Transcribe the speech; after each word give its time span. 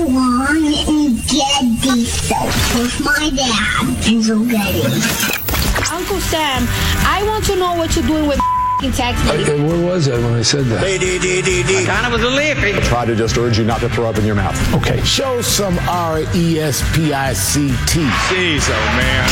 Armstrong 0.00 0.74
and 0.88 1.16
Getty 1.28 2.04
Stuff 2.04 2.74
with 2.74 3.00
my 3.04 3.30
dad, 3.30 3.86
Enzo 4.02 4.48
Getty. 4.50 4.82
Uncle 5.94 6.20
Sam, 6.20 6.66
I 7.06 7.22
want 7.26 7.44
to 7.46 7.56
know 7.56 7.74
what 7.74 7.94
you're 7.94 8.06
doing 8.06 8.26
with 8.26 8.40
text 8.92 9.24
me. 9.24 9.44
Hey, 9.44 9.62
where 9.64 9.86
was 9.86 10.08
I 10.08 10.18
when 10.18 10.34
I 10.34 10.42
said 10.42 10.66
that? 10.66 10.80
Hey, 10.80 10.98
D. 10.98 11.86
Kind 11.86 12.06
of 12.06 12.12
was 12.12 12.22
a 12.22 12.28
lippy. 12.28 12.72
Try 12.86 13.06
to 13.06 13.14
just 13.14 13.38
urge 13.38 13.56
you 13.58 13.64
not 13.64 13.80
to 13.80 13.88
throw 13.88 14.10
up 14.10 14.18
in 14.18 14.26
your 14.26 14.34
mouth. 14.34 14.74
Okay, 14.74 15.00
show 15.04 15.40
some 15.40 15.78
R 15.88 16.20
E 16.34 16.58
S 16.58 16.82
P 16.94 17.14
I 17.14 17.32
C 17.32 17.68
T. 17.86 18.04
Jeez, 18.28 18.68
oh 18.68 18.96
man. 18.98 19.24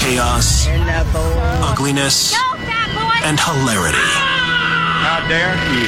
chaos, 0.00 0.66
ugliness, 1.62 2.34
and 3.22 3.38
hilarity. 3.38 4.33
How 5.04 5.20
dare 5.28 5.54
you? 5.74 5.86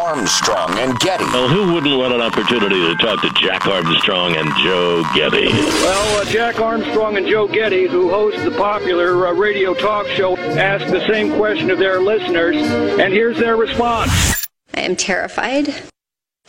Armstrong 0.00 0.78
and 0.78 0.96
Getty. 1.00 1.24
Well, 1.24 1.48
who 1.48 1.72
wouldn't 1.72 1.98
want 1.98 2.14
an 2.14 2.20
opportunity 2.20 2.76
to 2.76 2.94
talk 2.96 3.20
to 3.22 3.30
Jack 3.30 3.66
Armstrong 3.66 4.36
and 4.36 4.48
Joe 4.62 5.02
Getty? 5.16 5.48
Well, 5.48 6.20
uh, 6.20 6.24
Jack 6.26 6.60
Armstrong 6.60 7.16
and 7.16 7.26
Joe 7.26 7.48
Getty, 7.48 7.88
who 7.88 8.08
host 8.08 8.36
the 8.44 8.52
popular 8.52 9.26
uh, 9.26 9.32
radio 9.32 9.74
talk 9.74 10.06
show, 10.06 10.36
ask 10.36 10.86
the 10.92 11.04
same 11.08 11.32
question 11.36 11.72
of 11.72 11.80
their 11.80 12.00
listeners, 12.00 12.54
and 12.54 13.12
here's 13.12 13.36
their 13.36 13.56
response. 13.56 14.46
I 14.74 14.82
am 14.82 14.94
terrified. 14.94 15.74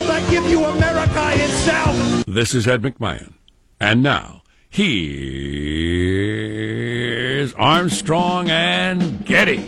I 0.00 0.30
give 0.30 0.48
you 0.48 0.64
America 0.64 1.30
itself. 1.32 2.24
This 2.26 2.54
is 2.54 2.68
Ed 2.68 2.82
McMahon. 2.82 3.32
And 3.80 4.04
now, 4.04 4.42
here's 4.70 4.94
Armstrong 7.54 8.50
and 8.50 9.24
Getty. 9.24 9.64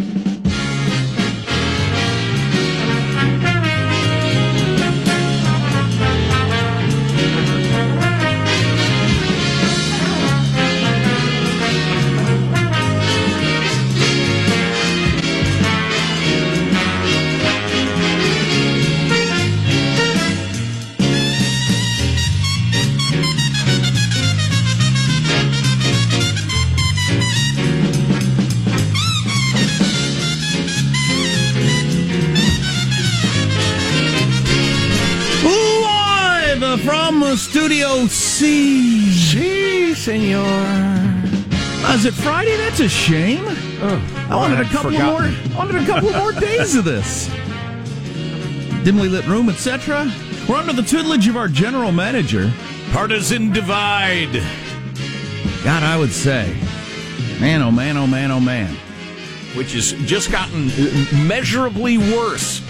Si, 37.87 39.95
senor. 39.95 40.43
Uh, 40.45 41.95
Is 41.95 42.05
it 42.05 42.15
Friday? 42.15 42.57
That's 42.57 42.81
a 42.81 42.89
shame. 42.89 43.45
I 43.49 44.35
wanted 44.35 44.61
a 44.61 44.65
couple 44.65 44.91
more. 44.91 45.23
I 45.23 45.55
wanted 45.57 45.83
a 45.83 45.87
couple 45.87 46.11
more 46.13 46.33
days 46.33 46.75
of 46.75 46.85
this. 46.85 47.29
Dimly 48.85 49.09
lit 49.09 49.27
room, 49.27 49.49
etc. 49.49 50.11
We're 50.49 50.57
under 50.57 50.73
the 50.73 50.83
tutelage 50.83 51.29
of 51.29 51.37
our 51.37 51.49
general 51.49 51.93
manager. 51.93 52.53
Partisan 52.91 53.53
divide. 53.53 54.33
God, 55.65 55.83
I 55.83 55.97
would 55.97 56.13
say, 56.13 56.55
man, 57.41 57.63
oh 57.63 57.71
man, 57.71 57.97
oh 57.97 58.07
man, 58.07 58.31
oh 58.33 58.41
man. 58.41 58.75
Which 59.55 59.73
has 59.75 59.93
just 60.07 60.31
gotten 60.33 60.67
measurably 61.27 61.99
worse. 61.99 62.61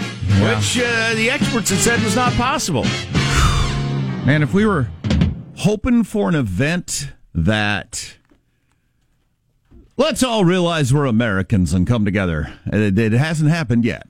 Which 0.41 0.77
uh, 0.79 1.15
the 1.15 1.29
experts 1.31 1.71
had 1.71 1.79
said 1.79 2.03
was 2.03 2.15
not 2.15 2.33
possible. 2.33 2.85
Man, 4.25 4.43
if 4.43 4.53
we 4.53 4.65
were 4.65 4.87
hoping 5.57 6.03
for 6.03 6.29
an 6.29 6.35
event 6.35 7.11
that 7.33 8.17
let's 9.97 10.23
all 10.23 10.45
realize 10.45 10.93
we're 10.93 11.05
Americans 11.05 11.73
and 11.73 11.85
come 11.87 12.05
together, 12.05 12.53
it, 12.67 12.97
it 12.97 13.11
hasn't 13.13 13.49
happened 13.49 13.85
yet, 13.85 14.07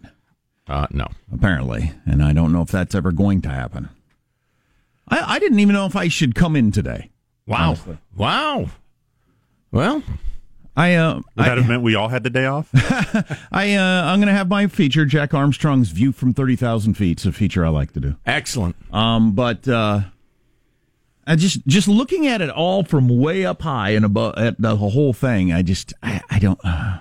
Uh, 0.67 0.87
no. 0.91 1.07
apparently, 1.31 1.91
and 2.05 2.23
I 2.23 2.33
don't 2.33 2.51
know 2.51 2.61
if 2.61 2.69
that's 2.69 2.95
ever 2.95 3.11
going 3.11 3.41
to 3.41 3.49
happen. 3.49 3.89
I, 5.09 5.35
I 5.35 5.39
didn't 5.39 5.59
even 5.59 5.73
know 5.73 5.85
if 5.85 5.95
I 5.95 6.07
should 6.09 6.35
come 6.35 6.55
in 6.55 6.71
today. 6.71 7.09
Wow. 7.45 7.67
Honestly. 7.69 7.97
Wow. 8.15 8.69
Well, 9.71 10.03
I 10.75 10.95
uh, 10.95 11.15
Would 11.15 11.23
I, 11.37 11.49
that 11.49 11.57
have 11.57 11.67
meant 11.67 11.81
we 11.81 11.95
all 11.95 12.09
had 12.09 12.23
the 12.23 12.29
day 12.29 12.45
off? 12.45 12.69
I 13.51 13.73
uh, 13.75 14.03
I'm 14.05 14.19
going 14.19 14.27
to 14.27 14.33
have 14.33 14.47
my 14.49 14.67
feature, 14.67 15.05
Jack 15.05 15.33
Armstrong's 15.33 15.89
View 15.89 16.11
from 16.11 16.33
Thirty 16.33 16.55
Thousand 16.57 16.95
Feet. 16.95 17.11
It's 17.19 17.25
a 17.25 17.31
feature 17.31 17.65
I 17.65 17.69
like 17.69 17.93
to 17.93 17.99
do. 18.01 18.15
excellent. 18.25 18.75
Um, 18.93 19.31
but 19.33 19.65
uh, 19.67 20.01
I 21.27 21.35
just 21.35 21.65
just 21.67 21.87
looking 21.89 22.25
at 22.25 22.41
it 22.41 22.49
all 22.49 22.83
from 22.83 23.09
way 23.09 23.45
up 23.45 23.61
high 23.61 23.89
and 23.89 24.05
above 24.05 24.35
at 24.37 24.59
the 24.59 24.77
whole 24.77 25.11
thing, 25.13 25.51
I 25.51 25.61
just 25.61 25.93
I, 26.01 26.21
I 26.29 26.39
don't. 26.39 26.59
Uh, 26.63 26.99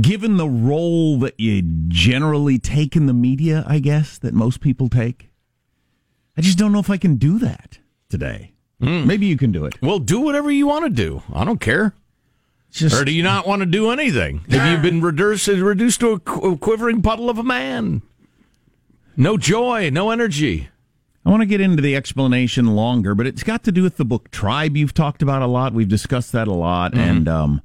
given 0.00 0.36
the 0.38 0.48
role 0.48 1.18
that 1.18 1.38
you 1.38 1.62
generally 1.88 2.58
take 2.58 2.96
in 2.96 3.06
the 3.06 3.12
media, 3.14 3.64
I 3.66 3.78
guess 3.78 4.18
that 4.18 4.34
most 4.34 4.60
people 4.60 4.88
take, 4.88 5.30
I 6.36 6.40
just 6.40 6.58
don't 6.58 6.72
know 6.72 6.78
if 6.78 6.90
I 6.90 6.96
can 6.96 7.16
do 7.16 7.38
that 7.38 7.78
today. 8.08 8.52
Maybe 8.80 9.26
you 9.26 9.36
can 9.36 9.50
do 9.50 9.64
it. 9.64 9.76
Well, 9.82 9.98
do 9.98 10.20
whatever 10.20 10.52
you 10.52 10.68
want 10.68 10.84
to 10.84 10.90
do. 10.90 11.22
I 11.34 11.44
don't 11.44 11.60
care. 11.60 11.94
Just 12.70 12.94
Or 12.94 13.04
do 13.04 13.10
you 13.10 13.24
not 13.24 13.44
want 13.44 13.60
to 13.60 13.66
do 13.66 13.90
anything? 13.90 14.44
Have 14.50 14.70
you 14.70 14.78
been 14.78 15.00
reduced, 15.00 15.48
reduced 15.48 15.98
to 16.00 16.12
a 16.12 16.18
quivering 16.56 17.02
puddle 17.02 17.28
of 17.28 17.38
a 17.38 17.42
man? 17.42 18.02
No 19.16 19.36
joy, 19.36 19.90
no 19.90 20.10
energy. 20.10 20.68
I 21.28 21.30
want 21.30 21.42
to 21.42 21.46
get 21.46 21.60
into 21.60 21.82
the 21.82 21.94
explanation 21.94 22.68
longer, 22.68 23.14
but 23.14 23.26
it's 23.26 23.42
got 23.42 23.62
to 23.64 23.72
do 23.72 23.82
with 23.82 23.98
the 23.98 24.04
book 24.06 24.30
Tribe 24.30 24.78
you've 24.78 24.94
talked 24.94 25.20
about 25.20 25.42
a 25.42 25.46
lot. 25.46 25.74
We've 25.74 25.86
discussed 25.86 26.32
that 26.32 26.48
a 26.48 26.54
lot. 26.54 26.96
And 26.96 27.28
um, 27.28 27.60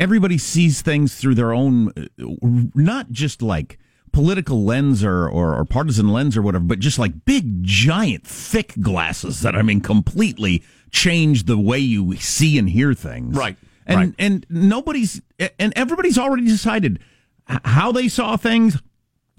everybody 0.00 0.36
sees 0.36 0.82
things 0.82 1.14
through 1.14 1.36
their 1.36 1.52
own, 1.52 1.92
uh, 1.96 2.26
not 2.74 3.12
just 3.12 3.40
like 3.40 3.78
political 4.10 4.64
lens 4.64 5.04
or, 5.04 5.28
or, 5.28 5.54
or 5.56 5.64
partisan 5.64 6.08
lens 6.08 6.36
or 6.36 6.42
whatever, 6.42 6.64
but 6.64 6.80
just 6.80 6.98
like 6.98 7.24
big, 7.24 7.62
giant, 7.62 8.26
thick 8.26 8.74
glasses 8.80 9.42
that, 9.42 9.54
I 9.54 9.62
mean, 9.62 9.80
completely 9.80 10.64
change 10.90 11.44
the 11.44 11.56
way 11.56 11.78
you 11.78 12.16
see 12.16 12.58
and 12.58 12.68
hear 12.68 12.94
things. 12.94 13.36
Right, 13.36 13.56
And, 13.86 13.96
right. 13.96 14.14
and 14.18 14.44
nobody's, 14.50 15.22
and 15.60 15.72
everybody's 15.76 16.18
already 16.18 16.46
decided 16.46 16.98
how 17.46 17.92
they 17.92 18.08
saw 18.08 18.36
things. 18.36 18.82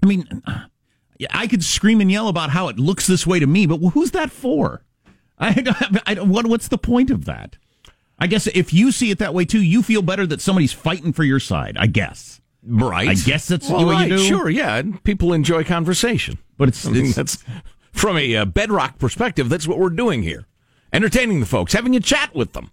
I 0.02 0.06
mean, 0.06 0.42
I 1.30 1.46
could 1.46 1.64
scream 1.64 2.00
and 2.00 2.10
yell 2.10 2.28
about 2.28 2.50
how 2.50 2.68
it 2.68 2.78
looks 2.78 3.06
this 3.06 3.26
way 3.26 3.38
to 3.40 3.46
me, 3.46 3.66
but 3.66 3.78
who's 3.90 4.12
that 4.12 4.30
for? 4.30 4.82
I, 5.38 5.52
don't- 5.54 6.08
I, 6.08 6.14
what, 6.22 6.46
what's 6.46 6.68
the 6.68 6.78
point 6.78 7.10
of 7.10 7.24
that? 7.24 7.56
I 8.18 8.26
guess 8.26 8.46
if 8.48 8.72
you 8.72 8.92
see 8.92 9.10
it 9.10 9.18
that 9.18 9.32
way 9.32 9.44
too, 9.46 9.62
you 9.62 9.82
feel 9.82 10.02
better 10.02 10.26
that 10.26 10.40
somebody's 10.42 10.72
fighting 10.74 11.12
for 11.12 11.24
your 11.24 11.40
side. 11.40 11.76
I 11.78 11.86
guess. 11.86 12.40
Right. 12.62 13.08
I 13.08 13.14
guess 13.14 13.48
that's 13.48 13.70
well, 13.70 13.86
what 13.86 13.92
right, 13.92 14.10
you 14.10 14.18
do. 14.18 14.22
Sure, 14.24 14.50
yeah. 14.50 14.82
People 15.04 15.32
enjoy 15.32 15.64
conversation. 15.64 16.38
But 16.58 16.68
it's, 16.68 16.86
I 16.86 16.90
mean, 16.90 17.06
it's 17.06 17.14
that's 17.14 17.44
from 17.92 18.18
a 18.18 18.36
uh, 18.36 18.44
bedrock 18.44 18.98
perspective. 18.98 19.48
That's 19.48 19.66
what 19.66 19.78
we're 19.78 19.90
doing 19.90 20.22
here, 20.22 20.46
entertaining 20.92 21.40
the 21.40 21.46
folks, 21.46 21.72
having 21.72 21.96
a 21.96 22.00
chat 22.00 22.34
with 22.34 22.52
them. 22.52 22.70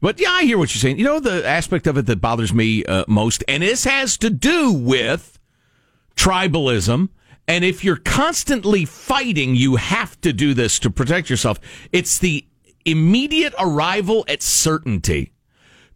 But 0.00 0.20
yeah, 0.20 0.30
I 0.30 0.44
hear 0.44 0.58
what 0.58 0.74
you're 0.74 0.80
saying. 0.80 0.98
You 0.98 1.04
know, 1.04 1.20
the 1.20 1.46
aspect 1.46 1.86
of 1.86 1.96
it 1.96 2.04
that 2.06 2.20
bothers 2.20 2.52
me 2.52 2.84
uh, 2.84 3.04
most, 3.08 3.42
and 3.48 3.62
this 3.62 3.84
has 3.84 4.18
to 4.18 4.28
do 4.28 4.70
with 4.72 5.38
tribalism. 6.16 7.08
And 7.48 7.64
if 7.64 7.84
you're 7.84 7.96
constantly 7.96 8.84
fighting, 8.84 9.54
you 9.54 9.76
have 9.76 10.20
to 10.22 10.32
do 10.32 10.52
this 10.54 10.78
to 10.80 10.90
protect 10.90 11.30
yourself. 11.30 11.60
It's 11.92 12.18
the 12.18 12.46
immediate 12.84 13.54
arrival 13.58 14.24
at 14.28 14.42
certainty. 14.42 15.32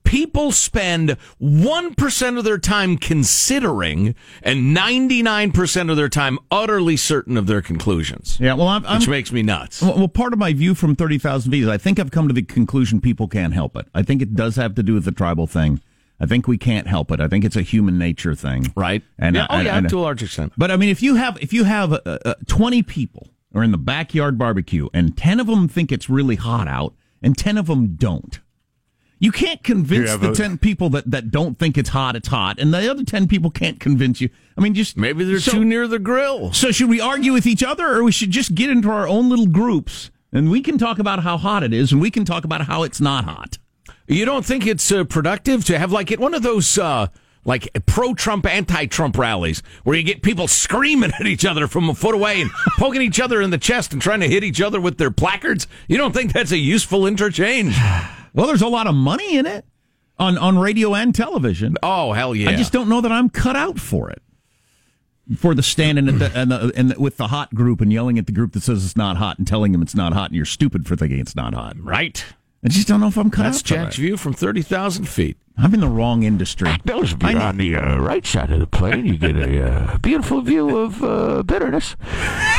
People 0.03 0.51
spend 0.51 1.17
1% 1.43 2.39
of 2.39 2.45
their 2.45 2.59
time 2.59 2.97
considering 2.97 4.15
and 4.43 4.75
99% 4.75 5.91
of 5.91 5.97
their 5.97 6.09
time 6.09 6.39
utterly 6.51 6.97
certain 6.97 7.37
of 7.37 7.47
their 7.47 7.61
conclusions. 7.61 8.39
yeah. 8.41 8.55
Well, 8.55 8.69
I'm, 8.69 8.85
I'm 8.87 9.01
Which 9.01 9.09
makes 9.09 9.31
me 9.31 9.43
nuts. 9.43 9.83
Well, 9.83 9.97
well, 9.99 10.09
part 10.09 10.33
of 10.33 10.39
my 10.39 10.53
view 10.55 10.75
from 10.75 10.97
30,000 10.97 11.53
feet 11.53 11.63
is 11.65 11.69
I 11.69 11.77
think 11.77 11.99
I've 11.99 12.11
come 12.11 12.29
to 12.29 12.35
the 12.35 12.43
conclusion 12.43 13.01
people 13.01 13.29
can't 13.29 13.53
help 13.53 13.77
it. 13.77 13.87
I 13.95 14.03
think 14.03 14.23
it 14.23 14.35
does 14.35 14.57
have 14.57 14.75
to 14.77 14.83
do 14.83 14.95
with 14.95 15.05
the 15.05 15.13
tribal 15.13 15.47
thing. 15.47 15.81
I 16.21 16.27
think 16.27 16.47
we 16.47 16.59
can't 16.59 16.87
help 16.87 17.11
it. 17.11 17.21
I 17.21 17.29
think 17.29 17.45
it's 17.45 17.57
a 17.57 17.63
human 17.63 17.97
nature 17.99 18.35
thing. 18.35 18.73
Right? 18.77 19.03
And 19.19 19.37
yeah, 19.37 19.47
I- 19.49 19.59
oh, 19.59 19.63
yeah, 19.63 19.77
I- 19.79 19.81
to 19.81 19.99
a 19.99 20.01
large 20.01 20.23
extent. 20.23 20.53
But 20.59 20.71
I 20.71 20.77
mean, 20.77 20.91
if 20.91 21.03
you 21.03 21.15
have 21.17 21.39
if 21.43 21.53
you 21.53 21.65
have 21.65 21.93
uh, 21.93 22.01
uh, 22.05 22.35
20 22.47 22.83
people 22.83 23.29
are 23.55 23.63
in 23.63 23.71
the 23.73 23.79
backyard 23.79 24.37
barbecue 24.39 24.89
and 24.95 25.17
10 25.17 25.41
of 25.41 25.47
them 25.47 25.67
think 25.67 25.91
it's 25.91 26.09
really 26.11 26.37
hot 26.37 26.69
out 26.69 26.95
and 27.23 27.37
10 27.37 27.59
of 27.59 27.67
them 27.67 27.95
don't. 27.97 28.39
You 29.23 29.33
can't 29.33 29.63
convince 29.63 30.11
You 30.11 30.17
the 30.19 30.31
a- 30.31 30.35
10 30.35 30.57
people 30.59 30.89
that, 30.91 31.11
that 31.11 31.31
don't 31.31 31.59
think 31.59 31.77
it's 31.77 31.91
hot, 31.91 32.17
it's 32.17 32.29
hot, 32.29 32.59
and 32.59 32.73
the 32.73 32.91
other 32.91 33.05
10 33.05 33.29
people 33.29 33.51
can't 33.51 33.79
convince 33.79 34.21
you. 34.21 34.31
I 34.57 34.63
mean, 34.63 34.73
just 34.73 34.97
Maybe 34.97 35.25
they're 35.25 35.41
so- 35.41 35.53
too 35.53 35.65
near 35.65 35.87
the 35.89 35.99
grill. 35.99 36.53
So 36.55 36.71
should 36.73 36.89
we 36.89 37.01
argue 37.03 37.33
with 37.35 37.47
each 37.47 37.63
other, 37.63 37.87
or 37.97 38.03
we 38.03 38.13
should 38.13 38.31
just 38.31 38.55
get 38.55 38.71
into 38.71 38.91
our 38.91 39.07
own 39.07 39.29
little 39.29 39.47
groups 39.47 40.11
and 40.33 40.51
we 40.51 40.61
can 40.63 40.79
talk 40.79 40.99
about 40.99 41.23
how 41.23 41.37
hot 41.37 41.63
it 41.63 41.75
is, 41.75 41.93
and 41.93 42.01
we 42.01 42.11
can 42.11 42.25
talk 42.25 42.45
about 42.45 42.63
how 42.63 42.83
it's 42.83 43.01
not 43.01 43.25
hot. 43.25 43.59
You 44.11 44.25
don't 44.25 44.45
think 44.45 44.67
it's 44.67 44.91
uh, 44.91 45.05
productive 45.05 45.65
to 45.67 45.79
have 45.79 45.93
like 45.93 46.11
it 46.11 46.19
one 46.19 46.35
of 46.35 46.43
those 46.43 46.77
uh, 46.77 47.07
like 47.45 47.69
pro 47.87 48.13
Trump, 48.15 48.45
anti 48.45 48.87
Trump 48.87 49.17
rallies 49.17 49.63
where 49.85 49.97
you 49.97 50.03
get 50.03 50.23
people 50.23 50.49
screaming 50.49 51.13
at 51.21 51.27
each 51.27 51.45
other 51.45 51.69
from 51.69 51.89
a 51.89 51.95
foot 51.95 52.15
away 52.17 52.41
and 52.41 52.51
poking 52.79 53.03
each 53.03 53.21
other 53.21 53.41
in 53.41 53.51
the 53.51 53.59
chest 53.59 53.93
and 53.93 54.03
trying 54.03 54.21
to 54.21 54.29
hit 54.29 54.43
each 54.43 54.61
other 54.61 54.81
with 54.81 54.99
their 54.99 55.13
placards. 55.13 55.69
You 55.89 55.97
don't 55.97 56.13
think 56.13 56.33
that's 56.33 56.51
a 56.53 56.59
useful 56.59 57.07
interchange? 57.07 57.77
Well, 58.33 58.47
there's 58.47 58.63
a 58.63 58.69
lot 58.69 58.87
of 58.87 58.95
money 58.95 59.39
in 59.39 59.45
it 59.45 59.65
on, 60.17 60.39
on 60.39 60.57
radio 60.57 60.95
and 60.95 61.13
television. 61.13 61.77
Oh, 61.83 62.13
hell 62.13 62.33
yeah. 62.33 62.49
I 62.49 62.55
just 62.55 62.73
don't 62.73 62.89
know 62.89 63.01
that 63.01 63.11
I'm 63.11 63.29
cut 63.29 63.57
out 63.57 63.81
for 63.81 64.09
it. 64.09 64.23
For 65.37 65.53
the 65.53 65.65
standing 65.65 66.09
at 66.09 66.21
the, 66.21 66.31
and, 66.37 66.53
the, 66.53 66.73
and 66.77 66.91
the, 66.93 67.01
with 67.01 67.17
the 67.17 67.27
hot 67.27 67.53
group 67.57 67.81
and 67.81 67.93
yelling 67.93 68.21
at 68.21 68.27
the 68.27 68.33
group 68.33 68.53
that 68.53 68.63
says 68.63 68.85
it's 68.85 68.97
not 68.97 69.17
hot 69.17 69.39
and 69.39 69.49
telling 69.49 69.73
them 69.73 69.83
it's 69.83 69.97
not 69.97 70.13
hot 70.13 70.27
and 70.27 70.37
you're 70.37 70.45
stupid 70.45 70.87
for 70.87 70.95
thinking 70.95 71.19
it's 71.19 71.35
not 71.35 71.55
hot. 71.55 71.75
Right. 71.77 72.25
I 72.63 72.69
just 72.69 72.87
don't 72.89 73.01
know 73.01 73.07
if 73.07 73.17
I'm 73.17 73.31
cut 73.31 73.45
That's 73.45 73.59
out 73.59 73.63
for 73.63 73.75
Jack's 73.75 73.97
view 73.97 74.17
from 74.19 74.35
30,000 74.35 75.07
feet. 75.07 75.39
I'm 75.57 75.73
in 75.73 75.81
the 75.81 75.89
wrong 75.89 76.25
industry. 76.25 76.71
Those 76.85 77.13
if 77.13 77.23
you're 77.23 77.41
on 77.41 77.57
the 77.57 77.77
uh, 77.77 77.99
right 77.99 78.25
side 78.27 78.51
of 78.51 78.61
the 78.61 78.67
plane, 78.67 79.07
you 79.07 79.17
get 79.17 79.37
a 79.37 79.67
uh, 79.67 79.99
beautiful 79.99 80.43
view 80.43 80.77
of 80.77 81.03
uh, 81.03 81.43
bitterness. 81.43 81.97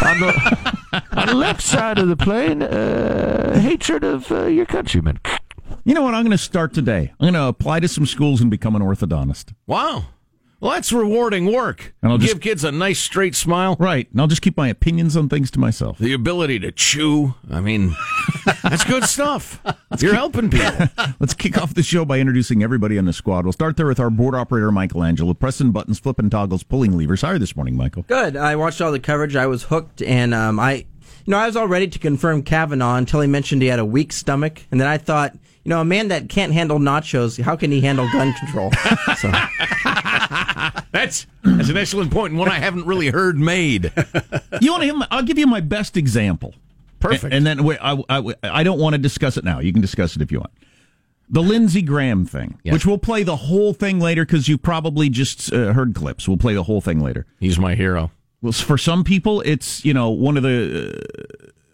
On 0.04 0.20
the, 0.20 0.74
on 1.12 1.28
the 1.28 1.36
left 1.36 1.62
side 1.62 2.00
of 2.00 2.08
the 2.08 2.18
plane, 2.18 2.64
uh, 2.64 3.60
hatred 3.60 4.04
of 4.04 4.32
uh, 4.32 4.46
your 4.46 4.66
countrymen. 4.66 5.20
You 5.84 5.94
know 5.94 6.02
what? 6.04 6.16
I'm 6.16 6.24
going 6.24 6.32
to 6.32 6.38
start 6.38 6.74
today. 6.74 7.14
I'm 7.20 7.26
going 7.26 7.34
to 7.34 7.46
apply 7.46 7.80
to 7.80 7.88
some 7.88 8.06
schools 8.06 8.42
and 8.42 8.50
become 8.50 8.76
an 8.76 8.82
orthodontist. 8.82 9.54
Wow. 9.68 10.06
Well, 10.60 10.72
that's 10.74 10.92
rewarding 10.92 11.52
work. 11.52 11.96
And 12.04 12.12
I'll 12.12 12.20
Give 12.20 12.40
kids 12.40 12.64
a 12.64 12.72
nice 12.72 13.00
straight 13.00 13.34
smile. 13.34 13.76
Right. 13.80 14.08
And 14.12 14.22
I'll 14.22 14.28
just 14.28 14.44
keep 14.44 14.56
my 14.56 14.68
opinions 14.68 15.18
on 15.18 15.28
things 15.28 15.50
to 15.52 15.60
myself. 15.60 15.98
The 15.98 16.14
ability 16.14 16.60
to 16.60 16.72
chew. 16.72 17.34
I 17.50 17.62
mean, 17.62 17.96
that's 18.64 18.84
good 18.84 19.06
stuff. 19.06 19.60
You're 20.00 20.16
helping 20.16 20.50
people. 20.50 20.88
Let's 21.20 21.34
kick 21.34 21.58
off 21.62 21.74
the 21.74 21.84
show 21.84 22.06
by 22.06 22.20
introducing 22.20 22.64
everybody 22.64 22.98
on 22.98 23.06
the 23.06 23.14
squad. 23.14 23.46
We'll 23.46 23.54
start 23.54 23.78
there 23.78 23.86
with 23.88 24.00
our 24.00 24.10
board 24.10 24.36
operator, 24.36 24.72
Michelangelo, 24.72 25.34
pressing 25.34 25.72
buttons, 25.72 26.00
flipping 26.00 26.30
toggles, 26.30 26.64
pulling 26.64 26.98
levers. 26.98 27.22
How 27.22 27.30
are 27.30 27.34
you 27.34 27.40
this 27.40 27.56
morning, 27.56 27.76
Michael? 27.76 28.04
Good. 28.04 28.36
I 28.38 28.56
watched 28.56 28.82
all 28.82 28.92
the 28.92 29.00
coverage. 29.00 29.36
I 29.36 29.48
was 29.48 29.64
hooked, 29.64 30.02
and 30.02 30.34
um, 30.34 30.60
I, 30.60 30.74
you 30.74 30.86
know, 31.28 31.38
I 31.38 31.46
was 31.46 31.56
all 31.56 31.68
ready 31.68 31.88
to 31.88 32.00
confirm 32.00 32.44
Kavanaugh 32.44 32.96
until 32.96 33.22
he 33.22 33.28
mentioned 33.28 33.62
he 33.62 33.68
had 33.68 33.80
a 33.80 33.86
weak 33.86 34.14
stomach, 34.14 34.64
and 34.72 34.80
then 34.80 34.88
I 34.88 34.98
thought, 34.98 35.34
you 35.64 35.70
know, 35.70 35.82
a 35.82 35.86
man 35.86 36.08
that 36.08 36.30
can't 36.30 36.54
handle 36.54 36.80
nachos, 36.80 37.40
how 37.42 37.56
can 37.56 37.72
he 37.72 37.82
handle 37.82 38.10
gun 38.12 38.34
control? 38.34 38.72
So, 39.18 39.30
That's 40.92 41.26
that's 41.44 41.70
an 41.70 41.78
excellent 41.78 42.12
point 42.12 42.32
and 42.32 42.40
one 42.40 42.50
I 42.50 42.60
haven't 42.60 42.86
really 42.86 43.10
heard 43.10 43.38
made. 43.38 43.92
You 44.62 44.72
want 44.72 44.84
to 44.84 44.94
hear? 44.94 45.08
I'll 45.10 45.24
give 45.24 45.38
you 45.38 45.48
my 45.48 45.62
best 45.62 45.96
example. 45.98 46.54
Perfect. 47.02 47.34
And, 47.34 47.46
then 47.46 47.64
wait, 47.64 47.80
I, 47.82 48.02
I, 48.10 48.34
I 48.44 48.64
don't 48.64 48.80
want 48.80 48.94
to 48.94 48.98
discuss 48.98 49.38
it 49.38 49.44
now. 49.44 49.60
You 49.60 49.74
can 49.74 49.82
discuss 49.82 50.16
it 50.16 50.22
if 50.22 50.32
you 50.32 50.40
want. 50.40 50.52
The 51.30 51.42
Lindsey 51.42 51.82
Graham 51.82 52.26
thing, 52.26 52.60
Yeah. 52.64 52.74
which 52.74 52.86
we'll 52.86 52.98
play 52.98 53.24
the 53.24 53.38
whole 53.38 53.74
thing 53.74 54.00
later 54.00 54.26
because 54.26 54.50
you 54.50 54.58
probably 54.58 55.10
just 55.10 55.52
uh, 55.54 55.72
heard 55.72 55.96
clips. 55.96 56.28
We'll 56.28 56.38
play 56.38 56.54
the 56.54 56.64
whole 56.64 56.82
thing 56.82 57.00
later. 57.00 57.26
He's 57.40 57.58
my 57.58 57.74
hero. 57.76 58.12
Well, 58.42 58.52
for 58.52 58.78
some 58.78 59.04
people, 59.06 59.40
it's 59.42 59.86
you 59.86 59.94
know 59.94 60.10
one 60.10 60.36
of 60.36 60.44
the 60.44 60.94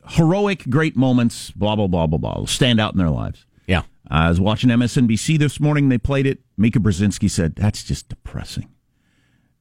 uh, 0.06 0.10
heroic, 0.12 0.70
great 0.70 0.96
moments. 0.96 1.50
Blah 1.52 1.76
blah 1.76 1.88
blah 1.88 2.06
blah 2.06 2.20
blah. 2.20 2.46
Stand 2.46 2.80
out 2.80 2.94
in 2.94 3.00
their 3.00 3.10
lives. 3.10 3.46
Yeah. 3.66 3.82
I 4.10 4.30
was 4.30 4.40
watching 4.40 4.70
MSNBC 4.70 5.40
this 5.40 5.60
morning. 5.60 5.90
They 5.90 5.98
played 5.98 6.28
it. 6.28 6.40
Mika 6.56 6.78
Brzezinski 6.80 7.30
said, 7.30 7.56
"That's 7.56 7.84
just 7.84 8.10
depressing." 8.10 8.70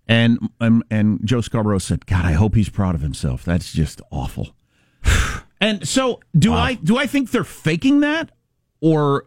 And 0.06 0.50
um, 0.60 0.82
and 0.90 1.20
Joe 1.24 1.40
Scarborough 1.40 1.78
said, 1.78 2.04
"God, 2.04 2.26
I 2.26 2.32
hope 2.32 2.54
he's 2.54 2.68
proud 2.68 2.94
of 2.94 3.00
himself. 3.00 3.44
That's 3.44 3.72
just 3.72 4.02
awful." 4.10 4.50
and 5.60 5.86
so, 5.86 6.20
do 6.38 6.52
I 6.52 6.74
do 6.74 6.96
I 6.98 7.06
think 7.06 7.30
they're 7.30 7.44
faking 7.44 8.00
that, 8.00 8.30
or 8.80 9.26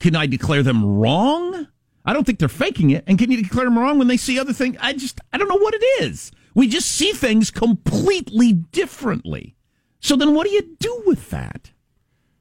can 0.00 0.16
I 0.16 0.26
declare 0.26 0.62
them 0.62 0.84
wrong? 0.98 1.68
I 2.04 2.12
don't 2.12 2.24
think 2.24 2.38
they're 2.38 2.48
faking 2.48 2.90
it. 2.90 3.04
And 3.06 3.18
can 3.18 3.30
you 3.30 3.42
declare 3.42 3.64
them 3.64 3.78
wrong 3.78 3.98
when 3.98 4.08
they 4.08 4.18
see 4.18 4.38
other 4.38 4.52
things? 4.52 4.76
I 4.80 4.92
just 4.92 5.20
I 5.32 5.38
don't 5.38 5.48
know 5.48 5.56
what 5.56 5.74
it 5.74 5.84
is. 6.02 6.32
We 6.54 6.68
just 6.68 6.90
see 6.90 7.12
things 7.12 7.50
completely 7.50 8.52
differently. 8.52 9.56
So 10.00 10.16
then, 10.16 10.34
what 10.34 10.46
do 10.46 10.52
you 10.52 10.76
do 10.78 11.02
with 11.06 11.30
that? 11.30 11.70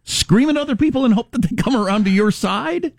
scream 0.04 0.50
at 0.50 0.58
other 0.58 0.76
people 0.76 1.06
and 1.06 1.14
hope 1.14 1.32
that 1.32 1.42
they 1.42 1.56
come 1.64 1.76
around 1.76 2.06
to 2.06 2.12
your 2.12 2.32
side? 2.32 2.94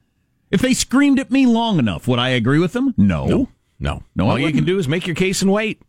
If 0.50 0.60
they 0.60 0.74
screamed 0.74 1.18
at 1.18 1.30
me 1.30 1.46
long 1.46 1.78
enough, 1.78 2.06
would 2.08 2.18
I 2.18 2.30
agree 2.30 2.58
with 2.58 2.72
them? 2.72 2.94
No. 2.96 3.26
No. 3.26 3.48
No. 3.78 4.02
No, 4.14 4.30
All 4.30 4.38
you 4.38 4.52
can 4.52 4.64
do 4.64 4.78
is 4.78 4.88
make 4.88 5.06
your 5.06 5.16
case 5.16 5.42
and 5.42 5.52
wait. 5.52 5.82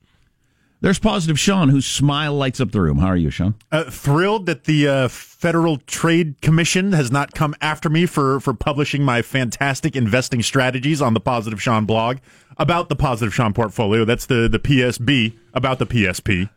There's 0.81 1.00
positive 1.00 1.39
Sean, 1.39 1.69
whose 1.69 1.86
smile 1.86 2.33
lights 2.33 2.60
up 2.60 2.72
the 2.72 2.81
room. 2.81 3.00
How 3.00 3.07
are 3.07 3.16
you, 3.16 3.30
Sean? 3.30 3.56
Uh, 3.72 3.89
thrilled 3.89 4.45
that 4.45 4.66
the 4.66 4.88
uh, 4.88 5.07
Federal 5.07 5.77
Trade 5.77 6.42
Commission 6.42 6.92
has 6.92 7.12
not 7.12 7.33
come 7.33 7.56
after 7.62 7.89
me 7.89 8.06
for, 8.06 8.39
for 8.39 8.54
publishing 8.54 9.04
my 9.04 9.22
fantastic 9.22 9.95
investing 9.95 10.44
strategies 10.44 11.01
on 11.01 11.13
the 11.13 11.19
Positive 11.19 11.62
Sean 11.62 11.86
blog 11.86 12.18
about 12.57 12.89
the 12.89 12.95
Positive 12.95 13.33
Sean 13.33 13.54
portfolio. 13.54 14.06
That's 14.06 14.25
the, 14.25 14.48
the 14.50 14.60
PSB 14.60 15.38
about 15.54 15.80
the 15.80 15.86
PSP. 15.88 16.50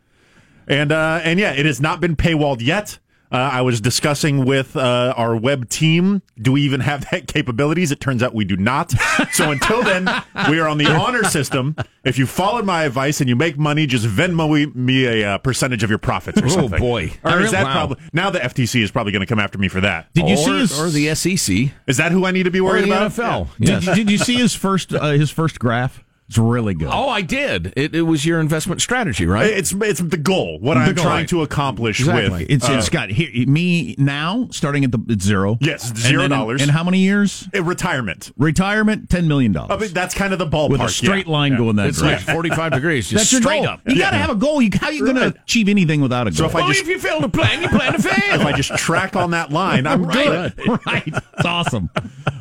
And 0.67 0.91
uh, 0.91 1.21
and 1.23 1.39
yeah, 1.39 1.53
it 1.53 1.65
has 1.65 1.81
not 1.81 1.99
been 1.99 2.15
paywalled 2.15 2.61
yet. 2.61 2.99
Uh, 3.31 3.35
I 3.37 3.61
was 3.61 3.79
discussing 3.79 4.43
with 4.43 4.75
uh, 4.75 5.13
our 5.15 5.35
web 5.35 5.69
team. 5.69 6.23
Do 6.41 6.51
we 6.53 6.61
even 6.63 6.79
have 6.79 7.07
that 7.11 7.27
capabilities? 7.27 7.91
It 7.91 7.99
turns 7.99 8.23
out 8.23 8.33
we 8.33 8.43
do 8.45 8.57
not. 8.57 8.91
So 9.33 9.51
until 9.51 9.83
then, 9.83 10.05
we 10.49 10.59
are 10.59 10.67
on 10.67 10.79
the 10.79 10.87
honor 10.91 11.23
system. 11.25 11.75
If 12.03 12.17
you 12.17 12.25
followed 12.25 12.65
my 12.65 12.85
advice 12.85 13.19
and 13.21 13.29
you 13.29 13.35
make 13.35 13.57
money, 13.57 13.85
just 13.85 14.05
Venmo 14.07 14.51
me- 14.51 14.65
me 14.73 15.05
a 15.05 15.33
uh, 15.33 15.37
percentage 15.37 15.83
of 15.83 15.89
your 15.91 15.99
profits 15.99 16.41
or 16.41 16.45
Oh, 16.45 16.49
something. 16.49 16.79
boy. 16.79 17.11
Or 17.23 17.39
is 17.41 17.51
that 17.51 17.65
Wow. 17.65 17.73
probably 17.73 17.97
now 18.13 18.29
the 18.31 18.39
FTC 18.39 18.81
is 18.81 18.89
probably 18.89 19.11
going 19.11 19.19
to 19.21 19.27
come 19.27 19.39
after 19.39 19.57
me 19.59 19.67
for 19.67 19.81
that? 19.81 20.11
Did 20.13 20.27
you 20.27 20.33
or, 20.33 20.37
see 20.37 20.59
his 20.59 20.79
or 20.79 20.89
the 20.89 21.13
SEC 21.13 21.71
Is 21.85 21.97
that 21.97 22.11
who 22.11 22.25
I 22.25 22.31
need 22.31 22.43
to 22.43 22.51
be 22.51 22.59
or 22.59 22.65
worried 22.71 22.85
the 22.85 22.91
about? 23.05 23.11
NFL? 23.11 23.47
Did, 23.59 23.83
Yes. 23.83 23.95
did 23.95 24.09
you 24.09 24.17
see 24.17 24.35
his 24.35 24.55
first 24.55 24.91
uh, 24.93 25.11
his 25.11 25.29
first 25.29 25.59
graph? 25.59 26.03
It's 26.29 26.37
really 26.37 26.75
good. 26.75 26.89
Oh, 26.91 27.09
I 27.09 27.21
did. 27.23 27.73
It, 27.75 27.95
it 27.95 28.03
was 28.03 28.23
your 28.23 28.39
investment 28.39 28.81
strategy, 28.81 29.25
right? 29.25 29.47
It's 29.51 29.71
it's 29.73 29.99
the 29.99 30.15
goal. 30.15 30.59
What 30.59 30.77
I'm 30.77 30.93
goal. 30.93 31.03
trying 31.03 31.25
to 31.27 31.41
accomplish 31.41 31.99
Exactly. 31.99 32.41
with 32.41 32.51
It's 32.51 32.69
uh, 32.69 32.73
it's 32.73 32.87
got 32.89 33.09
here 33.09 33.29
me 33.47 33.95
now 33.97 34.47
starting 34.51 34.83
at 34.83 34.91
the 34.91 34.99
at 35.09 35.21
zero. 35.23 35.57
Yes, 35.59 35.91
zero 35.97 36.21
then 36.21 36.31
in- 36.31 36.37
dollars. 36.37 36.61
And 36.61 36.69
how 36.69 36.83
many 36.83 36.99
years? 36.99 37.49
retirement. 37.53 38.31
Retirement, 38.37 39.09
ten 39.09 39.27
million 39.27 39.51
dollars. 39.53 39.71
I 39.71 39.77
mean, 39.77 39.91
that's 39.91 40.13
kind 40.13 40.31
of 40.31 40.37
the 40.37 40.45
ballpark. 40.45 40.69
with 40.69 40.81
a 40.81 40.89
straight 40.89 41.25
yeah. 41.25 41.31
line 41.33 41.51
Yeah. 41.53 41.57
going 41.57 41.75
that 41.77 41.87
it's 41.87 42.01
like 42.01 42.19
45 42.19 42.73
degrees, 42.73 43.09
just 43.09 43.19
That's 43.21 43.31
your 43.31 43.41
straight 43.41 43.63
goal. 43.63 43.67
up. 43.69 43.81
You 43.87 43.95
Yeah. 43.95 44.03
got 44.05 44.11
to 44.11 44.17
have 44.17 44.29
a 44.29 44.35
goal. 44.35 44.61
You, 44.61 44.69
how 44.79 44.87
are 44.87 44.93
you 44.93 45.03
going 45.05 45.15
to 45.15 45.27
achieve 45.41 45.67
anything 45.67 45.99
without 46.01 46.27
a 46.27 46.29
goal? 46.29 46.37
So 46.37 46.45
if 46.45 46.55
I 46.55 46.61
Only 46.61 46.73
just 46.75 46.83
if 46.83 46.89
you 46.89 46.99
fail 46.99 47.21
to 47.21 47.29
plan, 47.29 47.63
you 47.63 47.69
plan 47.69 47.93
to 47.93 48.01
fail. 48.03 48.13
if 48.39 48.45
I 48.45 48.51
just 48.51 48.75
track 48.77 49.15
on 49.15 49.31
that 49.31 49.51
line, 49.51 49.87
I'm 49.87 50.03
good. 50.07 50.53
right, 50.85 51.07
it's 51.07 51.45
awesome. 51.45 51.89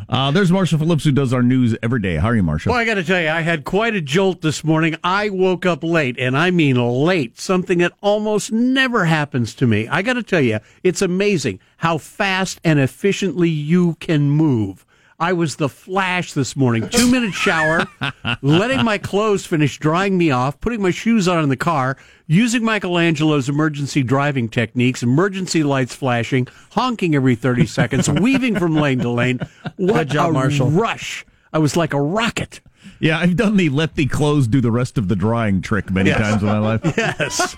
Uh, 0.08 0.30
there's 0.30 0.50
Marshall 0.50 0.78
Phillips 0.78 1.04
who 1.04 1.12
does 1.12 1.34
our 1.34 1.42
news 1.42 1.76
every 1.82 2.00
day. 2.00 2.16
How 2.16 2.28
are 2.28 2.36
you, 2.36 2.42
Marshall? 2.42 2.72
Well, 2.72 2.80
I 2.80 2.86
got 2.86 2.94
to 2.94 3.04
tell 3.04 3.20
you, 3.20 3.28
I 3.28 3.42
had 3.42 3.64
quite 3.64 3.94
a 3.94 4.00
jolt 4.00 4.40
this 4.40 4.64
morning. 4.64 4.96
I 5.04 5.28
woke 5.28 5.66
up 5.66 5.84
late, 5.84 6.18
and 6.18 6.34
I 6.34 6.50
mean 6.50 6.76
late, 6.76 7.38
something 7.38 7.78
that 7.78 7.92
almost 8.00 8.50
never 8.50 9.04
happens 9.04 9.54
to 9.56 9.66
me. 9.66 9.86
I 9.86 10.00
got 10.00 10.14
to 10.14 10.22
tell 10.22 10.40
you, 10.40 10.60
it's 10.82 11.02
amazing 11.02 11.60
how 11.78 11.98
fast 11.98 12.58
and 12.64 12.78
efficiently 12.78 13.50
you 13.50 13.96
can 13.96 14.30
move. 14.30 14.86
I 15.20 15.32
was 15.32 15.56
the 15.56 15.68
flash 15.68 16.32
this 16.32 16.54
morning. 16.54 16.88
Two 16.90 17.10
minute 17.10 17.32
shower, 17.34 17.84
letting 18.42 18.84
my 18.84 18.98
clothes 18.98 19.44
finish 19.44 19.76
drying 19.78 20.16
me 20.16 20.30
off, 20.30 20.60
putting 20.60 20.80
my 20.80 20.92
shoes 20.92 21.26
on 21.26 21.42
in 21.42 21.48
the 21.48 21.56
car, 21.56 21.96
using 22.28 22.62
Michelangelo's 22.64 23.48
emergency 23.48 24.04
driving 24.04 24.48
techniques, 24.48 25.02
emergency 25.02 25.64
lights 25.64 25.92
flashing, 25.94 26.46
honking 26.70 27.16
every 27.16 27.34
30 27.34 27.66
seconds, 27.78 28.08
weaving 28.08 28.56
from 28.60 28.76
lane 28.76 29.00
to 29.00 29.08
lane. 29.10 29.40
What 29.76 29.94
Good 30.08 30.10
job, 30.10 30.30
a 30.30 30.32
Marshall. 30.34 30.70
rush. 30.70 31.26
I 31.52 31.58
was 31.58 31.76
like 31.76 31.92
a 31.94 32.00
rocket. 32.00 32.60
Yeah, 33.00 33.18
I've 33.18 33.36
done 33.36 33.56
the 33.56 33.70
let 33.70 33.96
the 33.96 34.06
clothes 34.06 34.46
do 34.46 34.60
the 34.60 34.70
rest 34.70 34.98
of 34.98 35.08
the 35.08 35.16
drying 35.16 35.62
trick 35.62 35.90
many 35.90 36.10
Yes. 36.10 36.18
times 36.20 36.42
in 36.42 36.48
my 36.48 36.58
life. 36.58 36.80
Yes. 36.96 37.56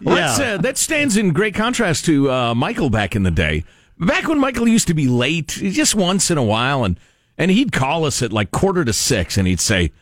That's, 0.00 0.40
uh, 0.40 0.58
that 0.62 0.78
stands 0.78 1.18
in 1.18 1.32
great 1.34 1.54
contrast 1.54 2.06
to 2.06 2.30
uh, 2.30 2.54
Michael 2.54 2.88
back 2.88 3.14
in 3.14 3.22
the 3.22 3.30
day. 3.30 3.64
Back 3.98 4.28
when 4.28 4.38
Michael 4.38 4.68
used 4.68 4.88
to 4.88 4.94
be 4.94 5.06
late, 5.06 5.48
just 5.48 5.94
once 5.94 6.30
in 6.30 6.38
a 6.38 6.42
while, 6.42 6.84
and 6.84 6.98
and 7.38 7.50
he'd 7.50 7.72
call 7.72 8.04
us 8.04 8.22
at 8.22 8.32
like 8.32 8.50
quarter 8.50 8.84
to 8.84 8.92
six, 8.92 9.36
and 9.36 9.46
he'd 9.46 9.60
say, 9.60 9.92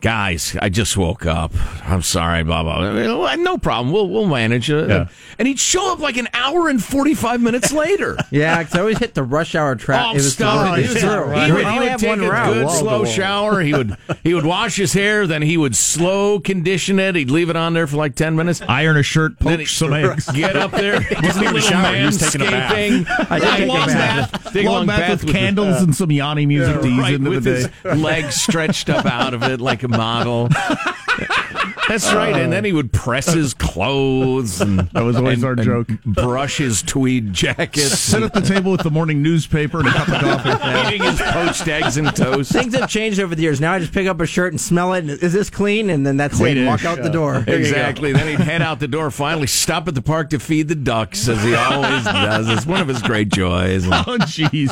"Guys, 0.00 0.56
I 0.60 0.68
just 0.68 0.96
woke 0.96 1.26
up. 1.26 1.52
I'm 1.86 2.02
sorry, 2.02 2.42
blah 2.42 2.60
uh, 2.60 2.62
blah." 2.62 3.16
blah. 3.16 3.34
No 3.36 3.58
problem. 3.58 3.92
We'll 3.92 4.08
we'll 4.08 4.26
manage 4.26 4.70
it. 4.70 4.88
Yeah. 4.88 5.08
And 5.38 5.48
he'd 5.48 5.58
show 5.58 5.92
up 5.92 5.98
like 5.98 6.16
an 6.16 6.28
hour 6.34 6.68
and 6.68 6.82
forty 6.82 7.14
five 7.14 7.40
minutes 7.40 7.72
later. 7.72 8.16
yeah, 8.30 8.58
because 8.60 8.74
I 8.74 8.80
always 8.80 8.98
hit 8.98 9.14
the 9.14 9.22
rush 9.22 9.54
hour 9.54 9.74
trap. 9.76 10.06
Oh, 10.08 10.10
it 10.12 10.14
was 10.14 10.32
stop. 10.34 10.76
He, 10.78 10.82
was- 10.88 11.02
Yeah, 11.02 11.46
he 11.46 11.52
would, 11.52 11.66
he 11.66 11.78
would 11.78 11.98
take 11.98 12.18
a 12.18 12.30
route. 12.30 12.52
good 12.54 12.64
Wall 12.66 12.74
slow 12.74 13.04
shower. 13.04 13.60
He 13.60 13.72
would 13.72 13.96
he 14.22 14.34
would 14.34 14.44
wash 14.46 14.76
his 14.76 14.92
hair, 14.92 15.26
then 15.26 15.42
he 15.42 15.56
would 15.56 15.74
slow 15.76 16.40
condition 16.40 16.98
it. 16.98 17.14
He'd 17.14 17.30
leave 17.30 17.50
it 17.50 17.56
on 17.56 17.72
there 17.74 17.86
for 17.86 17.96
like 17.96 18.14
ten 18.14 18.36
minutes. 18.36 18.60
Iron 18.68 18.96
a 18.96 19.02
shirt, 19.02 19.38
Then 19.38 19.58
poach 19.58 19.60
he- 19.60 19.66
some 19.66 19.92
eggs. 19.94 20.30
Get 20.32 20.56
up 20.56 20.70
there, 20.72 20.94
wasn't 21.22 21.44
even 21.44 21.56
a 21.56 21.60
shower, 21.60 21.96
he 21.96 22.04
was 22.06 22.18
taking 22.18 22.42
a 22.46 22.50
bath. 22.50 23.30
I 23.30 23.38
did 23.38 23.48
take 23.50 23.60
a 23.64 23.66
long 23.66 23.86
bath. 23.86 24.52
Take 24.52 24.66
a 24.66 24.70
long 24.70 24.86
bath 24.86 25.10
with, 25.10 25.20
the- 25.22 25.32
candles 25.32 25.82
and 25.82 25.94
some 25.94 26.10
Yanni 26.10 26.46
music 26.46 26.80
to 26.80 26.86
ease 26.86 26.98
right, 26.98 27.14
into 27.14 27.30
with 27.30 27.44
the 27.44 27.50
his 27.50 27.66
day. 27.82 27.94
legs 27.94 28.34
stretched 28.36 28.88
up 28.90 29.06
out 29.06 29.34
of 29.34 29.42
it 29.42 29.60
like 29.60 29.82
a 29.82 29.88
model. 29.90 30.48
That's 31.90 32.12
right. 32.12 32.36
And 32.36 32.52
then 32.52 32.64
he 32.64 32.72
would 32.72 32.92
press 32.92 33.32
his 33.32 33.52
clothes. 33.52 34.60
And, 34.60 34.78
That 34.92 35.02
was 35.02 35.16
always 35.16 35.38
and- 35.38 35.44
our 35.44 35.52
and 35.52 35.62
joke. 35.62 35.88
Brush 36.06 36.58
his 36.58 36.82
tweed 36.82 37.32
jackets. 37.32 37.98
Sit 37.98 38.22
at 38.22 38.32
the 38.32 38.40
table 38.40 38.70
with 38.70 38.82
the 38.82 38.90
morning 38.92 39.22
newspaper 39.22 39.80
and 39.80 39.88
a 39.88 39.92
cup 39.92 40.08
of 40.08 40.20
coffee. 40.20 40.94
eating 40.94 41.02
his 41.02 41.20
poached 41.20 41.66
eggs 41.66 41.96
and 41.96 42.14
toast. 42.14 42.52
Things 42.52 42.74
have 42.76 42.88
changed 42.88 43.18
over 43.18 43.34
the 43.34 43.42
years. 43.42 43.60
Now 43.60 43.72
I 43.72 43.80
just 43.80 43.92
pick 43.92 44.06
up 44.06 44.20
a 44.20 44.26
shirt 44.26 44.52
and 44.52 44.60
smell 44.60 44.94
it. 44.94 44.98
And, 45.00 45.10
Is 45.10 45.32
this 45.32 45.50
clean? 45.50 45.90
And 45.90 46.06
then 46.06 46.16
that's 46.16 46.38
it. 46.40 46.56
and 46.58 46.66
Walk 46.66 46.84
out 46.84 47.02
the 47.02 47.08
door. 47.10 47.40
There. 47.40 47.58
Exactly. 47.58 48.12
Then 48.12 48.28
he'd 48.28 48.38
head 48.44 48.62
out 48.62 48.78
the 48.78 48.86
door, 48.88 49.10
finally 49.10 49.48
stop 49.48 49.88
at 49.88 49.96
the 49.96 50.02
park 50.02 50.30
to 50.30 50.38
feed 50.38 50.68
the 50.68 50.74
ducks, 50.76 51.28
as 51.28 51.42
he 51.42 51.54
always 51.56 52.04
does. 52.04 52.48
It's 52.48 52.66
one 52.66 52.80
of 52.80 52.86
his 52.88 53.02
great 53.02 53.28
joys. 53.30 53.86
Oh, 54.10 54.16
jeez. 54.18 54.70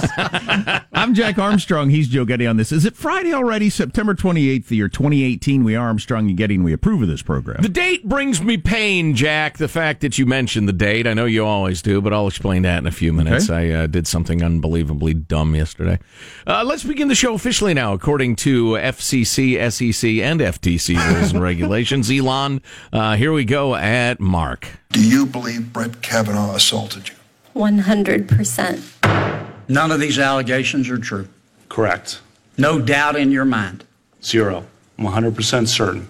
I'm 0.93 1.15
Jack 1.15 1.39
Armstrong. 1.39 1.91
He's 1.91 2.09
Joe 2.09 2.25
Getty 2.25 2.47
on 2.47 2.57
this. 2.57 2.73
Is 2.73 2.85
it 2.85 2.97
Friday 2.97 3.33
already? 3.33 3.69
September 3.71 4.15
28th, 4.15 4.67
the 4.67 4.77
year 4.77 4.89
2018. 4.89 5.65
We 5.65 5.77
are 5.77 5.87
Armstrong 5.87 6.29
and 6.29 6.37
Getty, 6.37 6.55
and 6.57 6.65
we 6.65 6.73
approve 6.73 7.03
of 7.03 7.08
this 7.09 7.23
program. 7.23 7.62
The 7.62 7.69
date 7.69 8.09
brings 8.09 8.41
me 8.41 8.57
pain, 8.57 9.15
Jack. 9.15 9.59
The 9.59 9.69
fact 9.69 10.00
that 10.03 10.19
you 10.19 10.27
mentioned 10.27 10.69
the 10.69 10.73
date. 10.73 11.07
I 11.07 11.15
know 11.15 11.25
you 11.25 11.45
always 11.45 11.83
do, 11.83 12.00
but 12.00 12.12
I'll 12.12 12.29
explain 12.29 12.62
that 12.62 12.79
in 12.79 12.87
a 12.87 12.93
few 12.93 13.12
minutes. 13.12 13.50
I 13.50 13.69
uh, 13.71 13.87
did 13.87 14.07
something 14.07 14.43
unbelievably 14.43 15.15
dumb 15.15 15.55
yesterday. 15.55 15.99
Uh, 16.47 16.62
let's 16.65 16.85
begin 16.85 17.09
the 17.09 17.15
show 17.15 17.35
officially 17.35 17.75
now, 17.75 17.93
according 17.93 18.37
to 18.37 18.73
FCC, 18.73 19.57
SEC, 19.73 20.11
and 20.23 20.41
FTC 20.41 21.15
rules 21.15 21.33
and 21.33 21.43
regulations. 21.43 22.11
Elon, 22.19 22.62
uh, 22.93 23.17
here 23.17 23.33
we 23.33 23.45
go 23.45 23.75
at 23.75 24.21
Mark. 24.21 24.69
Do 24.91 25.07
you 25.07 25.27
believe 25.27 25.73
Brett 25.73 26.03
Kavanaugh 26.03 26.55
assaulted 26.55 27.09
you? 27.09 27.15
100%. 27.55 29.49
None 29.69 29.91
of 29.91 30.00
these 30.00 30.19
allegations 30.19 30.88
are 30.88 30.99
true. 30.99 31.29
Correct. 31.69 32.21
No 32.57 32.81
doubt 32.81 33.17
in 33.17 33.31
your 33.31 33.45
mind. 33.45 33.85
Zero. 34.23 34.67
I'm 34.99 35.05
100% 35.05 35.69
certain. 35.69 36.09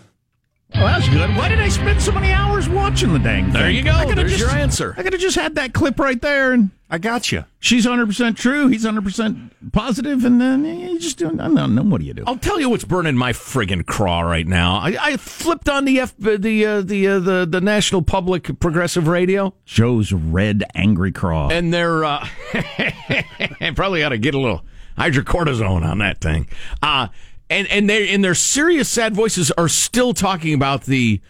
Well, 0.75 0.87
that's 0.87 1.09
good. 1.09 1.35
Why 1.35 1.49
did 1.49 1.61
I 1.61 1.69
spend 1.71 2.01
so 2.03 2.13
many 2.13 2.31
hours 2.31 2.69
watching 2.69 3.13
the 3.15 3.19
dang 3.19 3.45
thing? 3.45 3.53
There 3.55 3.71
you 3.71 3.83
go. 3.83 3.91
I 3.91 4.05
There's 4.15 4.33
just- 4.37 4.41
your 4.41 4.51
answer. 4.51 4.95
I 4.99 5.03
could 5.03 5.15
have 5.15 5.23
just 5.23 5.37
had 5.37 5.55
that 5.55 5.73
clip 5.73 5.99
right 5.99 6.21
there, 6.21 6.53
and 6.53 6.71
I 6.91 6.99
got 6.99 7.33
you. 7.33 7.45
She's 7.59 7.87
100% 7.87 8.37
true. 8.37 8.69
He's 8.69 8.85
100% 8.85 9.51
positive, 9.73 10.25
and 10.27 10.39
then 10.41 10.65
you 10.67 10.99
just 10.99 11.17
doing, 11.17 11.41
I 11.41 11.49
don't 11.49 11.75
know. 11.75 11.83
What 11.83 12.01
do 12.03 12.07
you 12.07 12.13
do? 12.13 12.23
I'll 12.27 12.37
tell 12.37 12.61
you 12.61 12.69
what's 12.69 12.85
burning 12.85 13.17
my 13.17 13.33
friggin' 13.33 13.87
craw 13.87 14.21
right 14.21 14.47
now. 14.47 14.77
I, 14.77 14.97
I 15.01 15.17
flipped 15.17 15.71
on 15.71 15.87
the 15.87 16.01
F, 16.01 16.15
the 16.19 16.67
uh, 16.67 16.81
the 16.83 17.07
uh, 17.07 17.19
the 17.19 17.47
the 17.51 17.61
National 17.63 18.03
Public 18.03 18.61
Progressive 18.61 19.09
Radio. 19.09 19.55
Joe's 19.65 20.13
red 20.13 20.65
angry 20.75 21.13
craw. 21.13 21.49
and 21.49 21.73
they're 21.73 22.05
uh, 22.05 22.27
probably 23.75 24.03
ought 24.05 24.11
to 24.11 24.19
get 24.19 24.35
a 24.35 24.39
little 24.39 24.65
hydrocortisone 24.99 25.83
on 25.85 25.99
that 25.99 26.21
thing. 26.21 26.47
Uh, 26.83 27.09
and 27.51 27.67
and 27.69 27.89
they 27.89 28.09
in 28.09 28.23
their 28.23 28.35
serious, 28.35 28.89
sad 28.89 29.15
voices 29.15 29.51
are 29.53 29.69
still 29.69 30.15
talking 30.15 30.55
about 30.55 30.85
the 30.85 31.21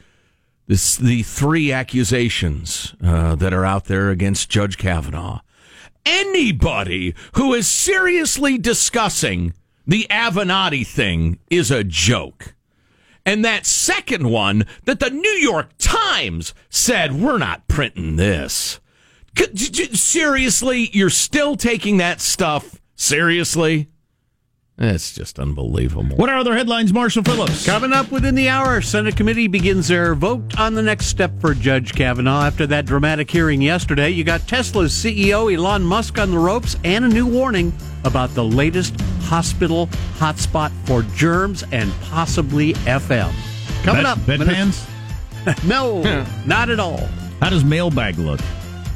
this 0.66 0.96
the 0.96 1.22
three 1.22 1.72
accusations 1.72 2.94
uh, 3.02 3.34
that 3.36 3.52
are 3.52 3.64
out 3.64 3.86
there 3.86 4.10
against 4.10 4.50
Judge 4.50 4.76
Kavanaugh. 4.76 5.40
Anybody 6.04 7.14
who 7.34 7.54
is 7.54 7.66
seriously 7.66 8.58
discussing 8.58 9.52
the 9.86 10.06
Avenatti 10.10 10.86
thing 10.86 11.38
is 11.50 11.70
a 11.70 11.84
joke. 11.84 12.54
And 13.24 13.44
that 13.44 13.66
second 13.66 14.30
one 14.30 14.64
that 14.84 15.00
the 15.00 15.10
New 15.10 15.28
York 15.28 15.70
Times 15.78 16.54
said, 16.70 17.20
we're 17.20 17.38
not 17.38 17.68
printing 17.68 18.16
this. 18.16 18.80
Seriously, 19.92 20.88
you're 20.92 21.10
still 21.10 21.56
taking 21.56 21.98
that 21.98 22.20
stuff 22.20 22.80
seriously? 22.94 23.88
It's 24.80 25.12
just 25.12 25.40
unbelievable. 25.40 26.16
What 26.16 26.28
are 26.28 26.38
other 26.38 26.54
headlines, 26.54 26.92
Marshall 26.92 27.24
Phillips? 27.24 27.66
Coming 27.66 27.92
up 27.92 28.12
within 28.12 28.36
the 28.36 28.48
hour, 28.48 28.80
Senate 28.80 29.16
committee 29.16 29.48
begins 29.48 29.88
their 29.88 30.14
vote 30.14 30.56
on 30.56 30.74
the 30.74 30.82
next 30.82 31.06
step 31.06 31.32
for 31.40 31.52
Judge 31.52 31.92
Kavanaugh. 31.94 32.44
After 32.44 32.64
that 32.68 32.86
dramatic 32.86 33.28
hearing 33.28 33.60
yesterday, 33.60 34.10
you 34.10 34.22
got 34.22 34.46
Tesla's 34.46 34.92
CEO 34.92 35.52
Elon 35.52 35.82
Musk 35.82 36.18
on 36.20 36.30
the 36.30 36.38
ropes 36.38 36.76
and 36.84 37.04
a 37.04 37.08
new 37.08 37.26
warning 37.26 37.72
about 38.04 38.32
the 38.34 38.44
latest 38.44 39.00
hospital 39.22 39.88
hotspot 40.18 40.70
for 40.86 41.02
germs 41.16 41.64
and 41.72 41.92
possibly 42.02 42.74
FM. 42.74 43.32
Coming 43.82 44.04
Bed- 44.04 44.06
up, 44.06 44.18
bedpans? 44.18 44.88
no, 45.66 46.02
not 46.46 46.70
at 46.70 46.78
all. 46.78 47.08
How 47.40 47.50
does 47.50 47.64
mailbag 47.64 48.16
look? 48.18 48.40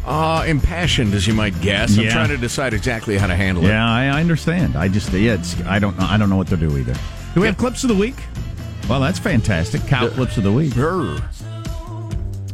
Uh, 0.04 0.44
impassioned, 0.48 1.14
as 1.14 1.26
you 1.28 1.34
might 1.34 1.58
guess. 1.60 1.96
I'm 1.96 2.04
Yeah. 2.04 2.12
trying 2.12 2.28
to 2.30 2.36
decide 2.36 2.74
exactly 2.74 3.16
how 3.16 3.28
to 3.28 3.36
handle 3.36 3.64
it. 3.64 3.68
Yeah, 3.68 3.88
I, 3.88 4.06
I 4.06 4.20
understand. 4.20 4.74
I 4.74 4.88
just 4.88 5.12
yeah, 5.12 5.34
it's, 5.34 5.60
I 5.62 5.78
don't 5.78 5.96
know. 5.98 6.06
I 6.06 6.16
don't 6.16 6.28
know 6.28 6.36
what 6.36 6.48
to 6.48 6.56
do 6.56 6.76
either. 6.76 6.94
Do 7.34 7.40
we 7.40 7.46
have 7.46 7.56
clips 7.56 7.84
of 7.84 7.88
the 7.88 7.94
week? 7.94 8.16
Well, 8.88 9.00
that's 9.00 9.18
fantastic. 9.20 9.86
Cow 9.86 10.08
clips 10.08 10.36
of 10.36 10.42
the 10.42 10.52
week. 10.52 10.74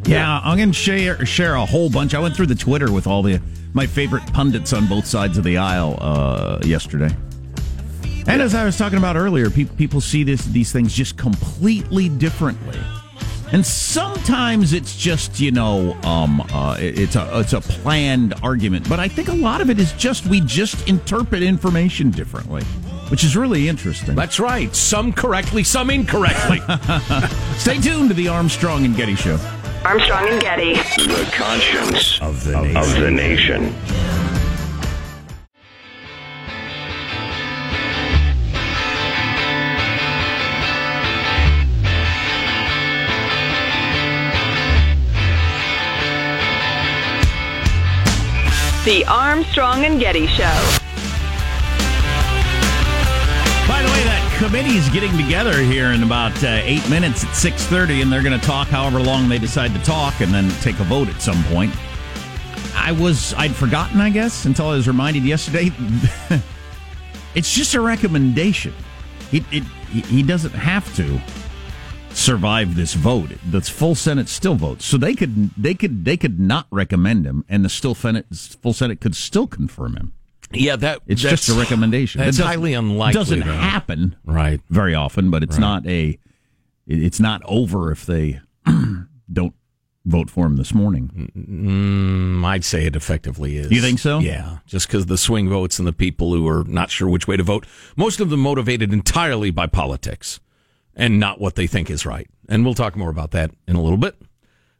Yeah, 0.04 0.40
I'm 0.44 0.56
going 0.56 0.70
to 0.70 0.74
share 0.74 1.24
share 1.24 1.54
a 1.54 1.64
whole 1.64 1.88
bunch. 1.90 2.14
I 2.14 2.18
went 2.20 2.36
through 2.36 2.46
the 2.46 2.54
Twitter 2.54 2.92
with 2.92 3.06
all 3.06 3.22
the 3.22 3.40
my 3.72 3.86
favorite 3.86 4.30
pundits 4.32 4.72
on 4.72 4.86
both 4.86 5.06
sides 5.06 5.38
of 5.38 5.44
the 5.44 5.56
aisle 5.58 5.98
uh, 6.00 6.58
yesterday. 6.64 7.14
And 8.26 8.42
as 8.42 8.54
I 8.54 8.64
was 8.64 8.76
talking 8.76 8.98
about 8.98 9.16
earlier, 9.16 9.48
pe- 9.48 9.64
people 9.64 10.00
see 10.02 10.22
this 10.22 10.44
these 10.44 10.70
things 10.70 10.92
just 10.92 11.16
completely 11.16 12.10
differently. 12.10 12.78
And 13.50 13.64
sometimes 13.64 14.74
it's 14.74 14.94
just 14.96 15.40
you 15.40 15.50
know 15.50 15.94
um, 16.02 16.40
uh, 16.52 16.76
it's 16.78 17.16
a 17.16 17.40
it's 17.40 17.54
a 17.54 17.60
planned 17.60 18.34
argument, 18.42 18.88
but 18.88 19.00
I 19.00 19.08
think 19.08 19.28
a 19.28 19.34
lot 19.34 19.60
of 19.60 19.70
it 19.70 19.78
is 19.78 19.92
just 19.92 20.26
we 20.26 20.40
just 20.42 20.86
interpret 20.88 21.42
information 21.42 22.10
differently, 22.10 22.62
which 23.10 23.24
is 23.24 23.36
really 23.36 23.68
interesting. 23.68 24.14
That's 24.14 24.38
right. 24.38 24.74
Some 24.76 25.14
correctly, 25.14 25.64
some 25.64 25.88
incorrectly. 25.88 26.60
Stay 27.56 27.80
tuned 27.80 28.10
to 28.10 28.14
the 28.14 28.28
Armstrong 28.28 28.84
and 28.84 28.94
Getty 28.94 29.14
Show. 29.14 29.38
Armstrong 29.84 30.28
and 30.28 30.40
Getty. 30.42 30.74
The 30.74 31.30
conscience 31.32 32.20
of 32.20 32.44
the 32.44 32.60
nation. 32.60 32.76
Of 32.76 33.00
the 33.00 33.10
nation. 33.10 33.74
The 48.88 49.04
Armstrong 49.04 49.84
and 49.84 50.00
Getty 50.00 50.26
Show. 50.28 50.44
By 53.68 53.82
the 53.82 53.88
way, 53.92 54.02
that 54.04 54.38
committee's 54.42 54.88
getting 54.88 55.14
together 55.14 55.60
here 55.60 55.88
in 55.88 56.02
about 56.02 56.42
uh, 56.42 56.62
eight 56.62 56.88
minutes 56.88 57.22
at 57.22 57.34
six 57.34 57.64
thirty, 57.64 58.00
and 58.00 58.10
they're 58.10 58.22
going 58.22 58.40
to 58.40 58.46
talk 58.46 58.68
however 58.68 58.98
long 58.98 59.28
they 59.28 59.36
decide 59.36 59.74
to 59.74 59.82
talk, 59.82 60.22
and 60.22 60.32
then 60.32 60.48
take 60.62 60.80
a 60.80 60.84
vote 60.84 61.08
at 61.08 61.20
some 61.20 61.44
point. 61.52 61.70
I 62.74 62.92
was 62.92 63.34
I'd 63.34 63.54
forgotten, 63.54 64.00
I 64.00 64.08
guess, 64.08 64.46
until 64.46 64.68
I 64.68 64.76
was 64.76 64.88
reminded 64.88 65.22
yesterday. 65.22 65.70
it's 67.34 67.52
just 67.52 67.74
a 67.74 67.82
recommendation. 67.82 68.72
It, 69.32 69.42
he 69.90 70.22
doesn't 70.22 70.54
have 70.54 70.96
to 70.96 71.20
survive 72.12 72.74
this 72.74 72.94
vote. 72.94 73.30
The 73.50 73.60
full 73.60 73.94
Senate 73.94 74.28
still 74.28 74.54
votes, 74.54 74.84
so 74.84 74.96
they 74.96 75.14
could 75.14 75.50
they 75.56 75.74
could 75.74 76.04
they 76.04 76.16
could 76.16 76.38
not 76.40 76.66
recommend 76.70 77.26
him, 77.26 77.44
and 77.48 77.64
the 77.64 77.68
still 77.68 77.94
Senate 77.94 78.26
full 78.60 78.72
Senate 78.72 79.00
could 79.00 79.14
still 79.14 79.46
confirm 79.46 79.96
him. 79.96 80.12
yeah, 80.52 80.76
that 80.76 81.00
It's 81.06 81.22
that's- 81.22 81.46
just 81.46 81.56
a 81.56 81.60
recommendation. 81.60 82.20
That's 82.20 82.38
highly 82.38 82.74
unlikely. 82.74 83.12
Doesn't 83.18 83.40
though. 83.40 83.52
happen 83.52 84.16
Right. 84.24 84.60
very 84.70 84.94
often, 84.94 85.30
but 85.30 85.42
it's 85.42 85.56
Right. 85.56 85.60
not 85.60 85.86
a. 85.86 86.18
It's 86.86 87.20
not 87.20 87.42
over 87.44 87.92
if 87.92 88.06
they 88.06 88.40
don't 89.32 89.54
vote 90.06 90.30
for 90.30 90.46
him 90.46 90.56
this 90.56 90.72
morning. 90.72 91.30
Mm, 91.36 92.42
I'd 92.46 92.64
say 92.64 92.86
it 92.86 92.96
effectively 92.96 93.58
is. 93.58 93.70
You 93.70 93.82
think 93.82 93.98
so? 93.98 94.20
Yeah, 94.20 94.58
just 94.66 94.86
because 94.86 95.04
the 95.04 95.18
swing 95.18 95.50
votes 95.50 95.78
and 95.78 95.86
the 95.86 95.92
people 95.92 96.32
who 96.32 96.48
are 96.48 96.64
not 96.64 96.90
sure 96.90 97.10
which 97.10 97.28
way 97.28 97.36
to 97.36 97.42
vote, 97.42 97.66
most 97.94 98.18
of 98.20 98.30
them 98.30 98.40
motivated 98.40 98.90
entirely 98.90 99.50
by 99.50 99.66
politics 99.66 100.40
and 100.98 101.18
not 101.18 101.40
what 101.40 101.54
they 101.54 101.66
think 101.66 101.88
is 101.88 102.04
right. 102.04 102.28
And 102.48 102.64
we'll 102.64 102.74
talk 102.74 102.96
more 102.96 103.08
about 103.08 103.30
that 103.30 103.52
in 103.66 103.76
a 103.76 103.82
little 103.82 103.96
bit. 103.96 104.16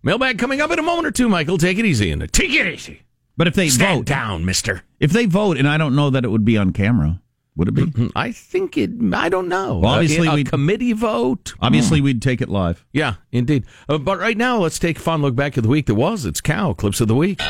Mailbag 0.03 0.39
coming 0.39 0.61
up 0.61 0.71
in 0.71 0.79
a 0.79 0.83
moment 0.83 1.07
or 1.07 1.11
two, 1.11 1.29
Michael. 1.29 1.57
Take 1.59 1.79
it 1.79 1.85
easy 1.87 2.11
and 2.11 2.31
take 2.33 2.51
it 2.53 2.67
easy. 2.67 3.03
But 3.37 3.47
if 3.47 3.55
they 3.55 3.69
Stand 3.69 3.99
vote 4.01 4.07
down, 4.07 4.45
Mister. 4.45 4.83
if 5.01 5.13
they 5.13 5.27
vote, 5.27 5.57
and 5.57 5.67
I 5.69 5.79
don't 5.79 5.95
know 5.97 6.11
that 6.11 6.25
it 6.25 6.29
would 6.29 6.45
be 6.45 6.59
on 6.59 6.73
camera, 6.73 7.21
would 7.57 7.69
it 7.69 7.73
be? 7.73 8.11
I 8.17 8.33
think 8.33 8.77
it. 8.77 8.91
I 9.13 9.29
don't 9.29 9.49
know. 9.49 9.79
Well, 9.79 9.93
obviously 9.93 10.27
a, 10.27 10.33
a 10.33 10.35
we'd- 10.35 10.51
committee 10.51 10.93
vote. 10.93 11.55
Obviously, 11.61 12.01
we'd 12.01 12.21
take 12.23 12.41
it 12.41 12.49
live. 12.49 12.85
Yeah, 12.93 13.15
indeed. 13.33 13.65
Uh, 13.89 13.99
but 13.99 14.19
right 14.19 14.37
now, 14.37 14.59
let's 14.59 14.79
take 14.79 14.99
a 14.99 15.01
fun 15.01 15.23
look 15.23 15.35
back 15.37 15.57
at 15.57 15.63
the 15.63 15.69
week 15.69 15.87
that 15.87 15.95
was. 15.95 16.25
It's 16.25 16.41
cow 16.41 16.73
clips 16.73 17.01
of 17.01 17.09
the 17.09 17.15
week. 17.15 17.41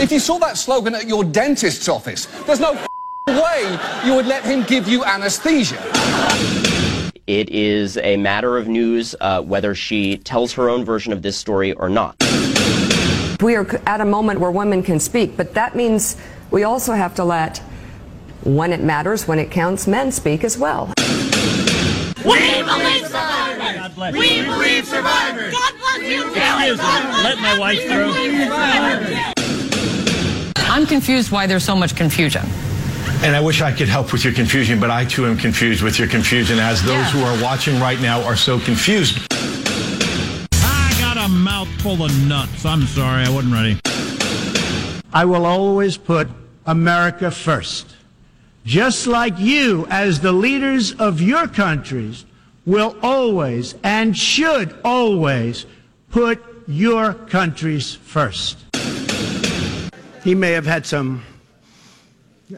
If 0.00 0.12
you 0.12 0.18
saw 0.20 0.38
that 0.38 0.56
slogan 0.56 0.94
at 0.94 1.08
your 1.08 1.24
dentist's 1.24 1.88
office, 1.88 2.26
there's 2.46 2.60
no 2.60 2.78
way 3.28 3.78
you 4.04 4.14
would 4.14 4.26
let 4.26 4.44
him 4.44 4.62
give 4.62 4.88
you 4.88 5.04
anesthesia. 5.04 5.78
It 7.26 7.50
is 7.50 7.98
a 7.98 8.16
matter 8.16 8.56
of 8.56 8.68
news 8.68 9.14
uh, 9.20 9.42
whether 9.42 9.74
she 9.74 10.16
tells 10.16 10.54
her 10.54 10.70
own 10.70 10.84
version 10.84 11.12
of 11.12 11.20
this 11.20 11.36
story 11.36 11.74
or 11.74 11.90
not. 11.90 12.16
We 13.42 13.54
are 13.54 13.66
at 13.86 14.00
a 14.00 14.04
moment 14.04 14.40
where 14.40 14.50
women 14.50 14.82
can 14.82 14.98
speak, 14.98 15.36
but 15.36 15.52
that 15.54 15.76
means 15.76 16.16
we 16.50 16.64
also 16.64 16.94
have 16.94 17.14
to 17.16 17.24
let, 17.24 17.58
when 18.44 18.72
it 18.72 18.82
matters, 18.82 19.28
when 19.28 19.38
it 19.38 19.50
counts, 19.50 19.86
men 19.86 20.10
speak 20.10 20.42
as 20.42 20.56
well. 20.56 20.92
We 22.24 22.62
believe 22.62 23.06
survivors. 23.06 23.76
God 23.76 23.94
bless 23.94 24.14
you. 24.14 24.20
We 24.20 24.42
believe 24.44 24.86
survivors. 24.86 25.52
God 25.52 25.74
bless 25.78 26.02
you. 26.02 26.22
Excuse 26.24 26.78
me. 26.78 26.84
Let 27.22 27.38
my 27.38 27.58
wife 27.58 27.82
through. 27.82 28.12
I'm 30.56 30.86
confused 30.86 31.30
why 31.30 31.46
there's 31.46 31.64
so 31.64 31.76
much 31.76 31.94
confusion. 31.94 32.42
And 33.20 33.34
I 33.34 33.40
wish 33.40 33.60
I 33.60 33.72
could 33.72 33.88
help 33.88 34.12
with 34.12 34.24
your 34.24 34.32
confusion, 34.32 34.78
but 34.78 34.90
I 34.90 35.04
too 35.04 35.26
am 35.26 35.36
confused 35.36 35.82
with 35.82 35.98
your 35.98 36.06
confusion, 36.08 36.58
as 36.60 36.82
those 36.82 36.92
Yeah. 36.96 37.10
who 37.10 37.22
are 37.24 37.42
watching 37.42 37.80
right 37.80 38.00
now 38.00 38.22
are 38.22 38.36
so 38.36 38.60
confused. 38.60 39.18
I 40.62 40.94
got 41.00 41.16
a 41.16 41.28
mouthful 41.28 42.04
of 42.04 42.16
nuts. 42.28 42.64
I'm 42.64 42.86
sorry, 42.86 43.24
I 43.24 43.28
wasn't 43.28 43.52
ready. 43.54 43.78
I 45.12 45.24
will 45.24 45.46
always 45.46 45.96
put 45.96 46.28
America 46.64 47.30
first. 47.32 47.86
Just 48.64 49.06
like 49.06 49.34
you, 49.38 49.86
as 49.90 50.20
the 50.20 50.32
leaders 50.32 50.92
of 50.92 51.20
your 51.20 51.48
countries, 51.48 52.24
will 52.66 52.94
always 53.02 53.74
and 53.82 54.16
should 54.16 54.76
always 54.84 55.66
put 56.12 56.38
your 56.68 57.14
countries 57.14 57.98
first. 58.04 58.58
He 60.22 60.34
may 60.34 60.52
have 60.52 60.66
had 60.66 60.86
some, 60.86 61.22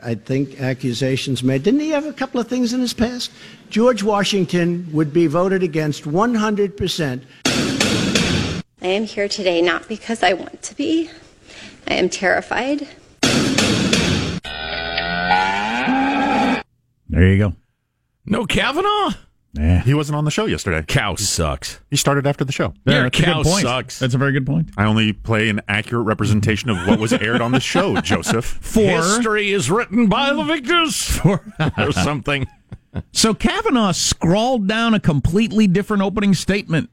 I 0.03 0.15
think, 0.15 0.61
accusations 0.61 1.43
made. 1.43 1.63
Didn't 1.63 1.81
he 1.81 1.91
have 1.91 2.07
a 2.07 2.13
couple 2.13 2.41
of 2.41 2.47
things 2.47 2.73
in 2.73 2.81
his 2.81 2.95
past? 2.95 3.33
George 3.71 4.03
Washington 4.03 4.89
would 4.93 5.13
be 5.13 5.27
voted 5.27 5.63
against 5.63 6.05
100%. 6.05 7.23
I 8.83 8.87
am 8.87 9.05
here 9.05 9.29
today 9.29 9.61
not 9.61 9.89
because 9.89 10.23
I 10.23 10.33
want 10.33 10.63
to 10.63 10.75
be. 10.77 11.11
I 11.89 11.95
am 11.95 12.09
terrified. 12.09 12.87
There 17.09 17.27
you 17.27 17.39
go. 17.39 17.55
No 18.25 18.47
Kavanaugh? 18.47 19.11
Yeah. 19.53 19.83
He 19.83 19.95
wasn't 19.95 20.17
on 20.17 20.25
the 20.25 20.31
show 20.31 20.47
yesterday. 20.47 20.85
Cow 20.87 21.17
sucks. 21.17 21.81
He 21.91 21.97
started 21.97 22.27
after 22.27 22.45
the 22.45 22.53
show. 22.53 22.73
Yeah, 22.87 22.93
Your 22.95 23.03
that's 23.05 23.19
a 23.19 23.23
cow 23.23 23.43
point. 23.43 23.63
sucks. 23.63 23.99
That's 23.99 24.15
a 24.15 24.19
very 24.19 24.33
good 24.33 24.47
point. 24.47 24.71
I 24.77 24.85
only 24.85 25.13
play 25.13 25.49
an 25.49 25.61
accurate 25.67 26.07
representation 26.07 26.71
of 26.71 26.87
what 26.87 27.01
was 27.01 27.13
aired 27.13 27.41
on 27.41 27.51
the 27.53 27.59
show, 27.61 28.01
Joseph. 28.01 28.45
For 28.45 28.81
History 28.81 29.51
is 29.51 29.69
written 29.71 30.07
by 30.07 30.33
the 30.33 30.45
victors. 30.45 31.19
or 31.25 31.93
something. 31.93 32.47
so 33.13 33.35
Kavanaugh 33.35 33.93
scrawled 33.93 34.69
down 34.69 34.95
a 34.95 35.01
completely 35.01 35.67
different 35.67 36.03
opening 36.05 36.35
statement 36.35 36.89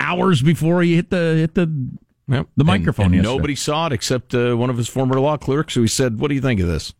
hours 0.00 0.42
before 0.42 0.82
he 0.82 0.96
hit 0.96 1.10
the 1.10 1.36
hit 1.38 1.54
the 1.54 1.88
Yep. 2.28 2.46
the 2.56 2.64
microphone. 2.64 3.06
And, 3.06 3.14
and 3.16 3.24
nobody 3.24 3.54
saw 3.56 3.86
it 3.88 3.92
except 3.92 4.32
uh, 4.34 4.54
one 4.54 4.70
of 4.70 4.76
his 4.76 4.88
former 4.88 5.18
law 5.20 5.36
clerks 5.36 5.74
who 5.74 5.82
he 5.82 5.88
said, 5.88 6.18
What 6.20 6.28
do 6.28 6.34
you 6.34 6.40
think 6.40 6.60
of 6.60 6.66
this? 6.68 6.94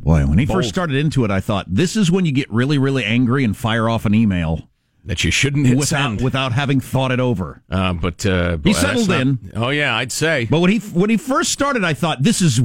Boy, 0.00 0.26
when 0.26 0.38
he 0.38 0.44
Bold. 0.44 0.58
first 0.58 0.68
started 0.68 0.96
into 0.96 1.24
it, 1.24 1.30
I 1.30 1.40
thought 1.40 1.66
this 1.68 1.96
is 1.96 2.10
when 2.10 2.26
you 2.26 2.32
get 2.32 2.50
really, 2.52 2.76
really 2.78 3.04
angry 3.04 3.42
and 3.44 3.56
fire 3.56 3.88
off 3.88 4.04
an 4.04 4.14
email 4.14 4.68
That 5.06 5.24
you 5.24 5.30
shouldn't 5.30 5.66
hit 5.66 5.76
without 5.78 6.02
send. 6.10 6.20
without 6.22 6.52
having 6.52 6.80
thought 6.80 7.10
it 7.10 7.20
over. 7.20 7.62
Uh, 7.70 7.94
but 7.94 8.24
uh, 8.26 8.58
He 8.62 8.72
settled 8.74 9.08
not- 9.08 9.20
in. 9.20 9.52
Oh 9.56 9.70
yeah, 9.70 9.96
I'd 9.96 10.12
say. 10.12 10.46
But 10.50 10.60
when 10.60 10.70
he 10.70 10.78
when 10.78 11.08
he 11.10 11.16
first 11.16 11.52
started, 11.52 11.84
I 11.84 11.94
thought 11.94 12.22
this 12.22 12.42
is. 12.42 12.60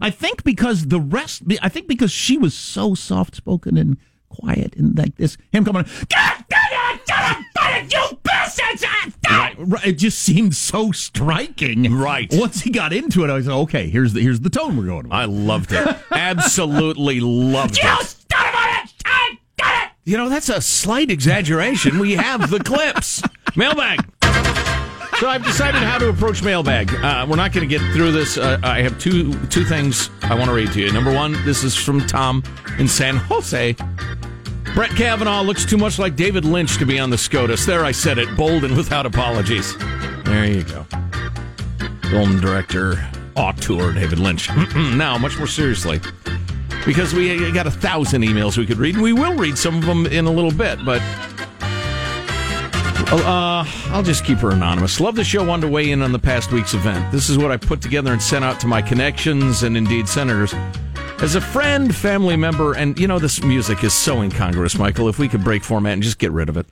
I 0.00 0.10
think 0.10 0.44
because 0.44 0.86
the 0.86 1.00
rest. 1.00 1.42
I 1.62 1.68
think 1.68 1.88
because 1.88 2.12
she 2.12 2.38
was 2.38 2.54
so 2.54 2.94
soft 2.94 3.34
spoken 3.34 3.76
and 3.76 3.96
quiet 4.28 4.74
and 4.76 4.96
like 4.96 5.16
this, 5.16 5.36
him 5.52 5.64
coming. 5.64 5.84
God 5.84 6.44
damn 6.48 6.94
it! 6.96 7.00
God 7.08 7.36
damn 7.56 7.84
it, 7.86 7.92
You 7.92 8.00
bastards! 8.00 8.04
Right, 8.04 8.14
right, 8.14 8.23
It 9.84 9.94
just 9.94 10.18
seemed 10.18 10.54
so 10.54 10.92
striking. 10.92 11.94
Right. 11.94 12.28
Once 12.32 12.60
he 12.62 12.70
got 12.70 12.92
into 12.92 13.24
it, 13.24 13.30
I 13.30 13.34
was 13.34 13.46
like, 13.46 13.56
okay, 13.56 13.88
here's 13.88 14.12
the 14.12 14.20
here's 14.20 14.40
the 14.40 14.50
tone 14.50 14.76
we're 14.76 14.86
going 14.86 15.04
with. 15.04 15.12
I 15.12 15.24
loved 15.24 15.72
it. 15.72 15.96
Absolutely 16.10 17.20
loved 17.20 17.78
it. 17.82 18.16
You 20.06 20.18
know, 20.18 20.28
that's 20.28 20.50
a 20.50 20.60
slight 20.60 21.10
exaggeration. 21.10 21.98
We 21.98 22.12
have 22.12 22.50
the 22.50 22.58
clips. 22.58 23.22
Mailbag. 23.56 24.00
So 25.18 25.28
I've 25.28 25.44
decided 25.44 25.80
how 25.80 25.96
to 25.98 26.08
approach 26.08 26.42
mailbag. 26.42 26.92
Uh, 26.92 27.24
we're 27.28 27.36
not 27.36 27.52
going 27.52 27.66
to 27.66 27.78
get 27.78 27.80
through 27.94 28.12
this. 28.12 28.36
Uh, 28.36 28.58
I 28.62 28.82
have 28.82 28.98
two 28.98 29.32
two 29.46 29.64
things 29.64 30.10
I 30.22 30.34
want 30.34 30.46
to 30.46 30.52
read 30.54 30.72
to 30.72 30.80
you. 30.80 30.92
Number 30.92 31.14
one, 31.14 31.32
this 31.44 31.62
is 31.62 31.74
from 31.74 32.00
Tom 32.06 32.42
in 32.78 32.88
San 32.88 33.16
Jose. 33.16 33.76
Brett 34.74 34.90
Kavanaugh 34.90 35.42
looks 35.42 35.64
too 35.64 35.78
much 35.78 36.00
like 36.00 36.16
David 36.16 36.44
Lynch 36.44 36.78
to 36.78 36.84
be 36.84 36.98
on 36.98 37.08
the 37.08 37.16
SCOTUS. 37.16 37.64
There, 37.64 37.84
I 37.84 37.92
said 37.92 38.18
it, 38.18 38.36
bold 38.36 38.64
and 38.64 38.76
without 38.76 39.06
apologies. 39.06 39.76
There 40.24 40.46
you 40.46 40.64
go. 40.64 40.84
Film 42.10 42.40
director, 42.40 43.08
auteur 43.36 43.92
David 43.92 44.18
Lynch. 44.18 44.50
now, 44.74 45.16
much 45.16 45.38
more 45.38 45.46
seriously, 45.46 46.00
because 46.84 47.14
we 47.14 47.52
got 47.52 47.68
a 47.68 47.70
thousand 47.70 48.22
emails 48.22 48.58
we 48.58 48.66
could 48.66 48.78
read, 48.78 48.96
and 48.96 49.02
we 49.04 49.12
will 49.12 49.36
read 49.36 49.56
some 49.56 49.76
of 49.76 49.86
them 49.86 50.06
in 50.06 50.26
a 50.26 50.32
little 50.32 50.52
bit, 50.52 50.84
but 50.84 51.00
uh, 53.12 53.64
I'll 53.92 54.02
just 54.02 54.24
keep 54.24 54.38
her 54.38 54.50
anonymous. 54.50 54.98
Love 54.98 55.14
the 55.14 55.22
show. 55.22 55.44
Wanted 55.44 55.68
to 55.68 55.72
weigh 55.72 55.92
in 55.92 56.02
on 56.02 56.10
the 56.10 56.18
past 56.18 56.50
week's 56.50 56.74
event. 56.74 57.12
This 57.12 57.30
is 57.30 57.38
what 57.38 57.52
I 57.52 57.56
put 57.56 57.80
together 57.80 58.12
and 58.12 58.20
sent 58.20 58.44
out 58.44 58.58
to 58.60 58.66
my 58.66 58.82
connections 58.82 59.62
and 59.62 59.76
indeed 59.76 60.08
senators. 60.08 60.52
As 61.20 61.36
a 61.36 61.40
friend, 61.40 61.94
family 61.94 62.36
member, 62.36 62.74
and 62.74 62.98
you 62.98 63.06
know, 63.06 63.18
this 63.18 63.42
music 63.42 63.82
is 63.82 63.94
so 63.94 64.20
incongruous, 64.20 64.76
Michael. 64.76 65.08
If 65.08 65.18
we 65.18 65.28
could 65.28 65.42
break 65.42 65.64
format 65.64 65.94
and 65.94 66.02
just 66.02 66.18
get 66.18 66.32
rid 66.32 66.48
of 66.48 66.56
it. 66.56 66.66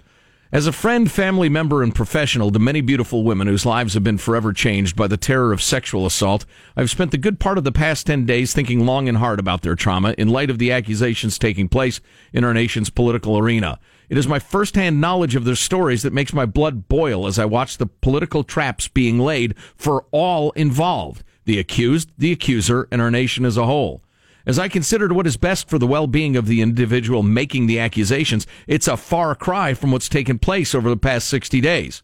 As 0.51 0.67
a 0.67 0.73
friend, 0.73 1.11
family 1.11 1.49
member, 1.49 1.83
and 1.83 1.95
professional 1.95 2.51
to 2.51 2.59
many 2.59 2.83
beautiful 2.83 3.25
women 3.25 3.47
whose 3.47 3.65
lives 3.65 3.95
have 3.95 4.05
been 4.05 4.19
forever 4.19 4.53
changed 4.53 4.95
by 4.95 5.07
the 5.07 5.17
terror 5.17 5.51
of 5.51 5.63
sexual 5.63 6.05
assault, 6.05 6.45
I've 6.77 6.91
spent 6.91 7.11
the 7.11 7.17
good 7.17 7.41
part 7.41 7.57
of 7.57 7.65
the 7.65 7.73
past 7.73 8.07
10 8.07 8.27
days 8.27 8.53
thinking 8.53 8.85
long 8.85 9.09
and 9.09 9.17
hard 9.17 9.41
about 9.41 9.63
their 9.63 9.75
trauma 9.75 10.15
in 10.19 10.29
light 10.29 10.51
of 10.51 10.59
the 10.59 10.71
accusations 10.71 11.39
taking 11.39 11.71
place 11.71 12.03
in 12.35 12.45
our 12.45 12.53
nation's 12.53 12.91
political 12.91 13.39
arena. 13.39 13.79
It 14.11 14.19
is 14.19 14.29
my 14.29 14.39
firsthand 14.39 15.01
knowledge 15.01 15.35
of 15.35 15.47
their 15.47 15.55
stories 15.55 16.03
that 16.03 16.13
makes 16.13 16.35
my 16.35 16.45
blood 16.45 16.89
boil 16.89 17.27
as 17.27 17.39
I 17.39 17.47
watch 17.47 17.79
the 17.79 17.87
political 17.87 18.45
traps 18.45 18.89
being 18.89 19.19
laid 19.19 19.57
for 19.77 20.05
all 20.11 20.51
involved 20.51 21.25
the 21.47 21.59
accused, 21.59 22.11
the 22.19 22.31
accuser, 22.33 22.87
and 22.93 23.01
our 23.01 23.11
nation 23.11 23.47
as 23.47 23.57
a 23.57 23.65
whole. 23.67 24.03
As 24.45 24.59
I 24.59 24.69
considered 24.69 25.13
what 25.13 25.27
is 25.27 25.37
best 25.37 25.69
for 25.69 25.79
the 25.79 25.87
well 25.87 26.07
being 26.07 26.37
of 26.37 26.47
the 26.47 26.61
individual 26.61 27.23
making 27.23 27.67
the 27.67 27.79
accusations, 27.79 28.47
it's 28.67 28.89
a 28.89 28.97
far 28.97 29.35
cry 29.35 29.75
from 29.75 29.93
what's 29.93 30.09
taken 30.09 30.39
place 30.39 30.75
over 30.75 30.89
the 30.89 30.97
past 30.97 31.29
60 31.29 31.61
days. 31.61 32.03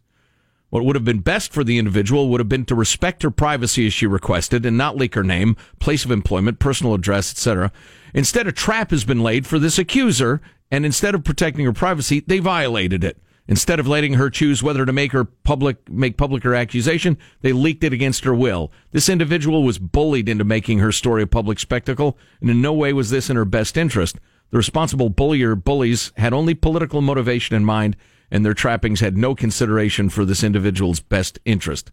What 0.69 0.85
would 0.85 0.95
have 0.95 1.03
been 1.03 1.19
best 1.19 1.51
for 1.51 1.63
the 1.63 1.79
individual 1.79 2.29
would 2.29 2.39
have 2.39 2.47
been 2.47 2.65
to 2.65 2.75
respect 2.75 3.23
her 3.23 3.31
privacy 3.31 3.87
as 3.87 3.93
she 3.93 4.05
requested 4.05 4.65
and 4.65 4.77
not 4.77 4.95
leak 4.95 5.15
her 5.15 5.23
name, 5.23 5.57
place 5.79 6.05
of 6.05 6.11
employment, 6.11 6.59
personal 6.59 6.93
address, 6.93 7.31
etc. 7.31 7.71
Instead, 8.13 8.47
a 8.47 8.51
trap 8.51 8.91
has 8.91 9.03
been 9.03 9.21
laid 9.23 9.47
for 9.47 9.57
this 9.57 9.79
accuser, 9.79 10.41
and 10.69 10.85
instead 10.85 11.15
of 11.15 11.23
protecting 11.23 11.65
her 11.65 11.73
privacy, 11.73 12.19
they 12.19 12.39
violated 12.39 13.03
it. 13.03 13.17
Instead 13.49 13.79
of 13.79 13.87
letting 13.87 14.13
her 14.13 14.29
choose 14.29 14.61
whether 14.61 14.85
to 14.85 14.93
make 14.93 15.11
her 15.11 15.25
public 15.25 15.89
make 15.89 16.17
public 16.17 16.43
her 16.43 16.53
accusation, 16.53 17.17
they 17.41 17.51
leaked 17.51 17.83
it 17.83 17.91
against 17.91 18.23
her 18.23 18.33
will. 18.33 18.71
This 18.91 19.09
individual 19.09 19.63
was 19.63 19.79
bullied 19.79 20.29
into 20.29 20.43
making 20.43 20.77
her 20.77 20.91
story 20.91 21.23
a 21.23 21.27
public 21.27 21.57
spectacle, 21.57 22.15
and 22.41 22.51
in 22.51 22.61
no 22.61 22.73
way 22.73 22.93
was 22.93 23.09
this 23.09 23.27
in 23.27 23.35
her 23.35 23.45
best 23.45 23.75
interest. 23.75 24.17
The 24.51 24.57
responsible 24.57 25.09
bullier 25.09 25.55
bullies 25.55 26.11
had 26.15 26.31
only 26.31 26.53
political 26.53 27.01
motivation 27.01 27.55
in 27.55 27.65
mind, 27.65 27.97
and 28.29 28.45
their 28.45 28.53
trappings 28.53 28.99
had 28.99 29.17
no 29.17 29.33
consideration 29.33 30.09
for 30.09 30.25
this 30.25 30.43
individual's 30.43 30.99
best 30.99 31.39
interest. 31.43 31.91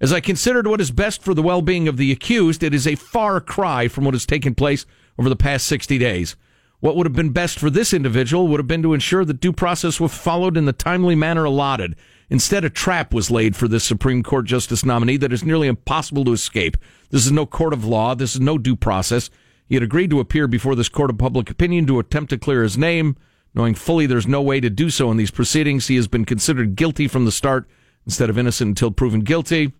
As 0.00 0.12
I 0.12 0.20
considered 0.20 0.68
what 0.68 0.80
is 0.80 0.92
best 0.92 1.20
for 1.20 1.34
the 1.34 1.42
well 1.42 1.62
being 1.62 1.88
of 1.88 1.96
the 1.96 2.12
accused, 2.12 2.62
it 2.62 2.72
is 2.72 2.86
a 2.86 2.94
far 2.94 3.40
cry 3.40 3.88
from 3.88 4.04
what 4.04 4.14
has 4.14 4.24
taken 4.24 4.54
place 4.54 4.86
over 5.18 5.28
the 5.28 5.34
past 5.34 5.66
60 5.66 5.98
days. 5.98 6.36
What 6.82 6.96
would 6.96 7.06
have 7.06 7.14
been 7.14 7.30
best 7.30 7.60
for 7.60 7.70
this 7.70 7.94
individual 7.94 8.48
would 8.48 8.58
have 8.58 8.66
been 8.66 8.82
to 8.82 8.92
ensure 8.92 9.24
that 9.24 9.38
due 9.38 9.52
process 9.52 10.00
was 10.00 10.12
followed 10.12 10.56
in 10.56 10.64
the 10.64 10.72
timely 10.72 11.14
manner 11.14 11.44
allotted. 11.44 11.94
Instead, 12.28 12.64
a 12.64 12.70
trap 12.70 13.14
was 13.14 13.30
laid 13.30 13.54
for 13.54 13.68
this 13.68 13.84
Supreme 13.84 14.24
Court 14.24 14.46
justice 14.46 14.84
nominee 14.84 15.16
that 15.18 15.32
is 15.32 15.44
nearly 15.44 15.68
impossible 15.68 16.24
to 16.24 16.32
escape. 16.32 16.76
This 17.10 17.24
is 17.24 17.30
no 17.30 17.46
court 17.46 17.72
of 17.72 17.84
law. 17.84 18.16
This 18.16 18.34
is 18.34 18.40
no 18.40 18.58
due 18.58 18.74
process. 18.74 19.30
He 19.68 19.76
had 19.76 19.84
agreed 19.84 20.10
to 20.10 20.18
appear 20.18 20.48
before 20.48 20.74
this 20.74 20.88
court 20.88 21.10
of 21.10 21.18
public 21.18 21.48
opinion 21.50 21.86
to 21.86 22.00
attempt 22.00 22.30
to 22.30 22.36
clear 22.36 22.64
his 22.64 22.76
name. 22.76 23.16
Knowing 23.54 23.76
fully 23.76 24.06
there's 24.06 24.26
no 24.26 24.42
way 24.42 24.58
to 24.58 24.68
do 24.68 24.90
so 24.90 25.08
in 25.12 25.16
these 25.16 25.30
proceedings, 25.30 25.86
he 25.86 25.94
has 25.94 26.08
been 26.08 26.24
considered 26.24 26.74
guilty 26.74 27.06
from 27.06 27.26
the 27.26 27.30
start 27.30 27.64
instead 28.06 28.28
of 28.28 28.36
innocent 28.36 28.70
until 28.70 28.90
proven 28.90 29.20
guilty. 29.20 29.72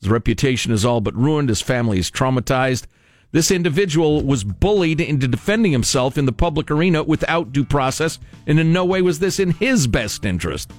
His 0.00 0.08
reputation 0.08 0.72
is 0.72 0.86
all 0.86 1.02
but 1.02 1.14
ruined. 1.14 1.50
His 1.50 1.60
family 1.60 1.98
is 1.98 2.10
traumatized. 2.10 2.86
This 3.36 3.50
individual 3.50 4.22
was 4.22 4.44
bullied 4.44 4.98
into 4.98 5.28
defending 5.28 5.70
himself 5.70 6.16
in 6.16 6.24
the 6.24 6.32
public 6.32 6.70
arena 6.70 7.02
without 7.02 7.52
due 7.52 7.66
process, 7.66 8.18
and 8.46 8.58
in 8.58 8.72
no 8.72 8.86
way 8.86 9.02
was 9.02 9.18
this 9.18 9.38
in 9.38 9.50
his 9.50 9.86
best 9.86 10.24
interest. 10.24 10.72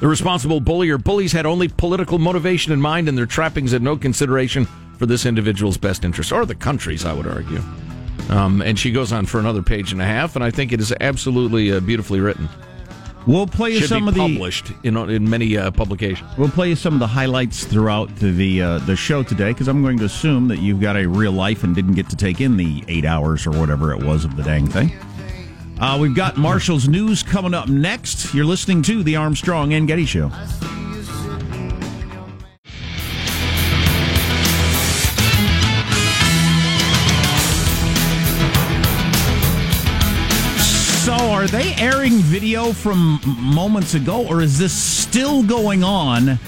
The 0.00 0.06
responsible 0.06 0.60
bully 0.60 0.90
or 0.90 0.98
bullies 0.98 1.32
had 1.32 1.46
only 1.46 1.68
political 1.68 2.18
motivation 2.18 2.74
in 2.74 2.80
mind, 2.82 3.08
and 3.08 3.16
their 3.16 3.24
trappings 3.24 3.72
had 3.72 3.80
no 3.80 3.96
consideration 3.96 4.66
for 4.98 5.06
this 5.06 5.24
individual's 5.24 5.78
best 5.78 6.04
interest, 6.04 6.30
or 6.30 6.44
the 6.44 6.54
country's, 6.54 7.06
I 7.06 7.14
would 7.14 7.26
argue. 7.26 7.62
Um, 8.28 8.60
and 8.60 8.78
she 8.78 8.92
goes 8.92 9.10
on 9.10 9.24
for 9.24 9.40
another 9.40 9.62
page 9.62 9.92
and 9.92 10.02
a 10.02 10.04
half, 10.04 10.36
and 10.36 10.44
I 10.44 10.50
think 10.50 10.72
it 10.72 10.80
is 10.80 10.92
absolutely 11.00 11.72
uh, 11.72 11.80
beautifully 11.80 12.20
written. 12.20 12.50
We'll 13.30 13.46
play 13.46 13.78
Should 13.78 13.88
some 13.88 14.08
of 14.08 14.14
the 14.14 14.20
published 14.20 14.72
in 14.82 14.96
in 14.96 15.30
many 15.30 15.56
uh, 15.56 15.70
publications. 15.70 16.28
We'll 16.36 16.48
play 16.48 16.70
you 16.70 16.74
some 16.74 16.94
of 16.94 16.98
the 16.98 17.06
highlights 17.06 17.64
throughout 17.64 18.12
the 18.16 18.60
uh, 18.60 18.78
the 18.80 18.96
show 18.96 19.22
today 19.22 19.52
because 19.52 19.68
I'm 19.68 19.82
going 19.82 19.98
to 19.98 20.04
assume 20.04 20.48
that 20.48 20.58
you've 20.58 20.80
got 20.80 20.96
a 20.96 21.06
real 21.06 21.30
life 21.30 21.62
and 21.62 21.72
didn't 21.72 21.94
get 21.94 22.10
to 22.10 22.16
take 22.16 22.40
in 22.40 22.56
the 22.56 22.82
eight 22.88 23.04
hours 23.04 23.46
or 23.46 23.52
whatever 23.52 23.92
it 23.92 24.02
was 24.02 24.24
of 24.24 24.36
the 24.36 24.42
dang 24.42 24.66
thing. 24.66 24.90
Uh, 25.78 25.96
we've 26.00 26.16
got 26.16 26.38
Marshall's 26.38 26.88
news 26.88 27.22
coming 27.22 27.54
up 27.54 27.68
next. 27.68 28.34
You're 28.34 28.44
listening 28.44 28.82
to 28.82 29.04
the 29.04 29.14
Armstrong 29.14 29.74
and 29.74 29.86
Getty 29.86 30.06
Show. 30.06 30.32
So, 41.20 41.30
are 41.32 41.46
they 41.46 41.74
airing 41.74 42.14
video 42.14 42.72
from 42.72 43.20
moments 43.38 43.92
ago, 43.92 44.26
or 44.26 44.40
is 44.40 44.58
this 44.58 44.72
still 44.72 45.42
going 45.42 45.84
on 45.84 46.38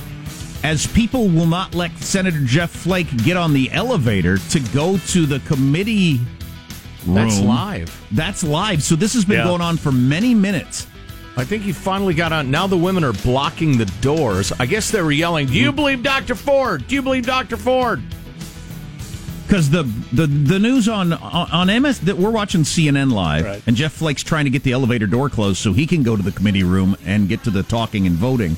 as 0.65 0.87
people 0.87 1.29
will 1.29 1.45
not 1.45 1.75
let 1.75 1.95
Senator 1.99 2.41
Jeff 2.41 2.71
Flake 2.71 3.15
get 3.19 3.37
on 3.37 3.53
the 3.53 3.71
elevator 3.73 4.39
to 4.39 4.61
go 4.73 4.97
to 5.09 5.27
the 5.27 5.41
committee 5.41 6.21
room? 7.05 7.15
That's 7.17 7.39
live. 7.41 8.07
That's 8.13 8.43
live. 8.43 8.83
So, 8.83 8.97
this 8.97 9.13
has 9.13 9.27
been 9.27 9.41
Yeah. 9.41 9.45
going 9.45 9.61
on 9.61 9.77
for 9.77 9.93
many 9.93 10.35
minutes. 10.35 10.87
I 11.37 11.45
think 11.45 11.65
he 11.65 11.73
finally 11.73 12.15
got 12.15 12.33
on. 12.33 12.51
Now 12.51 12.67
the 12.67 12.79
women 12.79 13.05
are 13.05 13.13
blocking 13.13 13.77
the 13.77 13.85
doors. 14.01 14.55
I 14.59 14.65
guess 14.65 14.91
they 14.91 15.03
were 15.03 15.13
yelling, 15.13 15.49
"Do 15.49 15.53
Mm. 15.53 15.57
you 15.65 15.73
believe 15.73 16.03
Dr. 16.03 16.35
Ford? 16.35 16.89
Do 16.89 16.95
you 16.95 17.03
believe 17.03 17.27
Dr. 17.27 17.59
Ford?" 17.59 18.01
Because 19.53 19.69
the, 19.69 19.83
the 20.15 20.27
the 20.27 20.59
news 20.59 20.89
on 20.89 21.13
on 21.13 21.83
MS 21.83 22.01
that 22.01 22.17
we're 22.17 22.31
watching 22.31 22.63
CNN 22.63 23.13
live, 23.13 23.45
Right. 23.45 23.63
and 23.67 23.77
Jeff 23.77 23.93
Flake's 23.93 24.23
trying 24.23 24.47
to 24.47 24.51
get 24.51 24.63
the 24.63 24.73
elevator 24.73 25.07
door 25.07 25.29
closed 25.29 25.59
so 25.59 25.75
he 25.75 25.87
can 25.87 26.03
go 26.03 26.17
to 26.17 26.23
the 26.23 26.33
committee 26.33 26.63
room 26.63 26.97
and 27.05 27.29
get 27.29 27.45
to 27.45 27.51
the 27.51 27.63
talking 27.63 28.07
and 28.07 28.17
voting. 28.17 28.57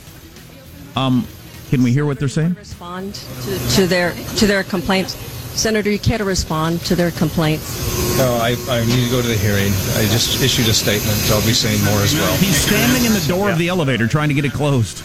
Um, 0.95 1.27
can 1.71 1.83
we 1.83 1.91
hear 1.93 2.07
what 2.07 2.21
they're 2.21 2.29
saying? 2.29 2.55
respond 2.55 3.15
to, 3.17 3.59
to 3.75 3.87
their 3.89 4.13
to 4.37 4.47
their 4.47 4.63
complaints. 4.63 5.15
Senator, 5.59 5.91
you 5.91 5.99
care 5.99 6.19
to 6.19 6.25
respond 6.25 6.81
to 6.83 6.95
their 6.95 7.11
complaints? 7.11 8.17
No, 8.17 8.33
I, 8.41 8.55
I 8.69 8.87
need 8.87 9.03
to 9.03 9.11
go 9.11 9.21
to 9.21 9.27
the 9.27 9.37
hearing. 9.37 9.73
I 9.99 10.07
just 10.13 10.41
issued 10.45 10.69
a 10.69 10.75
statement. 10.75 11.19
I'll 11.33 11.45
be 11.45 11.55
saying 11.55 11.83
more 11.87 12.03
as 12.03 12.15
well. 12.15 12.37
He's 12.37 12.55
standing 12.57 13.05
in 13.05 13.13
the 13.13 13.25
door 13.27 13.51
of 13.51 13.59
the 13.59 13.67
elevator 13.67 14.07
trying 14.07 14.29
to 14.29 14.35
get 14.35 14.45
it 14.45 14.53
closed. 14.53 15.03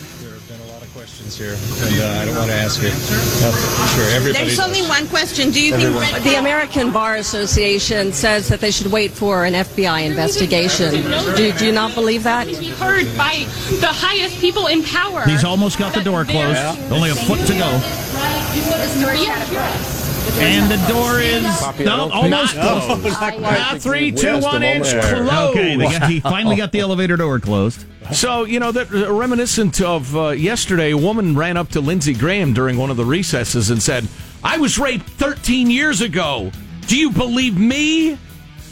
Questions 1.29 1.37
here, 1.37 1.87
and 1.87 2.01
uh, 2.01 2.21
I 2.21 2.25
don't 2.25 2.35
want 2.35 2.49
to 2.49 2.55
ask 2.55 2.81
it. 2.83 2.93
I'm 2.93 3.87
sure 3.95 4.09
everybody. 4.15 4.45
There's 4.45 4.57
does. 4.57 4.67
only 4.67 4.81
one 4.87 5.07
question. 5.07 5.51
Do 5.51 5.61
you 5.61 5.71
think 5.75 5.95
Everyone- 5.95 6.23
the 6.23 6.35
American 6.35 6.91
Bar 6.91 7.15
Association 7.15 8.13
says 8.13 8.47
that 8.49 8.59
they 8.59 8.71
should 8.71 8.91
wait 8.91 9.11
for 9.11 9.45
an 9.45 9.53
FBI 9.53 10.05
investigation? 10.05 10.91
Do, 11.35 11.51
do 11.53 11.65
you 11.65 11.71
not 11.71 11.93
believe 11.95 12.23
that? 12.23 12.47
be 12.47 12.69
heard 12.69 13.05
by 13.17 13.45
the 13.79 13.87
highest 13.87 14.39
people 14.39 14.67
in 14.67 14.83
power. 14.83 15.23
He's 15.25 15.43
almost 15.43 15.77
got 15.77 15.93
the 15.93 16.01
door 16.01 16.25
closed. 16.25 16.59
Only 16.91 17.11
a 17.11 17.15
foot 17.15 17.45
to 17.47 17.53
go. 17.53 17.69
And 20.41 20.71
the 20.71 20.77
door 20.87 21.19
is 21.19 21.43
no, 21.85 22.09
almost 22.09 22.55
No. 22.55 22.79
closed. 22.85 23.19
Now 23.41 23.77
three, 23.77 24.11
two, 24.11 24.39
one 24.39 24.63
inch 24.63 24.89
closed. 24.89 25.33
Okay, 25.51 25.75
they 25.75 25.83
got, 25.85 26.09
he 26.09 26.19
finally 26.21 26.55
got 26.55 26.71
the 26.71 26.79
elevator 26.79 27.17
door 27.17 27.39
closed. 27.39 27.85
So, 28.13 28.45
you 28.45 28.59
know, 28.59 28.71
that 28.71 28.91
uh, 28.91 29.11
reminiscent 29.13 29.81
of 29.81 30.15
uh, 30.15 30.29
yesterday, 30.29 30.91
a 30.91 30.97
woman 30.97 31.35
ran 31.35 31.57
up 31.57 31.69
to 31.69 31.81
Lindsey 31.81 32.13
Graham 32.13 32.53
during 32.53 32.77
one 32.77 32.89
of 32.89 32.97
the 32.97 33.05
recesses 33.05 33.69
and 33.69 33.81
said, 33.83 34.07
I 34.43 34.57
was 34.57 34.79
raped 34.79 35.09
13 35.09 35.69
years 35.69 36.01
ago. 36.01 36.51
Do 36.87 36.97
you 36.97 37.11
believe 37.11 37.57
me? 37.59 38.17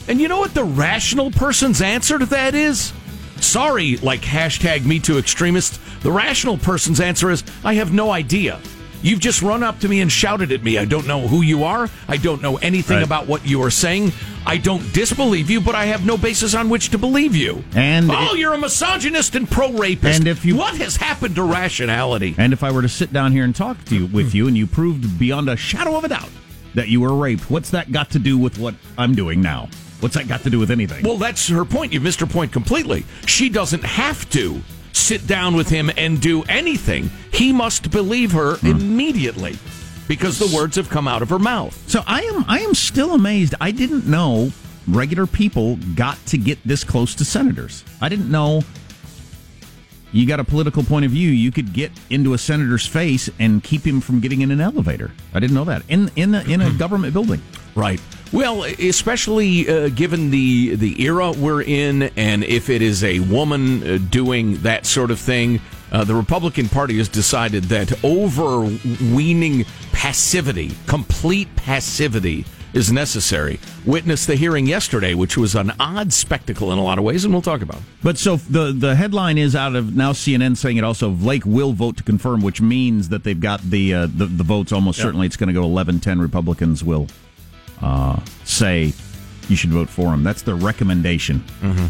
And 0.08 0.22
you 0.22 0.28
know 0.30 0.40
what 0.40 0.54
the 0.54 0.64
rational 0.64 1.32
person's 1.32 1.82
answer 1.82 2.18
to 2.18 2.26
that 2.28 2.56
is? 2.56 2.94
Sorry, 3.42 3.98
like 3.98 4.22
hashtag 4.22 4.86
me 4.86 5.00
too 5.00 5.18
extremist. 5.18 5.80
The 6.02 6.12
rational 6.12 6.58
person's 6.58 7.00
answer 7.02 7.30
is, 7.30 7.44
I 7.64 7.74
have 7.76 7.94
no 7.94 8.12
idea. 8.12 8.60
You've 9.02 9.20
just 9.20 9.42
run 9.42 9.64
up 9.64 9.80
to 9.82 9.88
me 9.90 10.02
and 10.02 10.12
shouted 10.12 10.52
at 10.52 10.64
me. 10.64 10.78
I 10.78 10.86
don't 10.86 11.08
know 11.08 11.28
who 11.28 11.42
you 11.42 11.64
are. 11.64 11.90
I 12.08 12.18
don't 12.18 12.42
know 12.42 12.58
anything 12.58 12.98
Right. 12.98 13.06
about 13.06 13.28
what 13.28 13.46
you 13.48 13.62
are 13.64 13.70
saying. 13.70 14.12
I 14.46 14.58
don't 14.58 14.92
disbelieve 14.94 15.50
you, 15.50 15.62
but 15.62 15.76
I 15.76 15.86
have 15.86 16.06
no 16.06 16.18
basis 16.18 16.54
on 16.56 16.70
which 16.70 16.90
to 16.90 16.98
believe 16.98 17.36
you. 17.36 17.64
And 17.76 18.10
oh, 18.12 18.34
it- 18.34 18.40
you're 18.40 18.54
a 18.54 18.58
misogynist 18.58 19.36
and 19.36 19.50
pro-rapist. 19.50 20.20
And 20.20 20.28
if 20.28 20.44
you- 20.46 20.56
what 20.56 20.76
has 20.78 20.96
happened 20.98 21.36
to 21.36 21.44
rationality? 21.44 22.34
And 22.38 22.54
if 22.54 22.64
I 22.64 22.72
were 22.72 22.82
to 22.82 22.90
sit 22.90 23.14
down 23.14 23.32
here 23.34 23.44
and 23.44 23.56
talk 23.56 23.84
to 23.86 23.96
you 23.96 24.06
with 24.08 24.34
you, 24.34 24.48
and 24.48 24.58
you 24.58 24.66
proved 24.68 25.20
beyond 25.20 25.50
a 25.50 25.58
shadow 25.58 25.96
of 25.98 26.04
a 26.04 26.10
doubt 26.10 26.30
that 26.76 26.88
you 26.90 27.02
were 27.02 27.14
raped, 27.14 27.50
what's 27.52 27.70
that 27.72 27.92
got 27.92 28.10
to 28.12 28.20
do 28.20 28.38
with 28.38 28.58
what 28.58 28.74
I'm 28.98 29.14
doing 29.16 29.42
now? 29.42 29.70
What's 30.00 30.16
that 30.16 30.28
got 30.28 30.44
to 30.44 30.50
do 30.50 30.60
with 30.60 30.70
anything? 30.72 31.04
Well, 31.04 31.18
that's 31.18 31.48
her 31.50 31.66
point. 31.66 31.92
You've 31.92 32.04
missed 32.04 32.20
her 32.20 32.26
point 32.28 32.52
completely. 32.52 33.04
She 33.26 33.50
doesn't 33.50 33.84
have 33.84 34.30
to 34.32 34.62
sit 34.98 35.28
down 35.28 35.56
with 35.56 35.70
him 35.70 35.90
and 35.98 36.20
do 36.22 36.44
anything. 36.44 37.10
He 37.32 37.54
must 37.54 37.92
believe 37.92 38.32
her 38.32 38.56
Hmm. 38.58 38.68
immediately 38.68 39.58
because 40.08 40.40
the 40.40 40.54
words 40.56 40.76
have 40.78 40.90
come 40.90 41.08
out 41.08 41.22
of 41.22 41.30
her 41.30 41.40
mouth. 41.40 41.78
So 41.88 42.04
I 42.08 42.22
am 42.22 42.46
I 42.48 42.60
am 42.60 42.74
still 42.74 43.14
amazed. 43.14 43.56
I 43.62 43.72
didn't 43.72 44.08
know 44.08 44.52
regular 44.88 45.28
people 45.28 45.76
got 45.96 46.18
to 46.28 46.38
get 46.38 46.58
this 46.66 46.84
close 46.84 47.14
to 47.16 47.26
senators. 47.26 47.84
I 48.02 48.10
didn't 48.10 48.32
know 48.32 48.64
you 50.14 50.26
got 50.26 50.40
a 50.40 50.44
political 50.44 50.84
point 50.84 51.04
of 51.06 51.12
view, 51.12 51.30
you 51.30 51.52
could 51.52 51.74
get 51.74 51.92
into 52.10 52.34
a 52.34 52.38
senator's 52.38 52.86
face 52.88 53.30
and 53.40 53.62
keep 53.62 53.86
him 53.86 54.00
from 54.00 54.22
getting 54.22 54.40
in 54.42 54.52
an 54.52 54.62
elevator. 54.62 55.12
I 55.34 55.40
didn't 55.40 55.54
know 55.56 55.66
that. 55.66 55.84
In 55.90 56.10
in 56.16 56.34
a, 56.34 56.42
in 56.44 56.62
a 56.62 56.72
government 56.84 57.14
building. 57.14 57.42
Right. 57.76 58.00
Well, 58.34 58.64
especially 58.64 59.68
uh, 59.70 59.90
given 59.90 60.30
the 60.32 60.76
the 60.76 61.02
era 61.04 61.32
we're 61.32 61.62
in, 61.62 62.04
and 62.18 62.44
if 62.44 62.70
it 62.70 62.82
is 62.82 63.04
a 63.04 63.20
woman 63.22 63.84
uh, 63.88 63.98
doing 64.10 64.58
that 64.64 64.86
sort 64.86 65.12
of 65.12 65.20
thing, 65.20 65.62
uh, 65.92 66.04
the 66.04 66.14
Republican 66.16 66.68
Party 66.70 66.98
has 66.98 67.08
decided 67.10 67.66
that 67.66 68.04
overweening 68.04 69.66
passivity, 69.92 70.72
complete 70.88 71.48
passivity, 71.56 72.46
is 72.74 72.92
necessary. 72.92 73.60
Witness 73.86 74.26
the 74.26 74.36
hearing 74.36 74.68
yesterday, 74.68 75.14
which 75.14 75.38
was 75.38 75.56
an 75.56 75.72
odd 75.80 76.12
spectacle 76.12 76.72
in 76.74 76.78
a 76.78 76.84
lot 76.84 76.98
of 76.98 77.04
ways, 77.06 77.24
and 77.24 77.34
we'll 77.34 77.42
talk 77.42 77.62
about. 77.62 77.78
it. 77.78 77.84
But 78.04 78.18
so 78.18 78.36
the 78.36 78.74
the 78.74 78.96
headline 78.96 79.38
is 79.38 79.56
out 79.56 79.76
of 79.76 79.96
now 79.96 80.12
CNN 80.12 80.58
saying 80.58 80.78
it 80.78 80.84
also 80.84 81.16
Flake 81.16 81.46
will 81.46 81.74
vote 81.74 81.98
to 81.98 82.04
confirm, 82.04 82.42
which 82.42 82.60
means 82.62 83.10
that 83.10 83.24
they've 83.24 83.40
got 83.40 83.62
the 83.62 83.94
uh, 83.94 84.08
the, 84.14 84.26
the 84.26 84.44
votes 84.44 84.72
almost 84.72 85.00
Yep. 85.00 85.06
certainly. 85.06 85.28
It's 85.28 85.38
going 85.38 85.48
to 85.48 85.54
go 85.54 85.64
11-10. 85.64 86.22
Republicans 86.22 86.84
will 86.84 87.08
uh, 87.82 88.20
say 88.44 88.94
you 89.50 89.56
should 89.56 89.70
vote 89.70 89.88
for 89.90 90.14
him. 90.14 90.24
That's 90.24 90.42
their 90.42 90.56
recommendation. 90.56 91.42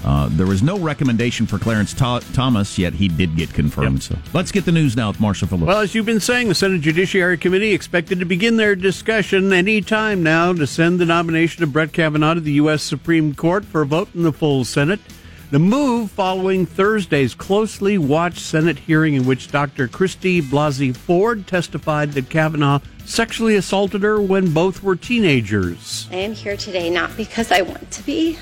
Uh, 0.06 0.30
there 0.32 0.46
was 0.46 0.62
no 0.62 0.78
recommendation 0.78 1.48
for 1.48 1.58
Clarence 1.58 1.92
Tho- 1.94 2.20
Thomas 2.34 2.78
yet. 2.78 2.94
He 2.94 3.08
did 3.08 3.36
get 3.36 3.52
confirmed. 3.52 4.04
So 4.04 4.16
let's 4.32 4.52
get 4.52 4.66
the 4.66 4.72
news 4.72 4.96
now 4.96 5.08
with 5.08 5.20
Marshall 5.20 5.48
Phillips. 5.48 5.66
Well, 5.66 5.80
as 5.80 5.96
you've 5.96 6.06
been 6.06 6.20
saying, 6.20 6.50
the 6.50 6.56
Senate 6.56 6.82
Judiciary 6.82 7.36
Committee 7.38 7.72
expected 7.72 8.20
to 8.20 8.26
begin 8.26 8.58
their 8.58 8.76
discussion 8.76 9.52
any 9.52 9.82
time 9.82 10.22
now 10.22 10.54
to 10.54 10.68
send 10.68 11.00
the 11.00 11.06
nomination 11.06 11.64
of 11.64 11.74
Brett 11.74 11.94
Kavanaugh 11.94 12.36
to 12.36 12.42
the 12.42 12.52
U.S. 12.54 12.84
Supreme 12.84 13.34
Court 13.34 13.66
for 13.66 13.82
a 13.82 13.86
vote 13.88 14.10
in 14.14 14.22
the 14.22 14.32
full 14.34 14.64
Senate. 14.64 15.00
The 15.50 15.60
move 15.60 16.12
following 16.12 16.66
Thursday's 16.66 17.34
closely 17.34 17.98
watched 17.98 18.40
Senate 18.40 18.80
hearing 18.80 19.14
in 19.14 19.26
which 19.26 19.50
Dr. 19.50 19.88
Christy 19.88 20.42
Blasey 20.42 20.94
Ford 20.94 21.48
testified 21.48 22.12
that 22.14 22.30
Kavanaugh 22.30 22.82
sexually 23.06 23.56
assaulted 23.56 24.04
her 24.04 24.20
when 24.20 24.54
both 24.54 24.84
were 24.84 24.98
teenagers. 24.98 26.10
I 26.12 26.18
am 26.18 26.34
here 26.34 26.58
today 26.58 26.90
not 26.90 27.16
because 27.16 27.50
I 27.50 27.62
want 27.62 27.92
to 27.92 28.04
be. 28.04 28.38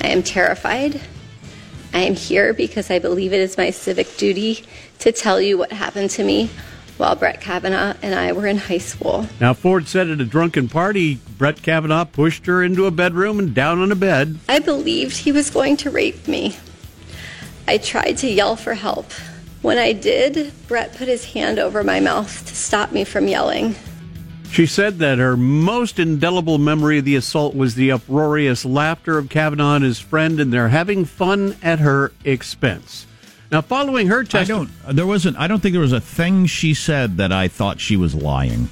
I 0.00 0.06
am 0.06 0.22
terrified. 0.22 1.02
I 1.92 1.98
am 1.98 2.14
here 2.14 2.54
because 2.54 2.90
I 2.90 2.98
believe 2.98 3.34
it 3.34 3.40
is 3.40 3.58
my 3.58 3.68
civic 3.68 4.16
duty 4.16 4.64
to 5.00 5.12
tell 5.12 5.38
you 5.38 5.58
what 5.58 5.70
happened 5.70 6.08
to 6.12 6.24
me 6.24 6.48
while 7.02 7.16
Brett 7.16 7.40
Kavanaugh 7.40 7.94
and 8.00 8.14
I 8.14 8.30
were 8.30 8.46
in 8.46 8.58
high 8.58 8.78
school. 8.78 9.26
Now, 9.40 9.54
Ford 9.54 9.88
said 9.88 10.08
at 10.08 10.20
a 10.20 10.24
drunken 10.24 10.68
party, 10.68 11.18
Brett 11.36 11.60
Kavanaugh 11.60 12.04
pushed 12.04 12.46
her 12.46 12.62
into 12.62 12.86
a 12.86 12.92
bedroom 12.92 13.40
and 13.40 13.52
down 13.52 13.80
on 13.80 13.90
a 13.90 13.96
bed. 13.96 14.38
I 14.48 14.60
believed 14.60 15.16
he 15.16 15.32
was 15.32 15.50
going 15.50 15.76
to 15.78 15.90
rape 15.90 16.28
me. 16.28 16.56
I 17.66 17.78
tried 17.78 18.18
to 18.18 18.30
yell 18.30 18.54
for 18.54 18.74
help. 18.74 19.10
When 19.62 19.78
I 19.78 19.92
did, 19.92 20.52
Brett 20.68 20.94
put 20.94 21.08
his 21.08 21.32
hand 21.32 21.58
over 21.58 21.82
my 21.82 21.98
mouth 21.98 22.46
to 22.46 22.54
stop 22.54 22.92
me 22.92 23.02
from 23.02 23.26
yelling. 23.26 23.74
She 24.52 24.66
said 24.66 25.00
that 25.00 25.18
her 25.18 25.36
most 25.36 25.98
indelible 25.98 26.58
memory 26.58 26.98
of 26.98 27.04
the 27.04 27.16
assault 27.16 27.56
was 27.56 27.74
the 27.74 27.90
uproarious 27.90 28.64
laughter 28.64 29.18
of 29.18 29.28
Kavanaugh 29.28 29.74
and 29.74 29.84
his 29.84 29.98
friend, 29.98 30.38
and 30.38 30.52
they're 30.52 30.68
having 30.68 31.04
fun 31.04 31.56
at 31.64 31.80
her 31.80 32.12
expense. 32.24 33.08
Now, 33.52 33.60
following 33.60 34.06
her 34.08 34.24
I 34.32 34.44
don't. 34.44 34.70
There 34.90 35.06
wasn't. 35.06 35.36
I 35.38 35.46
don't 35.46 35.60
think 35.60 35.74
there 35.74 35.80
was 35.82 35.92
a 35.92 36.00
thing 36.00 36.46
she 36.46 36.72
said 36.72 37.18
that 37.18 37.30
I 37.32 37.48
thought 37.48 37.78
she 37.80 37.96
was 37.98 38.14
lying. 38.14 38.70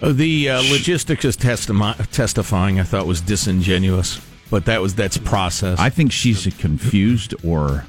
Uh, 0.00 0.12
The 0.12 0.50
uh, 0.50 0.62
logistics 0.70 1.24
is 1.24 1.36
testi- 1.36 2.10
testifying, 2.12 2.78
I 2.78 2.84
thought 2.84 3.06
was 3.06 3.20
disingenuous, 3.20 4.20
but 4.50 4.66
that 4.66 4.80
was 4.80 4.94
that's 4.94 5.18
process. 5.18 5.80
I 5.80 5.90
think 5.90 6.12
she's 6.12 6.46
confused 6.58 7.34
or 7.44 7.84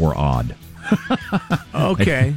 or 0.00 0.16
odd. 0.18 0.56
okay. 1.74 2.34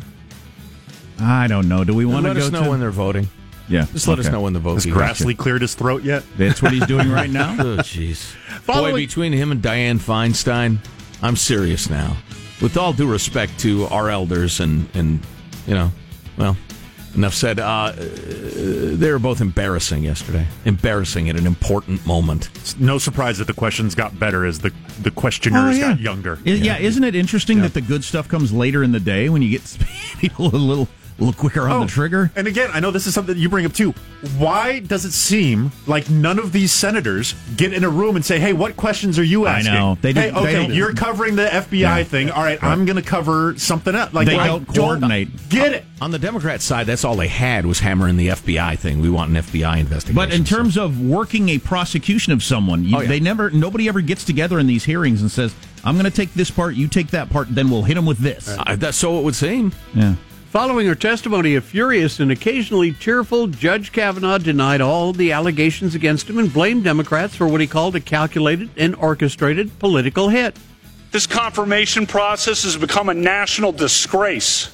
I 1.20 1.48
don't 1.48 1.68
know. 1.68 1.84
Do 1.84 1.94
we 1.96 2.06
want 2.06 2.26
to 2.26 2.34
let 2.34 2.40
go 2.40 2.46
us 2.46 2.52
know 2.52 2.64
to? 2.66 2.70
when 2.70 2.80
they're 2.80 2.92
voting. 2.92 3.28
Yeah, 3.68 3.86
Just 3.92 4.08
let 4.08 4.20
us 4.20 4.26
okay. 4.28 4.34
know 4.34 4.42
when 4.42 4.54
the 4.54 4.60
vote 4.60 4.76
Has 4.76 4.86
begins. 4.86 5.02
Grassley 5.02 5.36
cleared 5.36 5.64
his 5.64 5.74
throat 5.74 6.04
yet? 6.04 6.24
That's 6.38 6.62
what 6.62 6.72
he's 6.72 6.86
doing 6.86 7.10
right 7.10 7.30
now. 7.42 7.54
Oh, 7.58 7.78
jeez. 7.78 8.36
Boy, 8.68 8.74
Following- 8.74 8.96
between 8.98 9.34
him 9.34 9.52
and 9.52 9.60
Dianne 9.60 9.98
Feinstein, 9.98 10.78
I'm 11.24 11.36
serious 11.36 11.90
now. 11.90 12.16
With 12.62 12.78
all 12.78 12.94
due 12.94 13.10
respect 13.10 13.60
to 13.60 13.86
our 13.88 14.10
elders 14.10 14.60
and, 14.60 14.88
and 14.94 15.20
you 15.68 15.74
know, 15.74 15.92
well, 16.38 16.56
enough 17.16 17.34
said. 17.34 17.60
Uh, 17.60 17.94
they 17.96 19.12
were 19.12 19.20
both 19.20 19.42
embarrassing 19.42 20.04
yesterday. 20.04 20.46
Embarrassing 20.66 21.30
at 21.30 21.38
an 21.38 21.48
important 21.48 22.06
moment. 22.06 22.50
It's 22.56 22.78
no 22.78 22.98
surprise 22.98 23.38
that 23.40 23.48
the 23.48 23.54
questions 23.54 23.96
got 23.96 24.18
better 24.20 24.46
as 24.46 24.60
the 24.60 24.72
the 25.02 25.12
questioners 25.12 25.80
got 25.80 26.00
younger. 26.00 26.40
I- 26.46 26.50
yeah. 26.52 26.78
isn't 26.78 27.04
it 27.04 27.16
interesting 27.16 27.62
that 27.62 27.74
the 27.74 27.82
good 27.82 28.04
stuff 28.04 28.28
comes 28.28 28.54
later 28.54 28.84
in 28.84 28.92
the 28.92 29.00
day 29.00 29.30
when 29.30 29.42
you 29.42 29.50
get 29.50 29.78
people 30.20 30.48
a 30.48 30.58
little 30.58 30.88
a 31.18 31.24
little 31.24 31.40
quicker 31.40 31.68
on 31.68 31.82
the 31.82 31.88
trigger? 31.88 32.32
And 32.36 32.48
again, 32.48 32.70
I 32.74 32.80
know 32.80 32.92
this 32.92 33.08
is 33.08 33.14
something 33.14 33.38
you 33.38 33.48
bring 33.50 33.66
up 33.66 33.74
too. 33.74 33.94
Why 34.38 34.80
does 34.80 35.06
it 35.06 35.12
seem 35.12 35.72
like 35.88 36.10
none 36.10 36.40
of 36.40 36.52
these 36.52 36.72
senators 36.74 37.36
get 37.56 37.74
in 37.74 37.84
a 37.84 37.90
room 37.90 38.16
and 38.16 38.26
say, 38.26 38.40
"Hey, 38.40 38.54
what 38.54 38.76
questions 38.76 39.18
are 39.20 39.24
you 39.24 39.46
asking?" 39.46 39.72
I 39.74 39.76
know. 39.80 39.98
They 40.02 40.14
hey, 40.14 40.30
do- 40.30 40.34
they 40.34 40.40
okay, 40.42 40.54
don't- 40.54 40.74
you're 40.74 40.94
covering 40.94 41.36
the 41.36 41.46
FBI 41.54 42.00
Yeah. 42.00 42.04
thing. 42.04 42.30
All 42.32 42.44
right, 42.44 42.62
I'm 42.64 42.86
going 42.86 42.96
to 42.98 43.02
cover 43.02 43.54
something 43.58 43.96
else. 43.96 44.14
Like 44.14 44.28
They 44.28 44.38
I 44.38 44.48
don't 44.48 44.66
coordinate. 44.68 45.50
Get 45.50 45.74
it? 45.74 45.86
On 46.02 46.12
the 46.12 46.20
Democrat 46.20 46.62
side, 46.62 46.88
that's 46.88 47.06
all 47.06 47.16
they 47.16 47.28
had 47.30 47.66
was 47.66 47.80
hammering 47.80 48.18
the 48.18 48.28
FBI 48.32 48.76
thing. 48.76 49.00
We 49.00 49.10
want 49.10 49.30
an 49.30 49.38
FBI 49.38 49.78
investigation. 49.78 50.16
But 50.16 50.34
in 50.34 50.44
terms 50.44 50.78
of 50.78 51.00
working 51.00 51.48
a 51.50 51.58
prosecution 51.60 52.34
of 52.34 52.44
someone, 52.44 52.84
you, 52.84 52.98
Oh, 52.98 53.02
yeah. 53.02 53.08
they 53.08 53.20
never, 53.22 53.50
nobody 53.52 53.88
ever 53.88 54.02
gets 54.02 54.26
together 54.26 54.60
in 54.60 54.68
these 54.68 54.84
hearings 54.84 55.22
and 55.22 55.32
says, 55.32 55.54
"I'm 55.86 55.94
going 55.96 56.04
to 56.06 56.12
take 56.12 56.34
this 56.34 56.52
part, 56.52 56.76
you 56.76 56.88
take 56.90 57.12
that 57.12 57.30
part, 57.30 57.48
then 57.54 57.70
we'll 57.70 57.84
hit 57.84 57.94
them 57.96 58.06
with 58.06 58.18
this." 58.18 58.50
Uh, 58.50 58.76
that's 58.76 58.98
so 58.98 59.18
it 59.20 59.24
would 59.24 59.36
seem. 59.36 59.72
Yeah. 59.94 60.16
Following 60.56 60.88
her 60.88 60.96
testimony, 60.96 61.56
a 61.56 61.60
furious 61.60 62.22
and 62.22 62.32
occasionally 62.32 62.94
tearful 62.94 63.48
Judge 63.48 63.92
Kavanaugh 63.92 64.38
denied 64.38 64.80
all 64.80 65.12
the 65.12 65.34
allegations 65.34 65.96
against 65.96 66.30
him 66.30 66.40
and 66.40 66.54
blamed 66.54 66.86
Democrats 66.86 67.36
for 67.36 67.46
what 67.46 67.60
he 67.60 67.68
called 67.68 67.94
a 67.98 68.00
calculated 68.00 68.70
and 68.78 68.96
orchestrated 68.96 69.78
political 69.80 70.30
hit. 70.30 70.56
This 71.12 71.28
confirmation 71.28 72.08
process 72.08 72.64
has 72.64 72.78
become 72.78 73.10
a 73.10 73.14
national 73.14 73.74
disgrace. 73.74 74.74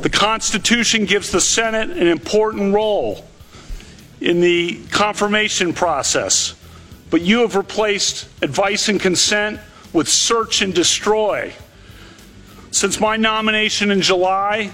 The 0.00 0.10
Constitution 0.10 1.06
gives 1.06 1.32
the 1.32 1.40
Senate 1.40 1.90
an 1.90 2.06
important 2.06 2.72
role 2.72 3.26
in 4.20 4.40
the 4.40 4.80
confirmation 4.92 5.72
process, 5.72 6.54
but 7.10 7.20
you 7.20 7.40
have 7.40 7.56
replaced 7.56 8.28
advice 8.42 8.88
and 8.88 9.00
consent 9.00 9.58
with 9.92 10.08
search 10.08 10.62
and 10.62 10.72
destroy. 10.72 11.52
Since 12.72 12.98
my 13.00 13.18
nomination 13.18 13.90
in 13.90 14.00
July, 14.00 14.72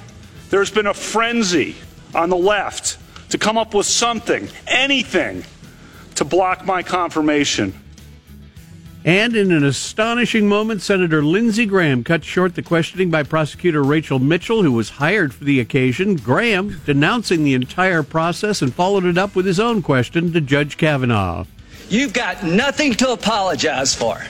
there's 0.50 0.70
been 0.70 0.86
a 0.86 0.94
frenzy 0.94 1.74
on 2.14 2.30
the 2.30 2.36
left 2.36 2.96
to 3.30 3.38
come 3.38 3.58
up 3.58 3.74
with 3.74 3.86
something, 3.86 4.48
anything, 4.68 5.44
to 6.14 6.24
block 6.24 6.64
my 6.64 6.84
confirmation. 6.84 7.74
And 9.04 9.34
in 9.34 9.50
an 9.50 9.64
astonishing 9.64 10.46
moment, 10.46 10.80
Senator 10.80 11.24
Lindsey 11.24 11.66
Graham 11.66 12.04
cut 12.04 12.24
short 12.24 12.54
the 12.54 12.62
questioning 12.62 13.10
by 13.10 13.24
prosecutor 13.24 13.82
Rachel 13.82 14.20
Mitchell, 14.20 14.62
who 14.62 14.72
was 14.72 14.90
hired 14.90 15.34
for 15.34 15.42
the 15.44 15.58
occasion. 15.58 16.16
Graham 16.16 16.80
denouncing 16.86 17.42
the 17.42 17.54
entire 17.54 18.04
process 18.04 18.62
and 18.62 18.72
followed 18.72 19.06
it 19.06 19.18
up 19.18 19.34
with 19.34 19.44
his 19.44 19.58
own 19.58 19.82
question 19.82 20.32
to 20.32 20.40
Judge 20.40 20.76
Kavanaugh. 20.76 21.46
You've 21.88 22.12
got 22.12 22.44
nothing 22.44 22.94
to 22.94 23.12
apologize 23.12 23.94
for. 23.94 24.22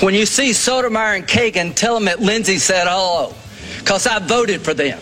When 0.00 0.14
you 0.14 0.26
see 0.26 0.52
Sotomayor 0.52 1.14
and 1.14 1.26
Kagan, 1.26 1.74
tell 1.74 1.94
them 1.94 2.04
that 2.04 2.20
Lindsey 2.20 2.58
said 2.58 2.86
oh, 2.88 3.32
hello, 3.32 3.34
because 3.78 4.06
I 4.06 4.18
voted 4.18 4.60
for 4.60 4.74
them. 4.74 5.00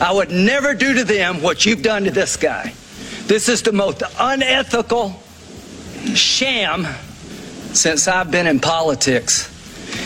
I 0.00 0.12
would 0.12 0.30
never 0.30 0.74
do 0.74 0.94
to 0.94 1.04
them 1.04 1.40
what 1.40 1.64
you've 1.64 1.82
done 1.82 2.04
to 2.04 2.10
this 2.10 2.36
guy. 2.36 2.74
This 3.26 3.48
is 3.48 3.62
the 3.62 3.72
most 3.72 4.02
unethical 4.18 5.22
sham 6.14 6.86
since 7.72 8.08
I've 8.08 8.30
been 8.30 8.46
in 8.46 8.58
politics. 8.58 9.54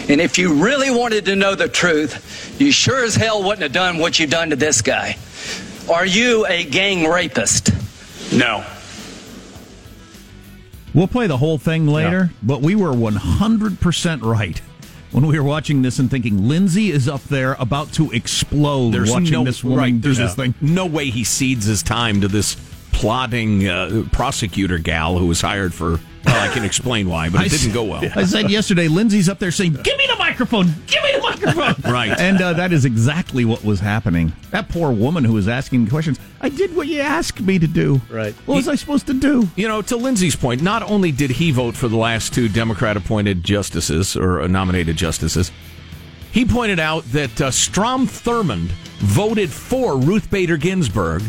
And 0.08 0.20
if 0.20 0.38
you 0.38 0.62
really 0.62 0.90
wanted 0.90 1.24
to 1.26 1.36
know 1.36 1.54
the 1.54 1.68
truth, 1.68 2.60
you 2.60 2.70
sure 2.70 3.04
as 3.04 3.14
hell 3.14 3.42
wouldn't 3.42 3.62
have 3.62 3.72
done 3.72 3.98
what 3.98 4.18
you've 4.18 4.30
done 4.30 4.50
to 4.50 4.56
this 4.56 4.82
guy. 4.82 5.16
Are 5.90 6.06
you 6.06 6.46
a 6.46 6.64
gang 6.64 7.08
rapist? 7.08 7.70
No. 8.32 8.64
We'll 10.94 11.08
play 11.08 11.26
the 11.26 11.38
whole 11.38 11.58
thing 11.58 11.86
later, 11.86 12.30
but 12.42 12.60
we 12.60 12.74
were 12.74 12.92
100% 12.92 14.22
right 14.22 14.60
when 15.12 15.26
we 15.26 15.38
were 15.38 15.44
watching 15.44 15.82
this 15.82 15.98
and 15.98 16.10
thinking 16.10 16.48
Lindsey 16.48 16.90
is 16.90 17.08
up 17.08 17.22
there 17.24 17.54
about 17.58 17.92
to 17.94 18.10
explode 18.12 18.92
There's 18.92 19.10
watching 19.10 19.32
no, 19.32 19.44
this 19.44 19.62
woman 19.62 19.78
right, 19.78 20.02
there's 20.02 20.18
this 20.18 20.34
thing. 20.34 20.54
No 20.60 20.86
way 20.86 21.10
he 21.10 21.24
cedes 21.24 21.66
his 21.66 21.82
time 21.82 22.20
to 22.22 22.28
this 22.28 22.56
plotting 22.92 23.68
uh, 23.68 24.04
prosecutor 24.12 24.78
gal 24.78 25.18
who 25.18 25.26
was 25.26 25.40
hired 25.40 25.74
for. 25.74 26.00
Well, 26.24 26.40
I 26.50 26.52
can 26.54 26.64
explain 26.64 27.08
why, 27.08 27.28
but 27.28 27.40
I 27.40 27.44
it 27.46 27.50
didn't 27.50 27.68
s- 27.68 27.74
go 27.74 27.84
well. 27.84 28.02
I 28.14 28.24
said 28.24 28.50
yesterday, 28.50 28.88
Lindsey's 28.88 29.28
up 29.28 29.38
there 29.38 29.50
saying, 29.50 29.72
"Give 29.82 29.96
me 29.98 30.06
the 30.06 30.16
microphone! 30.16 30.66
Give 30.86 31.02
me 31.02 31.12
the 31.12 31.20
microphone!" 31.20 31.92
Right. 31.92 32.16
and 32.18 32.40
uh, 32.40 32.52
that 32.54 32.72
is 32.72 32.84
exactly 32.84 33.44
what 33.44 33.64
was 33.64 33.80
happening. 33.80 34.32
That 34.50 34.68
poor 34.68 34.92
woman 34.92 35.24
who 35.24 35.32
was 35.34 35.48
asking 35.48 35.88
questions. 35.88 36.18
I 36.40 36.48
did 36.48 36.74
what 36.76 36.86
you 36.88 37.00
asked 37.00 37.40
me 37.40 37.58
to 37.58 37.66
do. 37.66 38.00
Right. 38.10 38.34
What 38.46 38.56
was 38.56 38.68
I 38.68 38.74
supposed 38.76 39.06
to 39.08 39.14
do? 39.14 39.48
You 39.56 39.68
know, 39.68 39.82
to 39.82 39.96
Lindsey's 39.96 40.36
point, 40.36 40.62
not 40.62 40.82
only 40.82 41.12
did 41.12 41.30
he 41.30 41.50
vote 41.50 41.74
for 41.76 41.88
the 41.88 41.96
last 41.96 42.32
two 42.34 42.48
Democrat 42.48 42.96
appointed 42.96 43.44
justices 43.44 44.16
or 44.16 44.40
uh, 44.42 44.46
nominated 44.46 44.96
justices, 44.96 45.50
he 46.32 46.44
pointed 46.44 46.78
out 46.80 47.04
that 47.12 47.40
uh, 47.40 47.50
Strom 47.50 48.06
Thurmond 48.06 48.68
voted 48.98 49.50
for 49.50 49.96
Ruth 49.98 50.30
Bader 50.30 50.56
Ginsburg, 50.56 51.22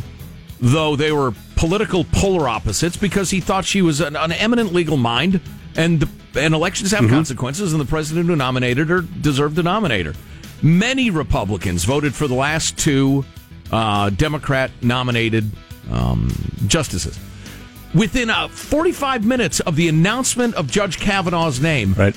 though 0.61 0.95
they 0.95 1.11
were 1.11 1.33
political 1.63 2.03
polar 2.03 2.49
opposites, 2.49 2.97
because 2.97 3.29
he 3.29 3.39
thought 3.39 3.63
she 3.63 3.81
was 3.81 4.01
an, 4.01 4.17
an 4.17 4.33
eminent 4.33 4.73
legal 4.73 4.97
mind 4.97 5.39
and, 5.77 6.01
the, 6.01 6.41
and 6.41 6.53
elections 6.53 6.91
have 6.91 7.09
consequences, 7.09 7.71
and 7.71 7.79
the 7.79 7.85
president 7.85 8.27
who 8.27 8.35
nominated 8.35 8.89
her 8.89 8.99
deserved 8.99 9.55
to 9.55 9.63
nominate 9.63 10.05
her. 10.05 10.13
Many 10.61 11.09
Republicans 11.09 11.85
voted 11.85 12.13
for 12.13 12.27
the 12.27 12.33
last 12.33 12.77
two 12.77 13.23
uh, 13.71 14.09
Democrat 14.09 14.71
nominated 14.81 15.49
um, 15.89 16.29
justices 16.67 17.17
within 17.95 18.29
uh, 18.29 18.49
45 18.49 19.23
minutes 19.25 19.61
of 19.61 19.77
the 19.77 19.87
announcement 19.87 20.55
of 20.55 20.69
Judge 20.69 20.99
Kavanaugh's 20.99 21.61
name, 21.61 21.93
right. 21.93 22.15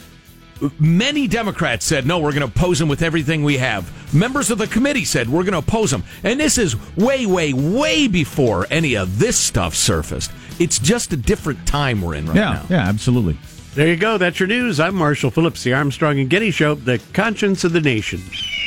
Many 0.79 1.27
Democrats 1.27 1.85
said, 1.85 2.07
no, 2.07 2.19
we're 2.19 2.33
going 2.33 2.49
to 2.49 2.59
oppose 2.59 2.81
him 2.81 2.89
with 2.89 3.03
everything 3.03 3.43
we 3.43 3.59
have. 3.59 4.15
Members 4.15 4.51
of 4.51 4.59
the 4.59 4.67
committee 4.67 5.05
said, 5.05 5.29
we're 5.29 5.43
going 5.43 5.53
to 5.53 5.59
oppose 5.59 5.93
him. 5.93 6.05
And 6.23 6.39
this 6.39 6.59
is 6.59 6.77
way, 6.97 7.27
way, 7.27 7.53
way 7.53 8.09
before 8.09 8.67
any 8.71 8.97
of 8.97 9.19
this 9.19 9.39
stuff 9.39 9.75
surfaced. 9.75 10.31
It's 10.59 10.79
just 10.79 11.13
a 11.13 11.17
different 11.17 11.67
time 11.67 12.01
we're 12.01 12.15
in 12.15 12.27
right 12.27 12.37
yeah, 12.37 12.53
now. 12.53 12.67
yeah, 12.71 12.89
absolutely. 12.89 13.37
There 13.75 13.89
you 13.89 13.97
go. 13.97 14.17
That's 14.17 14.41
your 14.41 14.47
news. 14.47 14.81
I'm 14.81 14.95
Marshall 14.95 15.31
Phillips, 15.31 15.63
the 15.63 15.75
Armstrong 15.75 16.19
and 16.19 16.31
Getty 16.31 16.51
Show, 16.51 16.77
the 16.77 16.99
conscience 17.13 17.63
of 17.63 17.73
the 17.73 17.81
nation. 17.81 18.23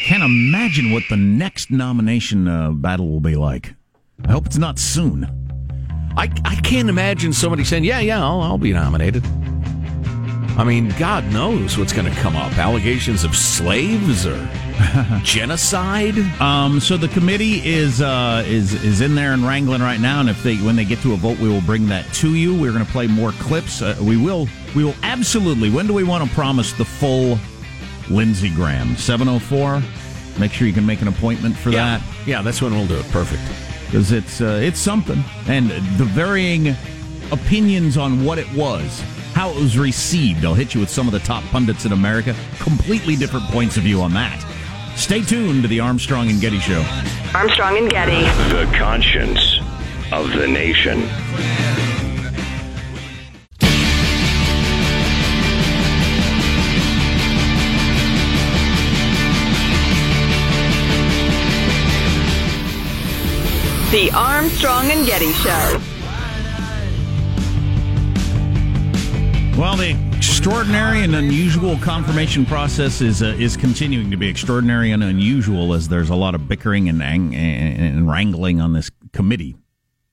Can't 0.06 0.22
imagine 0.22 0.92
what 0.92 1.04
the 1.10 1.18
next 1.18 1.72
nomination 1.72 2.48
uh, 2.48 2.72
battle 2.72 3.08
will 3.10 3.20
be 3.20 3.36
like. 3.36 3.74
I 4.28 4.32
hope 4.32 4.46
it's 4.46 4.58
not 4.58 4.78
soon. 4.78 5.24
I, 6.16 6.32
I 6.46 6.56
can't 6.58 6.90
imagine 6.90 7.34
somebody 7.34 7.64
saying, 7.64 7.86
yeah, 7.86 8.00
yeah, 8.00 8.24
I'll, 8.24 8.42
I'll 8.42 8.58
be 8.58 8.74
nominated. 8.74 9.24
I 10.60 10.66
mean, 10.66 10.94
God 11.00 11.24
knows 11.32 11.78
what's 11.78 11.94
going 11.94 12.12
to 12.14 12.20
come 12.20 12.36
up. 12.36 12.58
Allegations 12.58 13.24
of 13.24 13.34
slaves 13.34 14.28
or 14.28 14.38
genocide. 15.24 16.18
Um, 16.42 16.82
so 16.82 16.98
the 16.98 17.08
committee 17.08 17.66
is 17.66 18.02
uh, 18.02 18.44
is 18.46 18.74
is 18.84 19.00
in 19.00 19.16
there 19.16 19.32
and 19.32 19.44
wrangling 19.44 19.82
right 19.82 20.02
now, 20.02 20.20
and 20.20 20.30
if 20.30 20.44
they 20.44 20.58
when 20.58 20.76
they 20.76 20.84
get 20.84 21.00
to 21.04 21.14
a 21.14 21.16
vote, 21.16 21.40
we 21.40 21.48
will 21.48 21.62
bring 21.62 21.88
that 21.88 22.06
to 22.16 22.36
you. 22.36 22.54
We're 22.60 22.74
going 22.74 22.86
to 22.86 22.92
play 22.92 23.08
more 23.08 23.32
clips. 23.34 23.82
Uh, 23.82 23.96
we 24.02 24.18
will 24.18 24.50
we 24.76 24.84
will 24.84 24.96
absolutely. 25.04 25.70
When 25.70 25.88
do 25.88 25.94
we 25.94 26.04
want 26.04 26.28
to 26.28 26.36
promise 26.36 26.74
the 26.74 26.86
full 26.86 27.40
Lindsey 28.10 28.50
Graham? 28.54 28.98
Seven 28.98 29.30
oh 29.30 29.40
four. 29.40 29.82
Make 30.38 30.52
sure 30.52 30.68
you 30.68 30.74
can 30.74 30.86
make 30.86 31.02
an 31.02 31.08
appointment 31.08 31.56
for 31.58 31.70
Yeah. 31.70 31.98
that 32.00 32.28
Yeah, 32.28 32.42
that's 32.42 32.62
when 32.62 32.74
we'll 32.74 32.88
do 32.88 32.98
it. 32.98 33.06
Perfect. 33.12 33.42
because 33.86 34.12
it's 34.12 34.42
uh, 34.42 34.60
it's 34.62 34.80
something, 34.80 35.24
and 35.48 35.70
the 35.98 36.06
varying 36.06 36.76
opinions 37.32 37.96
on 37.98 38.26
what 38.26 38.38
it 38.38 38.52
was, 38.54 39.02
how 39.40 39.52
it 39.52 39.56
was 39.56 39.78
received. 39.78 40.44
I'll 40.44 40.54
hit 40.54 40.74
you 40.74 40.82
with 40.82 40.90
some 40.90 41.08
of 41.08 41.14
the 41.14 41.20
top 41.20 41.42
pundits 41.46 41.86
in 41.86 41.94
America. 41.94 42.36
Completely 42.60 43.16
different 43.16 43.46
points 43.46 43.78
of 43.78 43.84
view 43.84 44.02
on 44.02 44.12
that. 44.12 44.46
Stay 44.98 45.22
tuned 45.22 45.62
to 45.62 45.70
the 45.70 45.80
Armstrong 45.80 46.30
and 46.30 46.42
Getty 46.42 46.60
Show. 46.60 46.86
Armstrong 47.34 47.78
and 47.78 47.90
Getty. 47.90 48.20
The 48.54 48.70
conscience 48.78 49.62
of 50.12 50.30
the 50.34 50.46
nation. 50.46 51.00
The 63.92 64.12
Armstrong 64.14 64.92
and 64.92 65.08
Getty 65.08 65.32
Show. 65.32 65.99
Well, 69.60 69.76
the 69.76 69.98
extraordinary 70.16 71.04
and 71.04 71.14
unusual 71.14 71.78
confirmation 71.80 72.46
process 72.46 73.02
is 73.02 73.22
uh, 73.22 73.36
is 73.38 73.58
continuing 73.58 74.10
to 74.10 74.16
be 74.16 74.30
extraordinary 74.30 74.92
and 74.92 75.04
unusual 75.04 75.74
as 75.74 75.90
there's 75.90 76.10
a 76.10 76.16
lot 76.16 76.34
of 76.34 76.48
bickering 76.48 76.88
and 76.88 77.04
ang- 77.04 77.36
and 77.36 78.10
wrangling 78.10 78.62
on 78.62 78.72
this 78.72 78.90
committee 79.12 79.58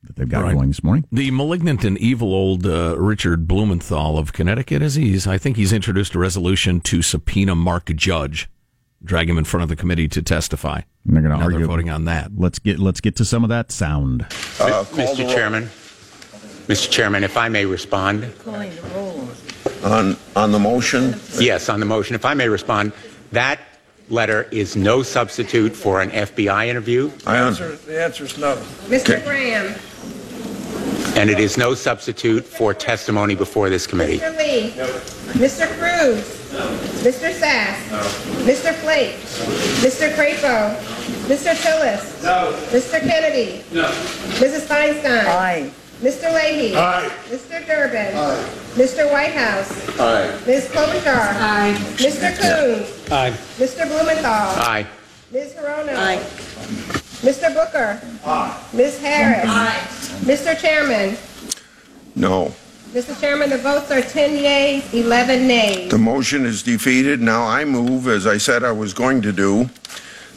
that 0.03 0.17
they've 0.17 0.29
got 0.29 0.43
Right. 0.43 0.55
going 0.55 0.67
this 0.67 0.83
morning. 0.83 1.07
The 1.13 1.31
malignant 1.31 1.85
and 1.85 1.97
evil 1.99 2.35
old 2.35 2.67
uh, 2.67 2.97
Richard 2.99 3.47
Blumenthal 3.47 4.19
of 4.19 4.33
Connecticut, 4.33 4.83
is 4.83 4.97
he's 4.97 5.29
I 5.29 5.39
think 5.39 5.57
he's 5.57 5.73
introduced 5.73 6.17
a 6.17 6.19
resolution 6.19 6.81
to 6.81 7.01
subpoena 7.01 7.55
Mark 7.55 7.95
Judge, 7.95 8.49
drag 9.05 9.31
him 9.31 9.39
in 9.39 9.45
front 9.45 9.63
of 9.63 9.69
the 9.69 9.77
committee 9.77 10.09
to 10.09 10.23
testify. 10.23 10.81
And 11.07 11.15
they're 11.15 11.23
going 11.23 11.39
to 11.39 11.41
argue. 11.45 11.59
they're 11.61 11.69
voting 11.69 11.89
on 11.89 12.05
that. 12.07 12.33
Let's 12.37 12.59
get 12.59 12.81
let's 12.81 13.01
get 13.01 13.15
to 13.17 13.25
some 13.25 13.45
of 13.45 13.49
that 13.51 13.71
sound. 13.71 14.27
Mr. 14.29 15.33
Chairman, 15.33 15.71
Mr. 16.69 16.91
Chairman, 16.91 17.23
if 17.25 17.37
I 17.37 17.49
may 17.49 17.65
respond. 17.65 18.33
On, 19.85 20.17
on 20.35 20.53
the 20.53 20.59
motion? 20.59 21.15
Yes, 21.39 21.69
on 21.69 21.79
the 21.81 21.87
motion. 21.87 22.15
If 22.15 22.25
I 22.25 22.35
may 22.35 22.49
respond, 22.49 22.93
that 23.33 23.61
letter 24.09 24.49
is 24.51 24.75
no 24.77 25.03
substitute 25.03 25.75
for 25.77 26.01
an 26.01 26.11
FBI 26.11 26.67
interview, 26.69 27.11
I 27.27 27.39
un- 27.41 27.55
The 27.87 28.03
answer 28.03 28.25
is 28.25 28.39
no. 28.39 28.57
Mr. 28.89 29.23
Graham. 29.25 29.75
and 31.17 31.31
it 31.31 31.39
is 31.39 31.57
no 31.57 31.75
substitute 31.75 32.45
for 32.45 32.75
testimony 32.75 33.35
before 33.35 33.71
this 33.71 33.87
committee. 33.87 34.19
Mr. 34.19 34.37
Lee. 34.39 34.71
Mr. 35.35 35.67
Cruz. 35.79 36.33
Mr. 37.03 37.33
Sasse. 37.33 37.77
Mr. 38.45 38.73
Flake. 38.75 39.17
Mr. 39.83 40.13
Crapo. 40.15 40.77
Mr. 41.29 41.55
Tillis. 41.55 42.23
No. 42.23 42.53
Mr. 42.71 43.01
Kennedy. 43.01 43.63
No. 43.73 43.89
Mrs. 44.41 44.67
Feinstein. 44.67 45.25
Aye. 45.27 45.71
Mr. 46.01 46.33
Leahy. 46.35 46.77
Aye. 46.77 47.11
Mr. 47.31 47.67
Durbin. 47.67 48.15
Aye. 48.17 48.49
Mr. 48.75 49.11
Whitehouse. 49.11 49.99
Aye. 49.99 50.41
Ms. 50.47 50.69
Klobuchar. 50.69 51.35
Aye. 51.41 51.75
Mr. 51.97 52.37
Coons. 52.39 53.11
Aye. 53.11 53.31
Mr. 53.57 53.89
Blumenthal. 53.89 54.61
Aye. 54.61 54.87
Ms. 55.33 55.55
Hirono. 55.55 55.97
Aye. 55.97 56.19
Mr. 57.25 57.55
Booker. 57.55 58.01
Aye. 58.27 58.65
Ms. 58.75 59.01
Harris. 59.01 59.49
Aye. 59.49 59.87
Mr. 60.25 60.59
Chairman. 60.59 61.17
No. 62.15 62.53
Mr. 62.93 63.19
Chairman, 63.19 63.51
the 63.51 63.59
votes 63.59 63.91
are 63.91 64.03
10 64.03 64.37
yeas, 64.37 64.95
11 64.95 65.47
nays. 65.47 65.91
The 65.91 65.99
motion 65.99 66.45
is 66.47 66.63
defeated. 66.63 67.21
Now 67.21 67.43
I 67.45 67.65
move, 67.65 68.07
as 68.07 68.27
I 68.27 68.39
said 68.39 68.65
I 68.65 68.73
was 68.73 68.93
going 68.95 69.23
to 69.23 69.33
do, 69.33 69.69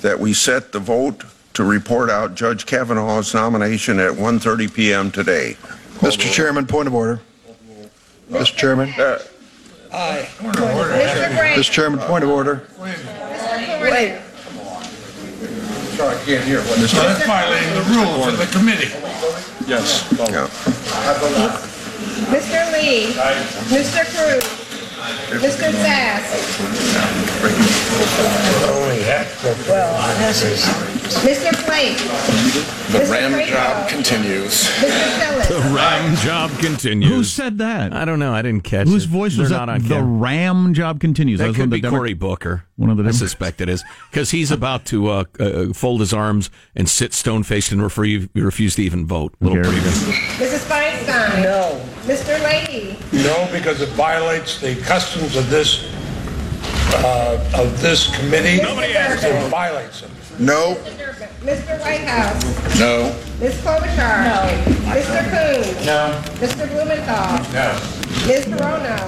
that 0.02 0.20
we 0.20 0.34
set 0.34 0.72
the 0.72 0.80
vote 0.80 1.24
to 1.60 1.66
report 1.66 2.10
out 2.10 2.36
Judge 2.36 2.66
Kavanaugh's 2.66 3.34
nomination 3.34 4.00
at 4.00 4.14
1:30 4.14 4.74
PM 4.74 5.12
today. 5.12 5.58
Mr. 6.00 6.32
Chairman, 6.32 6.66
point 6.66 6.88
of 6.88 6.96
order. 6.96 7.20
Mr. 8.32 8.40
Uh, 8.40 8.46
Chairman. 8.56 8.94
Uh, 8.98 9.20
Aye. 9.92 10.30
Mr. 10.40 11.38
Gray. 11.38 11.56
Mr. 11.56 11.70
Chairman, 11.70 12.00
point 12.00 12.24
of 12.24 12.30
order. 12.30 12.64
Wait. 12.80 12.96
Sorry, 15.98 16.16
I 16.16 16.24
can't 16.24 16.46
hear 16.46 16.62
what 16.62 16.80
That's 16.80 17.26
violating 17.26 17.74
the 17.74 17.84
rules 17.92 18.28
of 18.28 18.38
the 18.38 18.48
committee. 18.58 18.88
Yes. 19.68 20.08
Yeah. 20.18 20.48
Mr. 22.32 22.72
Lee. 22.72 23.20
Aye. 23.20 23.36
Mr. 23.68 24.06
Cruz. 24.16 24.46
Mr. 25.44 25.74
Sasse. 25.74 26.40
Well, 29.68 30.18
this 30.20 30.44
is. 30.44 30.99
Mr. 31.20 31.56
Flake. 31.56 31.98
The 32.92 33.00
Mr. 33.00 33.12
ram 33.12 33.32
Crapo. 33.34 33.48
job 33.50 33.90
continues. 33.90 34.64
Mr. 34.68 35.20
Tillis. 35.20 35.48
The 35.50 35.76
ram 35.76 36.16
job 36.18 36.52
continues. 36.60 37.10
Who 37.12 37.24
said 37.24 37.58
that? 37.60 37.94
I 37.94 38.06
don't 38.06 38.20
know. 38.20 38.34
I 38.34 38.42
didn't 38.42 38.64
catch 38.64 38.88
it. 38.88 38.90
Whose 38.90 39.06
it. 39.06 39.10
voice 39.10 39.36
They're 39.36 39.44
was 39.44 39.52
not 39.52 39.66
that? 39.68 39.70
on 39.74 39.82
The 39.84 39.90
camera. 39.90 40.18
Ram 40.20 40.74
job 40.74 41.00
continues. 41.00 41.40
That 41.40 41.48
was 41.50 41.56
could 41.56 41.64
one 41.64 41.70
be 41.72 41.78
the 41.78 41.82
Demo- 41.84 41.98
Cory 41.98 42.14
Booker. 42.14 42.66
One 42.78 42.90
of 42.90 42.98
the 42.98 43.02
I 43.04 43.06
Democrats. 43.08 43.20
suspect 43.20 43.62
it 43.62 43.70
is 43.70 43.84
because 44.12 44.32
he's 44.32 44.52
about 44.52 44.86
to 44.86 45.10
uh, 45.10 45.24
uh, 45.40 45.74
fold 45.74 46.00
his 46.00 46.14
arms 46.14 46.50
and 46.76 46.88
sit 46.90 47.14
stone 47.14 47.44
faced 47.44 47.72
and 47.72 47.82
refer- 47.84 48.28
refuse 48.34 48.76
to 48.76 48.84
even 48.84 49.06
vote. 49.06 49.34
Little 49.42 49.60
Okay. 49.60 49.70
Mrs. 49.70 50.60
Feinstein. 50.68 51.44
No. 51.44 51.82
Mr. 52.06 52.40
Leahy. 52.44 52.98
No, 53.24 53.50
because 53.52 53.82
it 53.82 53.90
violates 53.90 54.60
the 54.62 54.76
customs 54.82 55.36
of 55.36 55.50
this, 55.50 55.84
uh, 57.04 57.52
of 57.58 57.82
this 57.82 58.16
committee. 58.18 58.62
Nobody 58.62 58.94
asked 58.94 59.24
him. 59.24 59.36
It 59.36 59.50
violates 59.50 60.02
them. 60.02 60.12
No. 60.40 60.76
Mr. 61.44 61.78
Whitehouse. 61.82 62.80
No. 62.80 63.14
Ms. 63.42 63.56
Klobuchar. 63.60 64.24
No. 64.24 64.40
Mr. 64.88 65.20
Coons. 65.28 65.86
No. 65.86 66.16
Mr. 66.40 66.64
Blumenthal. 66.72 67.44
No. 67.52 67.76
Ms. 68.26 68.46
Hirono. 68.46 69.00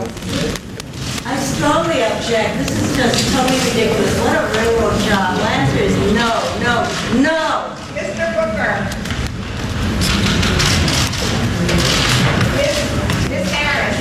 I 1.26 1.40
strongly 1.40 2.04
object. 2.04 2.58
This 2.58 2.72
is 2.72 2.98
just 2.98 3.34
totally 3.34 3.60
ridiculous. 3.70 4.20
What 4.20 4.36
a 4.36 4.60
railroad 4.60 5.00
job. 5.08 5.38
The 5.38 5.44
answer 5.44 5.80
is 5.80 5.96
no, 6.12 6.36
no, 6.60 6.84
no. 7.24 7.78
Mr. 7.96 8.28
Booker. 8.36 8.84
Ms. 12.60 12.76
Ms. 13.30 13.48
Harris. 13.52 13.98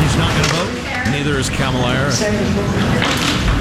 He's 0.00 0.16
not 0.16 0.32
going 0.32 0.48
to 0.48 0.54
vote. 0.56 1.10
Neither 1.10 1.36
is 1.38 1.50
Kamala 1.50 1.92
Harris. 1.92 3.59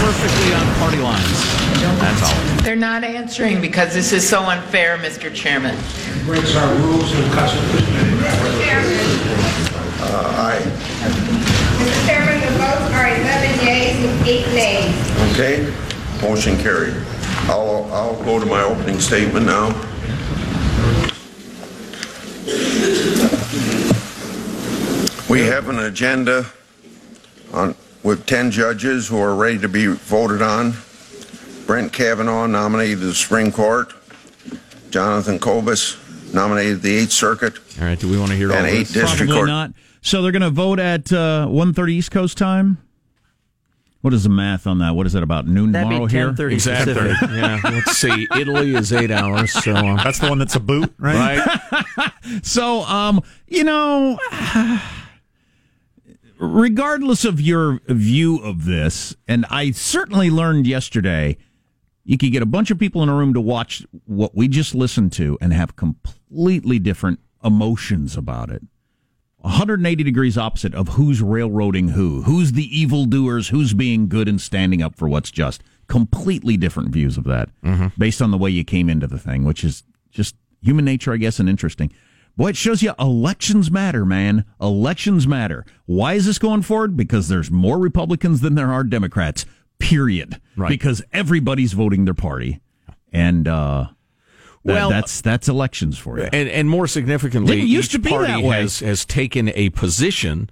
Perfectly 0.00 0.52
on 0.54 0.66
party 0.76 0.98
lines. 0.98 1.58
That's 1.98 2.22
all. 2.22 2.62
They're 2.62 2.76
not 2.76 3.04
answering 3.04 3.60
because 3.60 3.94
this 3.94 4.12
is 4.12 4.28
so 4.28 4.42
unfair, 4.42 4.98
Mr. 4.98 5.32
Chairman. 5.34 5.76
Breaks 6.24 6.54
our 6.56 6.74
rules 6.76 7.12
and 7.12 7.32
customs. 7.32 7.64
Uh, 10.00 10.34
aye. 10.38 10.60
Mr. 11.78 12.06
Chairman, 12.06 12.40
the 12.40 12.52
votes 12.58 12.92
are 12.94 13.08
11 13.08 13.66
yeas 13.66 13.96
and 14.04 14.26
8 14.26 14.46
nays. 14.54 15.32
Okay. 15.32 15.72
Motion 16.22 16.56
carried. 16.58 16.94
I'll, 17.48 17.88
I'll 17.92 18.22
go 18.24 18.38
to 18.38 18.46
my 18.46 18.62
opening 18.62 19.00
statement 19.00 19.46
now. 19.46 19.68
We 25.30 25.42
have 25.42 25.68
an 25.68 25.78
agenda 25.80 26.46
on, 27.52 27.74
with 28.02 28.26
10 28.26 28.50
judges 28.50 29.08
who 29.08 29.18
are 29.20 29.34
ready 29.34 29.58
to 29.58 29.68
be 29.68 29.86
voted 29.86 30.42
on. 30.42 30.74
Brett 31.66 31.92
Kavanaugh 31.92 32.46
nominated 32.46 33.00
to 33.00 33.06
the 33.06 33.14
Supreme 33.14 33.52
Court. 33.52 33.92
Jonathan 34.90 35.38
Kobes 35.38 35.98
nominated 36.32 36.80
the 36.82 36.96
Eighth 36.96 37.12
Circuit. 37.12 37.54
All 37.78 37.86
right. 37.86 37.98
Do 37.98 38.08
we 38.10 38.18
want 38.18 38.30
to 38.30 38.36
hear 38.36 38.52
all 38.52 38.64
eight 38.64 38.86
this? 38.86 38.92
district 38.92 39.16
Probably 39.18 39.34
court. 39.36 39.48
not. 39.48 39.72
So 40.00 40.22
they're 40.22 40.32
going 40.32 40.42
to 40.42 40.50
vote 40.50 40.78
at 40.78 41.12
uh, 41.12 41.46
1.30 41.50 41.90
East 41.90 42.10
Coast 42.10 42.38
time? 42.38 42.78
What 44.00 44.14
is 44.14 44.22
the 44.22 44.28
math 44.30 44.66
on 44.68 44.78
that? 44.78 44.94
What 44.94 45.06
is 45.06 45.12
that, 45.14 45.24
about 45.24 45.48
noon 45.48 45.72
That'd 45.72 45.88
be 45.88 45.96
tomorrow 45.96 46.06
here? 46.06 46.30
10:30 46.30 46.52
Exactly. 46.52 46.94
Pacific. 46.94 47.28
yeah. 47.30 47.60
Let's 47.64 47.96
see. 47.98 48.28
Italy 48.38 48.74
is 48.76 48.92
eight 48.92 49.10
hours. 49.10 49.52
So 49.52 49.72
uh, 49.72 50.02
That's 50.02 50.20
the 50.20 50.28
one 50.28 50.38
that's 50.38 50.54
a 50.54 50.60
boot, 50.60 50.94
right? 50.98 51.44
right. 51.44 52.12
So, 52.42 52.82
um, 52.82 53.22
you 53.48 53.64
know, 53.64 54.18
regardless 56.38 57.24
of 57.24 57.40
your 57.40 57.80
view 57.86 58.38
of 58.38 58.64
this, 58.64 59.14
and 59.26 59.44
I 59.50 59.72
certainly 59.72 60.30
learned 60.30 60.66
yesterday, 60.66 61.36
you 62.04 62.16
could 62.16 62.32
get 62.32 62.42
a 62.42 62.46
bunch 62.46 62.70
of 62.70 62.78
people 62.78 63.02
in 63.02 63.08
a 63.08 63.14
room 63.14 63.34
to 63.34 63.40
watch 63.40 63.84
what 64.06 64.34
we 64.34 64.48
just 64.48 64.74
listened 64.74 65.12
to 65.12 65.36
and 65.40 65.52
have 65.52 65.76
completely 65.76 66.78
different 66.78 67.20
emotions 67.44 68.16
about 68.16 68.50
it. 68.50 68.62
180 69.38 70.02
degrees 70.02 70.36
opposite 70.36 70.74
of 70.74 70.88
who's 70.88 71.22
railroading 71.22 71.88
who, 71.88 72.22
who's 72.22 72.52
the 72.52 72.64
evildoers, 72.76 73.48
who's 73.48 73.72
being 73.72 74.08
good 74.08 74.28
and 74.28 74.40
standing 74.40 74.82
up 74.82 74.96
for 74.96 75.08
what's 75.08 75.30
just. 75.30 75.62
Completely 75.86 76.56
different 76.56 76.90
views 76.90 77.16
of 77.16 77.24
that 77.24 77.48
mm-hmm. 77.62 77.86
based 77.96 78.20
on 78.20 78.30
the 78.30 78.38
way 78.38 78.50
you 78.50 78.64
came 78.64 78.90
into 78.90 79.06
the 79.06 79.18
thing, 79.18 79.44
which 79.44 79.62
is 79.64 79.84
just 80.10 80.34
human 80.60 80.84
nature, 80.84 81.12
I 81.12 81.16
guess, 81.16 81.38
and 81.38 81.48
interesting. 81.48 81.92
Boy, 82.38 82.50
it 82.50 82.56
shows 82.56 82.82
you 82.82 82.92
elections 82.98 83.70
matter, 83.70 84.06
man. 84.06 84.44
Elections 84.60 85.26
matter. 85.26 85.66
Why 85.86 86.14
is 86.14 86.24
this 86.24 86.38
going 86.38 86.62
forward? 86.62 86.96
Because 86.96 87.28
there's 87.28 87.50
more 87.50 87.78
Republicans 87.78 88.40
than 88.40 88.54
there 88.54 88.72
are 88.72 88.84
Democrats, 88.84 89.44
period. 89.80 90.40
Right. 90.56 90.68
Because 90.70 91.02
everybody's 91.12 91.72
voting 91.74 92.04
their 92.06 92.14
party. 92.14 92.60
And, 93.12 93.46
uh, 93.48 93.88
that- 94.64 94.72
Well- 94.74 94.88
that's 94.90 95.20
that's 95.20 95.48
elections 95.48 95.98
for 95.98 96.18
you. 96.18 96.28
and 96.32 96.48
and 96.48 96.68
more 96.70 96.86
significantly, 96.86 97.56
Didn't 97.56 97.68
used 97.70 97.90
to 97.92 97.98
be 97.98 98.10
party 98.10 98.26
that 98.32 98.42
way. 98.42 98.60
has 98.60 98.80
has 98.80 99.04
taken 99.04 99.50
a 99.54 99.70
position, 99.70 100.48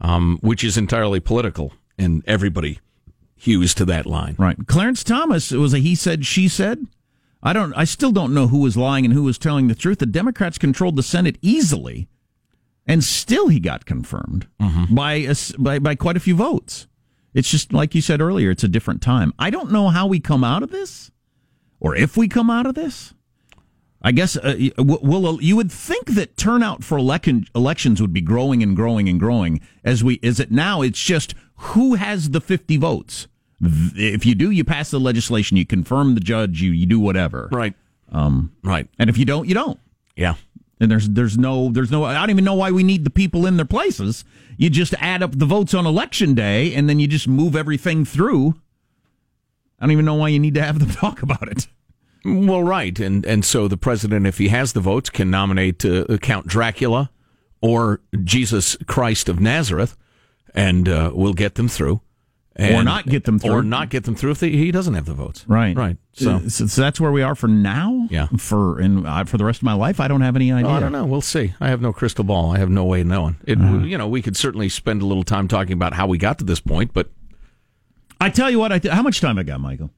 um, 0.00 0.38
which 0.42 0.62
is 0.64 0.76
entirely 0.76 1.20
political, 1.20 1.72
and 1.98 2.22
everybody 2.26 2.80
hews 3.36 3.72
to 3.74 3.84
that 3.86 4.06
line. 4.06 4.34
Right. 4.38 4.56
Clarence 4.66 5.04
Thomas 5.04 5.52
it 5.52 5.58
was 5.58 5.72
a 5.72 5.78
he 5.78 5.94
said 5.94 6.26
she 6.26 6.48
said. 6.48 6.86
I 7.46 7.52
don't 7.52 7.74
I 7.74 7.84
still 7.84 8.10
don't 8.10 8.32
know 8.34 8.48
who 8.48 8.58
was 8.58 8.76
lying 8.76 9.04
and 9.04 9.12
who 9.12 9.22
was 9.22 9.36
telling 9.38 9.68
the 9.68 9.74
truth. 9.74 9.98
The 9.98 10.06
Democrats 10.06 10.56
controlled 10.58 10.96
the 10.96 11.02
Senate 11.02 11.36
easily 11.42 12.08
and 12.86 13.04
still 13.04 13.48
he 13.48 13.60
got 13.60 13.84
confirmed 13.86 14.46
by, 14.90 15.12
a 15.14 15.34
by 15.58 15.78
by 15.78 15.94
quite 15.94 16.16
a 16.16 16.20
few 16.20 16.34
votes. 16.36 16.86
It's 17.34 17.50
just 17.50 17.72
like 17.72 17.94
you 17.94 18.00
said 18.00 18.20
earlier, 18.20 18.50
it's 18.50 18.64
a 18.64 18.68
different 18.68 19.02
time. 19.02 19.32
I 19.38 19.50
don't 19.50 19.70
know 19.72 19.88
how 19.90 20.06
we 20.06 20.20
come 20.20 20.42
out 20.44 20.62
of 20.62 20.70
this 20.70 21.10
or 21.80 21.94
if 21.94 22.16
we 22.16 22.28
come 22.28 22.48
out 22.50 22.66
of 22.66 22.74
this. 22.74 23.12
I 24.06 24.12
guess 24.12 24.36
uh, 24.36 24.54
y- 24.58 24.70
w- 24.76 24.98
will 25.02 25.42
you 25.42 25.56
would 25.56 25.72
think 25.72 26.08
that 26.14 26.36
turnout 26.36 26.84
for 26.84 26.96
election 26.98 27.46
elections 27.54 28.00
would 28.02 28.12
be 28.12 28.20
growing 28.20 28.62
and 28.62 28.76
growing 28.76 29.08
and 29.08 29.18
growing 29.18 29.60
as 29.82 30.04
we 30.04 30.14
is 30.22 30.38
it 30.40 30.50
now 30.50 30.82
it's 30.82 31.02
just 31.02 31.34
who 31.56 31.94
has 31.94 32.30
the 32.30 32.40
50 32.40 32.76
votes 32.76 33.28
if 33.96 34.24
you 34.26 34.34
do 34.34 34.50
you 34.50 34.64
pass 34.64 34.90
the 34.90 35.00
legislation 35.00 35.56
you 35.56 35.64
confirm 35.66 36.14
the 36.14 36.20
judge 36.20 36.60
you 36.62 36.70
you 36.72 36.86
do 36.86 36.98
whatever 37.00 37.48
Right. 37.52 37.74
um 38.12 38.52
Right. 38.62 38.88
and 38.98 39.08
if 39.10 39.18
you 39.18 39.24
don't 39.24 39.48
you 39.48 39.54
don't 39.54 39.78
Yeah. 40.16 40.34
And 40.80 40.90
there's 40.90 41.08
there's 41.08 41.38
no 41.38 41.70
there's 41.70 41.90
no 41.90 42.04
I 42.04 42.14
don't 42.14 42.30
even 42.30 42.44
know 42.44 42.54
why 42.54 42.70
we 42.72 42.82
need 42.82 43.04
the 43.04 43.10
people 43.10 43.46
in 43.46 43.56
their 43.56 43.64
places. 43.64 44.24
You 44.56 44.70
just 44.70 44.92
add 45.00 45.22
up 45.22 45.38
the 45.38 45.46
votes 45.46 45.72
on 45.72 45.86
election 45.86 46.34
day 46.34 46.74
and 46.74 46.88
then 46.88 46.98
you 47.00 47.06
just 47.06 47.28
move 47.28 47.54
everything 47.56 48.04
through. 48.04 48.54
I 49.78 49.84
don't 49.86 49.92
even 49.92 50.04
know 50.04 50.14
why 50.14 50.28
you 50.28 50.38
need 50.40 50.54
to 50.54 50.62
have 50.62 50.78
them 50.80 50.90
talk 51.02 51.22
about 51.22 51.48
it. 51.48 51.68
Well, 52.24 52.62
right, 52.62 52.98
and 52.98 53.24
and 53.26 53.44
so 53.44 53.68
the 53.68 53.76
president, 53.76 54.26
if 54.26 54.38
he 54.38 54.48
has 54.48 54.72
the 54.72 54.80
votes, 54.80 55.10
can 55.10 55.30
nominate 55.30 55.84
uh, 55.84 56.16
Count 56.18 56.46
Dracula 56.46 57.10
or 57.60 58.00
Jesus 58.24 58.76
Christ 58.86 59.28
of 59.28 59.40
Nazareth, 59.40 59.96
and 60.54 60.88
uh, 60.88 61.10
we'll 61.14 61.34
get 61.34 61.54
them 61.56 61.68
through, 61.68 62.00
Or 62.58 62.84
not 62.84 63.06
get 63.06 63.24
them 63.24 63.40
through. 63.40 63.50
or 63.52 63.62
not 63.64 63.88
get 63.90 64.04
them 64.04 64.14
through 64.14 64.30
if 64.30 64.38
they, 64.38 64.50
he 64.50 64.70
doesn't 64.70 64.94
have 64.94 65.06
the 65.06 65.14
votes. 65.14 65.44
Right. 65.48 65.76
right. 65.76 65.96
So, 66.12 66.38
So, 66.46 66.66
so 66.68 66.80
that's 66.82 67.00
where 67.00 67.10
we 67.10 67.20
are 67.22 67.34
for 67.34 67.48
now. 67.48 68.06
Yeah. 68.10 68.28
For 68.38 68.78
and 68.78 69.04
uh, 69.06 69.24
for 69.24 69.38
the 69.38 69.44
rest 69.44 69.58
of 69.58 69.64
my 69.64 69.72
life, 69.72 69.98
I 69.98 70.06
don't 70.06 70.20
have 70.20 70.36
any 70.36 70.52
idea. 70.52 70.70
Oh, 70.70 70.74
I 70.74 70.78
don't 70.80 70.92
know. 70.92 71.04
We'll 71.04 71.20
see. 71.20 71.52
I 71.60 71.68
have 71.70 71.80
no 71.80 71.92
crystal 71.92 72.22
ball. 72.22 72.52
I 72.52 72.58
have 72.58 72.70
no 72.70 72.84
way 72.84 73.00
of 73.00 73.08
knowing. 73.08 73.36
It, 73.44 73.58
Uh-huh. 73.60 73.78
You 73.78 73.98
know, 73.98 74.06
we 74.06 74.22
could 74.22 74.36
certainly 74.36 74.68
spend 74.68 75.02
a 75.02 75.06
little 75.06 75.24
time 75.24 75.48
talking 75.48 75.72
about 75.72 75.94
how 75.94 76.06
we 76.06 76.16
got 76.16 76.38
to 76.38 76.44
this 76.44 76.60
point, 76.60 76.92
but 76.92 77.10
I 78.20 78.30
tell 78.30 78.48
you 78.50 78.60
what. 78.60 78.70
I 78.70 78.78
th- 78.78 78.94
how 78.94 79.02
much 79.02 79.20
time 79.20 79.36
I 79.38 79.42
got, 79.42 79.60
Michael? 79.60 79.90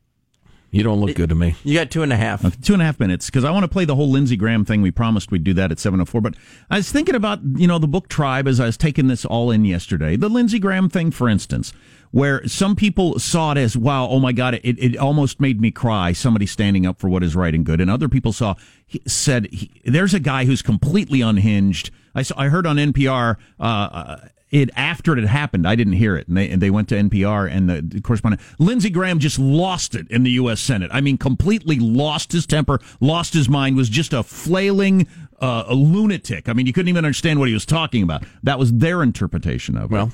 You 0.70 0.82
don't 0.82 1.00
look 1.00 1.16
good 1.16 1.28
to 1.30 1.34
me. 1.34 1.54
You 1.64 1.74
got 1.74 1.90
two 1.90 2.02
and 2.02 2.12
a 2.12 2.16
half. 2.16 2.44
Okay, 2.44 2.56
two 2.60 2.72
and 2.72 2.82
a 2.82 2.84
half 2.84 3.00
minutes 3.00 3.26
because 3.26 3.44
I 3.44 3.50
want 3.50 3.64
to 3.64 3.68
play 3.68 3.84
the 3.84 3.94
whole 3.94 4.10
Lindsey 4.10 4.36
Graham 4.36 4.64
thing. 4.64 4.82
We 4.82 4.90
promised 4.90 5.30
we'd 5.30 5.44
do 5.44 5.54
that 5.54 5.72
at 5.72 5.78
seven 5.78 6.00
oh 6.00 6.04
four. 6.04 6.20
But 6.20 6.34
I 6.70 6.76
was 6.76 6.90
thinking 6.90 7.14
about 7.14 7.40
you 7.56 7.66
know 7.66 7.78
the 7.78 7.88
book 7.88 8.08
Tribe 8.08 8.48
as 8.48 8.60
I 8.60 8.66
was 8.66 8.76
taking 8.76 9.06
this 9.06 9.24
all 9.24 9.50
in 9.50 9.64
yesterday. 9.64 10.16
The 10.16 10.28
Lindsey 10.28 10.58
Graham 10.58 10.88
thing, 10.88 11.10
for 11.10 11.28
instance, 11.28 11.72
where 12.10 12.46
some 12.46 12.76
people 12.76 13.18
saw 13.18 13.52
it 13.52 13.58
as 13.58 13.76
wow, 13.76 14.08
oh 14.08 14.18
my 14.18 14.32
god, 14.32 14.54
it, 14.54 14.78
it 14.78 14.96
almost 14.96 15.40
made 15.40 15.60
me 15.60 15.70
cry. 15.70 16.12
Somebody 16.12 16.46
standing 16.46 16.84
up 16.84 16.98
for 16.98 17.08
what 17.08 17.22
is 17.22 17.36
right 17.36 17.54
and 17.54 17.64
good, 17.64 17.80
and 17.80 17.90
other 17.90 18.08
people 18.08 18.32
saw 18.32 18.54
he 18.86 19.00
said 19.06 19.48
he, 19.52 19.70
there's 19.84 20.14
a 20.14 20.20
guy 20.20 20.44
who's 20.44 20.62
completely 20.62 21.20
unhinged. 21.20 21.90
I 22.14 22.22
saw, 22.22 22.34
I 22.38 22.48
heard 22.48 22.66
on 22.66 22.76
NPR. 22.76 23.36
Uh, 23.58 24.16
it 24.51 24.70
after 24.76 25.12
it 25.12 25.18
had 25.18 25.28
happened. 25.28 25.66
I 25.66 25.74
didn't 25.74 25.94
hear 25.94 26.16
it, 26.16 26.28
and 26.28 26.36
they 26.36 26.49
and 26.49 26.62
they 26.62 26.70
went 26.70 26.88
to 26.90 26.94
NPR 26.94 27.51
and 27.51 27.68
the, 27.68 27.82
the 27.82 28.01
correspondent 28.01 28.40
Lindsey 28.59 28.90
Graham 28.90 29.18
just 29.18 29.38
lost 29.38 29.94
it 29.94 30.09
in 30.11 30.22
the 30.22 30.30
U.S. 30.32 30.61
Senate. 30.61 30.90
I 30.92 31.01
mean, 31.01 31.18
completely 31.18 31.78
lost 31.78 32.32
his 32.32 32.47
temper, 32.47 32.80
lost 33.01 33.34
his 33.34 33.49
mind. 33.49 33.76
Was 33.76 33.88
just 33.88 34.12
a 34.12 34.22
flailing 34.22 35.07
uh, 35.40 35.64
a 35.66 35.74
lunatic. 35.74 36.49
I 36.49 36.53
mean, 36.53 36.66
you 36.66 36.72
couldn't 36.72 36.88
even 36.88 37.05
understand 37.05 37.38
what 37.38 37.49
he 37.49 37.55
was 37.55 37.66
talking 37.66 38.03
about. 38.03 38.24
That 38.42 38.59
was 38.59 38.72
their 38.72 39.03
interpretation 39.03 39.76
of 39.76 39.90
it. 39.90 39.94
Well, 39.94 40.12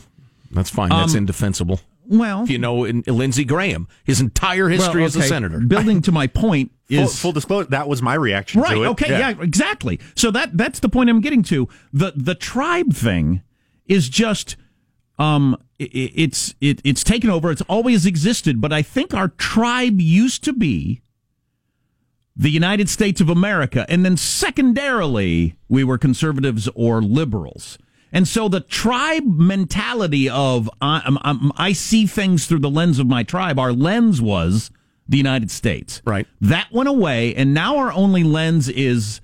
that's 0.50 0.70
fine. 0.70 0.90
That's 0.90 1.12
Um, 1.12 1.18
indefensible. 1.18 1.80
Well, 2.04 2.42
If 2.42 2.50
you 2.50 2.58
know 2.58 2.84
in, 2.84 3.04
Lindsey 3.06 3.44
Graham, 3.44 3.86
his 4.04 4.20
entire 4.20 4.68
history 4.68 5.02
Well, 5.02 5.06
as 5.06 5.16
a 5.16 5.22
senator. 5.22 5.60
Building 5.60 6.02
to 6.02 6.12
my 6.12 6.26
point 6.26 6.72
is 6.88 7.18
full 7.20 7.32
disclosure, 7.32 7.68
that 7.70 7.88
was 7.88 8.02
my 8.02 8.14
reaction 8.14 8.60
right. 8.60 8.74
to 8.74 8.82
it. 8.82 8.88
Okay, 8.88 9.10
yeah. 9.10 9.30
exactly. 9.40 10.00
So 10.16 10.30
that 10.32 10.56
that's 10.56 10.80
the 10.80 10.88
point 10.88 11.10
I'm 11.10 11.20
getting 11.20 11.42
to. 11.44 11.68
the 11.92 12.12
The 12.16 12.34
tribe 12.34 12.92
thing 12.92 13.42
is 13.86 14.08
just 14.08 14.56
um 15.18 15.56
i- 15.80 15.84
i- 15.84 16.12
it's 16.14 16.54
it, 16.60 16.80
it's 16.84 17.04
taken 17.04 17.30
over. 17.30 17.50
It's 17.50 17.62
always 17.62 18.06
existed, 18.06 18.60
but 18.60 18.72
I 18.72 18.82
think 18.82 19.14
our 19.14 19.28
tribe 19.28 20.00
used 20.00 20.42
to 20.44 20.52
be 20.52 21.00
the 22.34 22.50
United 22.50 22.88
States 22.88 23.20
of 23.20 23.28
America, 23.28 23.84
and 23.90 24.04
then 24.04 24.16
secondarily 24.16 25.54
we 25.68 25.84
were 25.84 25.98
conservatives 25.98 26.68
or 26.74 27.02
liberals. 27.02 27.76
And 28.10 28.26
so 28.28 28.48
the 28.48 28.60
tribe 28.60 29.24
mentality 29.26 30.28
of 30.28 30.68
I, 30.80 30.98
I'm- 31.00 31.18
I'm- 31.22 31.52
I 31.56 31.72
see 31.72 32.06
things 32.06 32.46
through 32.46 32.60
the 32.60 32.70
lens 32.70 32.98
of 32.98 33.06
my 33.06 33.22
tribe. 33.22 33.58
Our 33.58 33.72
lens 33.72 34.20
was 34.20 34.70
the 35.08 35.16
United 35.18 35.50
States. 35.50 36.00
Right. 36.06 36.26
That 36.40 36.68
went 36.72 36.88
away, 36.88 37.34
and 37.34 37.52
now 37.52 37.76
our 37.76 37.92
only 37.92 38.22
lens 38.22 38.68
is 38.68 39.20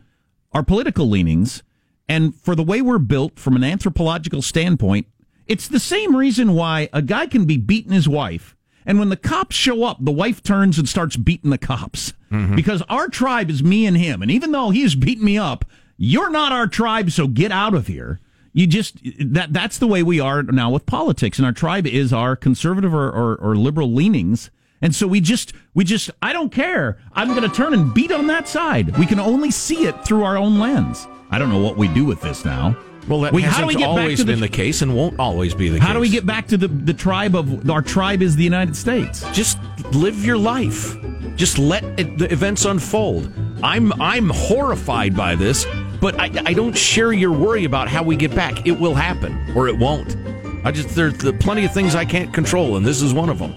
our 0.53 0.63
political 0.63 1.09
leanings. 1.09 1.63
And 2.09 2.35
for 2.35 2.55
the 2.55 2.63
way 2.63 2.81
we're 2.81 2.99
built 2.99 3.39
from 3.39 3.57
an 3.57 3.65
anthropological 3.65 4.43
standpoint, 4.43 5.07
it's 5.47 5.69
the 5.69 5.81
same 5.81 6.17
reason 6.17 6.55
why 6.55 6.89
a 6.93 7.03
guy 7.03 7.27
can 7.27 7.45
be 7.45 7.57
beating 7.57 7.93
his 7.93 8.09
wife. 8.09 8.55
And 8.87 8.99
when 8.99 9.11
the 9.11 9.17
cops 9.17 9.55
show 9.55 9.85
up, 9.85 9.99
the 10.01 10.11
wife 10.13 10.43
turns 10.43 10.79
and 10.79 10.89
starts 10.89 11.17
beating 11.17 11.51
the 11.51 11.59
cops. 11.59 12.15
Mm-hmm. 12.31 12.57
Because 12.57 12.83
our 12.89 13.09
tribe 13.09 13.51
is 13.51 13.63
me 13.63 13.87
and 13.87 13.97
him. 13.97 14.23
And 14.23 14.31
even 14.31 14.53
though 14.53 14.71
he's 14.71 14.95
beating 14.95 15.25
me 15.25 15.37
up, 15.37 15.65
you're 15.99 16.31
not 16.31 16.53
our 16.53 16.67
tribe, 16.67 17.11
so 17.11 17.27
get 17.27 17.53
out 17.53 17.75
of 17.75 17.87
here. 17.87 18.21
You 18.53 18.67
just 18.67 18.99
that 19.21 19.53
that's 19.53 19.79
the 19.79 19.87
way 19.87 20.03
we 20.03 20.21
are 20.21 20.43
now 20.43 20.71
with 20.71 20.87
politics. 20.87 21.39
And 21.39 21.45
our 21.47 21.53
tribe 21.53 21.87
is 21.87 22.13
our 22.13 22.35
conservative 22.35 22.95
or, 22.95 23.11
or, 23.11 23.37
or 23.37 23.57
liberal 23.57 23.93
leanings. 23.93 24.51
And 24.81 24.95
so 24.95 25.07
we 25.07 25.21
just 25.21 25.53
we 25.75 25.85
just 25.85 26.11
I 26.23 26.33
don't 26.33 26.51
care. 26.51 26.99
I'm 27.13 27.35
gonna 27.35 27.49
turn 27.49 27.75
and 27.75 27.93
beat 27.93 28.11
on 28.11 28.27
that 28.29 28.49
side. 28.49 28.97
We 28.97 29.07
can 29.07 29.21
only 29.21 29.51
see 29.51 29.87
it 29.87 30.05
through 30.05 30.25
our 30.25 30.37
own 30.37 30.59
lens. 30.59 31.07
I 31.31 31.39
don't 31.39 31.51
know 31.51 31.59
what 31.59 31.77
we 31.77 31.89
do 31.89 32.05
with 32.05 32.21
this 32.21 32.45
now. 32.45 32.77
Well, 33.07 33.23
that 33.23 33.33
We- 33.33 33.43
hasn't 33.43 33.55
how 33.57 33.61
do 33.63 33.67
we 33.69 33.75
get 33.75 33.81
back 33.81 33.89
always 33.89 34.19
to 34.19 34.25
the- 34.25 34.33
been 34.33 34.41
the 34.41 34.49
case 34.49 34.83
and 34.83 34.95
won't 34.95 35.19
always 35.19 35.55
be 35.55 35.69
the 35.69 35.79
How 35.79 35.79
case. 35.79 35.87
How 35.89 35.93
do 35.95 36.01
we 36.01 36.09
get 36.11 36.27
back 36.27 36.47
to 36.49 36.57
the, 36.59 36.69
the 36.69 36.93
tribe 36.93 37.35
of 37.35 37.69
our 37.71 37.81
tribe 37.83 38.21
is 38.23 38.37
the 38.37 38.45
United 38.45 38.77
States? 38.77 39.25
Just 39.33 39.59
live 39.93 40.25
your 40.25 40.37
life. 40.37 40.95
Just 41.37 41.59
let 41.59 41.85
it, 41.99 42.19
the 42.19 42.31
events 42.33 42.65
unfold. 42.65 43.33
I'm 43.63 43.93
I'm 44.01 44.29
horrified 44.31 45.17
by 45.17 45.35
this, 45.37 45.67
but 46.01 46.19
I, 46.21 46.31
I 46.47 46.53
don't 46.53 46.77
share 46.77 47.13
your 47.13 47.33
worry 47.33 47.65
about 47.65 47.89
how 47.89 48.03
we 48.03 48.15
get 48.17 48.35
back. 48.35 48.67
It 48.67 48.79
will 48.79 48.95
happen 48.95 49.39
or 49.55 49.69
it 49.69 49.79
won't. 49.79 50.17
I 50.65 50.71
just 50.73 50.91
there's 50.91 51.15
the 51.15 51.33
plenty 51.33 51.65
of 51.65 51.73
things 51.73 51.95
I 51.95 52.05
can't 52.05 52.35
control, 52.35 52.77
and 52.77 52.85
this 52.85 53.01
is 53.01 53.15
one 53.15 53.29
of 53.31 53.39
them. 53.39 53.55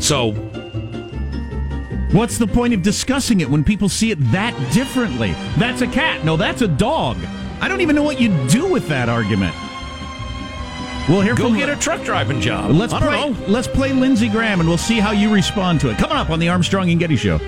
So 0.00 0.32
What's 2.12 2.36
the 2.36 2.46
point 2.46 2.74
of 2.74 2.82
discussing 2.82 3.40
it 3.40 3.48
when 3.48 3.64
people 3.64 3.88
see 3.88 4.10
it 4.10 4.16
that 4.32 4.54
differently? 4.74 5.32
That's 5.56 5.80
a 5.80 5.86
cat. 5.86 6.26
No, 6.26 6.36
that's 6.36 6.60
a 6.60 6.68
dog. 6.68 7.16
I 7.58 7.68
don't 7.68 7.80
even 7.80 7.96
know 7.96 8.02
what 8.02 8.20
you 8.20 8.28
do 8.48 8.70
with 8.70 8.86
that 8.88 9.08
argument. 9.08 9.54
We'll 11.08 11.22
hear 11.22 11.34
go 11.34 11.48
from 11.48 11.56
get 11.56 11.70
a 11.70 11.76
truck 11.76 12.04
driving 12.04 12.42
job. 12.42 12.70
Let's 12.72 12.92
play. 12.92 13.30
know. 13.30 13.36
Let's 13.48 13.66
play 13.66 13.94
Lindsey 13.94 14.28
Graham, 14.28 14.60
and 14.60 14.68
we'll 14.68 14.76
see 14.76 15.00
how 15.00 15.12
you 15.12 15.32
respond 15.32 15.80
to 15.80 15.90
it. 15.90 15.96
Coming 15.96 16.18
up 16.18 16.28
on 16.28 16.38
the 16.38 16.50
Armstrong 16.50 16.90
and 16.90 17.00
Getty 17.00 17.16
Show. 17.16 17.38